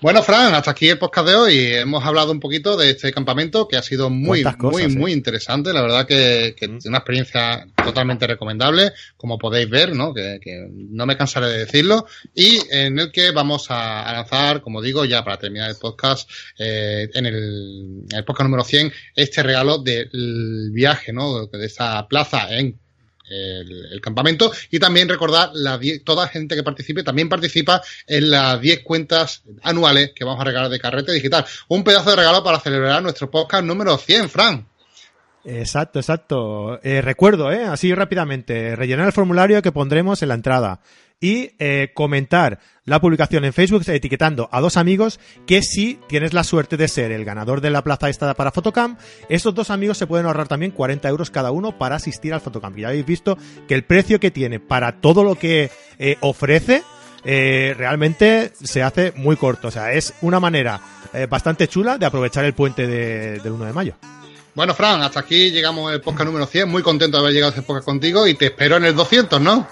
Bueno, 0.02 0.22
Fran, 0.22 0.54
hasta 0.54 0.72
aquí 0.72 0.90
el 0.90 0.98
podcast 0.98 1.28
de 1.28 1.36
hoy. 1.36 1.58
Hemos 1.76 2.04
hablado 2.06 2.32
un 2.32 2.40
poquito 2.40 2.76
de 2.76 2.90
este 2.90 3.14
campamento 3.14 3.68
que 3.68 3.78
ha 3.78 3.82
sido 3.82 4.10
muy, 4.10 4.44
cosas, 4.44 4.60
muy, 4.60 4.82
eh. 4.84 4.88
muy 4.90 5.12
interesante. 5.14 5.72
La 5.72 5.82
verdad 5.82 6.06
que, 6.06 6.56
que 6.58 6.66
es 6.66 6.86
una 6.86 6.98
experiencia 6.98 7.66
totalmente 7.84 8.28
recomendable, 8.28 8.92
como 9.18 9.38
podéis 9.38 9.70
ver, 9.70 9.96
¿no? 9.96 10.14
Que, 10.14 10.40
que 10.42 10.68
no 10.72 11.06
me 11.06 11.16
cansaré 11.16 11.48
de 11.48 11.60
decirlo. 11.60 12.06
Y 12.34 12.60
en 12.70 13.00
el 13.00 13.12
que 13.12 13.32
vamos 13.32 13.72
a, 13.72 14.04
a 14.04 14.14
lanzar, 14.14 14.62
como 14.62 14.82
digo, 14.82 15.06
ya 15.06 15.24
para 15.24 15.38
terminar 15.38 15.70
el 15.70 15.78
podcast, 15.78 16.30
eh, 16.60 17.10
en, 17.14 17.26
el, 17.26 18.04
en 18.10 18.18
el 18.18 18.26
podcast 18.26 18.50
número 18.50 18.64
100, 18.64 18.92
este 19.16 19.44
regalo 19.44 19.78
del 19.78 20.70
viaje, 20.74 21.14
¿no? 21.14 21.48
De 21.48 21.66
esta 21.66 22.08
plaza 22.10 22.54
en 22.54 22.78
el, 23.30 24.00
campamento 24.02 24.52
y 24.70 24.80
también 24.80 25.08
recordar 25.08 25.52
la 25.54 25.80
toda 26.04 26.28
gente 26.28 26.56
que 26.56 26.64
participe 26.64 27.04
también 27.04 27.30
participa 27.30 27.82
en 28.06 28.32
las 28.32 28.60
10 28.60 28.84
cuentas 28.84 29.44
anuales 29.62 30.12
que 30.16 30.26
vamos 30.26 30.42
a 30.42 30.46
regalar 30.46 30.70
de 30.70 30.80
carrete 30.80 31.12
digital. 31.12 31.46
Un 31.70 31.84
pedazo 31.84 32.12
de 32.12 32.18
regalo 32.18 32.44
para 32.44 32.60
celebrar 32.60 33.02
nuestro 33.02 33.30
podcast 33.30 33.64
número 33.64 33.98
100, 33.98 34.30
Fran. 34.30 34.68
Exacto, 35.46 36.00
exacto. 36.00 36.80
Eh, 36.84 37.02
recuerdo, 37.02 37.52
eh, 37.52 37.66
así 37.66 37.94
rápidamente, 37.94 38.76
rellenar 38.76 39.08
el 39.08 39.14
formulario 39.14 39.62
que 39.62 39.72
pondremos 39.72 40.22
en 40.22 40.30
la 40.30 40.36
entrada 40.36 40.80
y 41.20 41.52
eh, 41.60 41.92
comentar 41.94 42.60
la 42.86 43.00
publicación 43.00 43.46
en 43.46 43.54
Facebook 43.54 43.84
etiquetando 43.88 44.50
a 44.52 44.60
dos 44.60 44.76
amigos 44.76 45.20
que 45.48 45.62
si 45.62 46.00
tienes 46.08 46.34
la 46.34 46.44
suerte 46.44 46.76
de 46.76 46.88
ser 46.90 47.12
el 47.12 47.24
ganador 47.24 47.62
de 47.62 47.70
la 47.70 47.82
plaza 47.84 48.10
esta 48.10 48.34
para 48.34 48.52
Fotocamp, 48.52 49.00
estos 49.30 49.56
dos 49.56 49.70
amigos 49.70 49.98
se 49.98 50.06
pueden 50.08 50.26
ahorrar 50.26 50.48
también 50.50 50.72
40 50.72 51.08
euros 51.08 51.32
cada 51.32 51.52
uno 51.52 51.78
para 51.78 51.96
asistir 51.96 52.34
al 52.34 52.42
Fotocamp. 52.42 52.78
Y 52.78 52.82
ya 52.82 52.90
habéis 52.90 53.06
visto 53.06 53.38
que 53.68 53.76
el 53.76 53.86
precio 53.86 54.20
que 54.20 54.32
tiene 54.32 54.60
para 54.60 55.00
todo 55.00 55.24
lo 55.24 55.36
que 55.36 55.72
eh, 55.98 56.18
ofrece 56.20 56.84
eh, 57.24 57.74
realmente 57.78 58.52
se 58.62 58.84
hace 58.84 59.14
muy 59.16 59.38
corto. 59.38 59.70
O 59.70 59.72
sea, 59.72 59.94
es 59.94 60.14
una 60.22 60.42
manera 60.42 60.82
eh, 61.14 61.26
bastante 61.30 61.70
chula 61.70 61.98
de 61.98 62.06
aprovechar 62.06 62.44
el 62.44 62.54
puente 62.54 62.86
de- 62.86 63.40
del 63.40 63.54
1 63.54 63.64
de 63.66 63.74
mayo. 63.74 63.96
Bueno, 64.56 64.76
Fran, 64.76 65.02
hasta 65.02 65.22
aquí 65.22 65.50
llegamos 65.52 65.92
al 65.92 66.02
podcast 66.02 66.26
número 66.28 66.46
100. 66.46 66.70
Muy 66.70 66.84
contento 66.84 67.18
de 67.18 67.24
haber 67.24 67.34
llegado 67.34 67.52
a 67.54 67.56
este 67.56 67.66
podcast 67.66 67.86
contigo 67.86 68.28
y 68.28 68.36
te 68.36 68.48
espero 68.48 68.76
en 68.78 68.84
el 68.86 68.94
200, 68.96 69.42
¿no? 69.42 69.68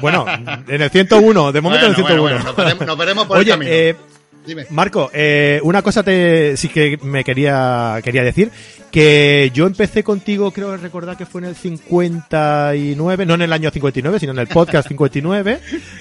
Bueno, 0.00 0.26
en 0.68 0.82
el 0.82 0.90
101, 0.90 1.52
de 1.52 1.60
momento 1.60 1.86
en 1.86 1.92
el 1.94 2.02
Bueno, 2.02 2.16
101. 2.16 2.22
bueno, 2.22 2.38
bueno, 2.38 2.44
nos 2.44 2.56
veremos- 2.56 2.86
nos 2.86 2.98
veremos 2.98 3.26
por 3.26 3.36
el 3.36 3.40
Oye, 3.42 3.50
camino. 3.50 3.70
eh, 3.72 3.96
Dime. 4.44 4.66
Marco, 4.70 5.08
eh, 5.14 5.60
una 5.62 5.82
cosa 5.82 6.02
te, 6.02 6.56
sí 6.56 6.68
que 6.68 6.98
me 7.02 7.22
quería, 7.22 8.00
quería 8.02 8.24
decir, 8.24 8.50
que 8.90 9.52
yo 9.54 9.66
empecé 9.68 10.02
contigo, 10.02 10.50
creo 10.50 10.76
recordar 10.76 11.16
que 11.16 11.26
fue 11.26 11.42
en 11.42 11.46
el 11.48 11.54
59, 11.54 13.24
no 13.26 13.34
en 13.34 13.42
el 13.42 13.52
año 13.52 13.70
59, 13.70 14.18
sino 14.18 14.32
en 14.32 14.38
el 14.40 14.48
podcast 14.48 14.88
59, 14.88 15.60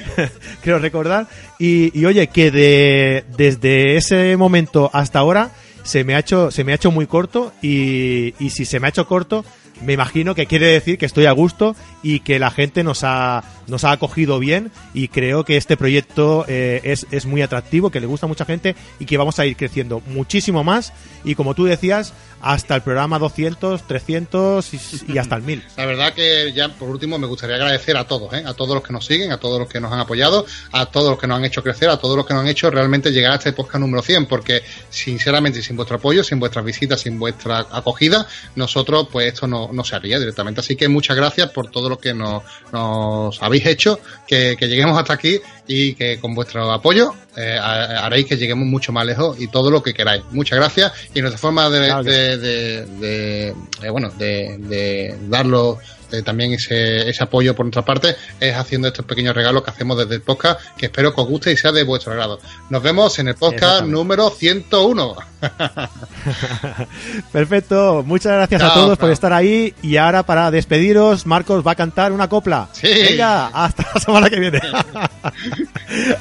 creo 0.64 0.80
recordar, 0.80 1.28
y, 1.60 1.98
y 2.00 2.06
oye, 2.06 2.28
que 2.28 2.50
de, 2.52 3.26
desde 3.38 3.96
ese 3.98 4.36
momento 4.38 4.90
hasta 4.92 5.20
ahora 5.20 5.52
se 5.84 6.04
me 6.04 6.16
ha 6.16 6.20
hecho, 6.20 6.52
se 6.52 6.64
me 6.64 6.72
ha 6.72 6.76
hecho 6.76 6.92
muy 6.92 7.08
corto 7.08 7.54
y, 7.62 8.34
y 8.40 8.50
si 8.50 8.66
se 8.66 8.80
me 8.80 8.88
ha 8.88 8.90
hecho 8.90 9.08
corto, 9.08 9.46
me 9.82 9.94
imagino 9.94 10.36
que 10.36 10.46
quiere 10.46 10.68
decir 10.68 10.98
que 10.98 11.06
estoy 11.06 11.26
a 11.26 11.32
gusto 11.32 11.76
y 12.04 12.20
que 12.20 12.40
la 12.40 12.52
gente 12.52 12.84
nos 12.84 13.04
ha, 13.04 13.44
nos 13.72 13.84
ha 13.86 13.92
acogido 13.92 14.38
bien 14.38 14.72
y 14.94 15.08
creo 15.08 15.46
que 15.46 15.58
este 15.58 15.78
proyecto 15.78 16.46
eh, 16.48 16.82
es, 16.84 17.08
es 17.10 17.26
muy 17.26 17.42
atractivo, 17.42 17.90
que 17.90 18.00
le 18.00 18.06
gusta 18.06 18.28
a 18.28 18.30
mucha 18.30 18.46
gente 18.46 18.76
y 19.00 19.06
que 19.06 19.18
vamos 19.18 19.40
a 19.40 19.46
ir 19.46 19.56
creciendo 19.56 20.02
muchísimo 20.08 20.64
más 20.64 20.94
y 21.24 21.36
como 21.36 21.56
tú 21.56 21.66
decías, 21.66 22.14
hasta 22.42 22.76
el 22.76 22.82
programa 22.82 23.20
200, 23.20 23.84
300 23.84 24.74
y, 25.08 25.18
hasta 25.18 25.36
el 25.36 25.44
1000. 25.44 25.64
La 25.78 25.86
verdad 25.86 26.14
que 26.14 26.52
ya 26.54 26.70
por 26.70 26.90
último 26.90 27.18
me 27.18 27.28
gustaría 27.28 27.56
agradecer 27.56 27.96
a 27.98 28.06
todos, 28.06 28.34
¿eh? 28.34 28.44
a 28.46 28.54
todos 28.54 28.76
los 28.76 28.84
que 28.84 28.94
nos 28.94 29.06
siguen, 29.06 29.32
a 29.32 29.38
todos 29.38 29.60
los 29.60 29.70
que 29.70 29.80
nos 29.80 29.92
han 29.92 30.00
apoyado, 30.00 30.46
a 30.72 30.88
todos 30.88 31.12
los 31.12 31.20
que 31.20 31.28
nos 31.28 31.38
han 31.38 31.46
hecho 31.46 31.64
crecer, 31.64 31.90
a 31.90 31.98
todos 31.98 32.18
los 32.18 32.26
que 32.26 32.34
nos 32.34 32.42
han 32.42 32.50
hecho 32.50 32.70
realmente 32.70 33.12
llegar 33.12 33.34
a 33.34 33.36
este 33.36 33.54
podcast 33.54 33.80
número 33.82 34.02
100, 34.02 34.26
porque 34.26 34.64
sinceramente 34.90 35.62
sin 35.62 35.76
vuestro 35.76 35.98
apoyo, 35.98 36.24
sin 36.24 36.40
vuestras 36.40 36.66
visitas, 36.66 37.02
sin 37.02 37.20
vuestra 37.20 37.68
acogida, 37.72 38.28
nosotros 38.56 39.08
pues 39.12 39.28
esto 39.28 39.48
no, 39.48 39.70
no 39.72 39.84
se 39.84 39.96
haría 39.96 40.20
directamente. 40.20 40.62
Así 40.62 40.76
que 40.76 40.88
muchas 40.88 41.16
gracias 41.16 41.52
por 41.52 41.70
todo 41.70 41.90
lo 41.90 42.00
que 42.00 42.14
nos, 42.14 42.44
nos 42.72 43.42
habéis 43.42 43.61
hecho, 43.66 44.00
que, 44.28 44.56
que 44.58 44.68
lleguemos 44.68 44.98
hasta 44.98 45.14
aquí 45.14 45.40
y 45.74 45.94
que 45.94 46.20
con 46.20 46.36
vuestro 46.36 46.70
apoyo 46.72 47.14
eh, 47.38 47.58
ha- 47.58 48.06
haréis 48.06 48.26
que 48.26 48.36
lleguemos 48.36 48.68
mucho 48.68 48.92
más 48.92 49.06
lejos 49.06 49.40
y 49.40 49.48
todo 49.48 49.72
lo 49.72 49.82
que 49.82 49.94
queráis. 49.94 50.22
Muchas 50.32 50.60
gracias 50.60 50.92
y 51.14 51.22
nuestra 51.22 51.38
forma 51.40 51.70
de, 51.70 51.86
Claro 51.88 52.04
de, 52.04 52.38
de- 52.38 52.86
de- 52.86 53.56
eh, 53.84 53.90
bueno 53.90 54.10
de, 54.18 55.18
darlo 55.30 55.78
eh, 56.12 56.24
también 56.24 56.52
ese, 56.52 57.10
ese 57.10 57.24
apoyo 57.24 57.56
por 57.56 57.66
nuestra 57.66 57.86
parte 57.86 58.18
es 58.38 58.54
haciendo 58.54 58.90
estos 58.90 59.06
pequeños 59.06 59.34
regalos 59.34 59.64
que 59.64 59.70
hacemos 59.70 59.98
desde 59.98 60.16
el 60.16 60.22
podcast 60.22 60.60
que 60.76 60.88
espero 60.88 61.16
que 61.16 61.22
os 61.22 61.28
guste 61.28 61.54
y 61.54 61.58
sea 61.58 61.72
de 61.72 61.84
vuestro 61.84 62.12
agrado. 62.12 62.38
Nos 62.70 62.84
vemos 62.84 63.18
en 63.20 63.30
el 63.30 63.36
podcast 63.36 63.86
número 63.86 64.30
101. 64.30 65.16
Perfecto, 67.32 68.04
muchas 68.06 68.34
gracias 68.34 68.62
a 68.62 68.68
Chao, 68.68 68.76
todos 68.84 68.98
por 68.98 69.10
estar 69.10 69.32
ahí 69.34 69.74
y 69.82 69.96
ahora 69.98 70.24
para 70.24 70.52
despediros, 70.52 71.26
Marcos 71.26 71.66
va 71.66 71.72
a 71.72 71.76
cantar 71.76 72.12
una 72.12 72.28
copla. 72.28 72.68
Sí. 72.74 72.88
Venga, 72.90 73.48
hasta 73.48 73.88
la 73.94 74.00
semana 74.02 74.30
que 74.30 74.40
viene. 74.40 74.62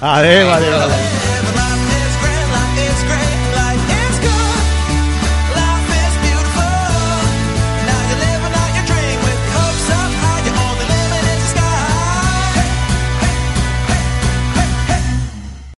adiós, 0.00 0.48
adiós. 0.54 1.49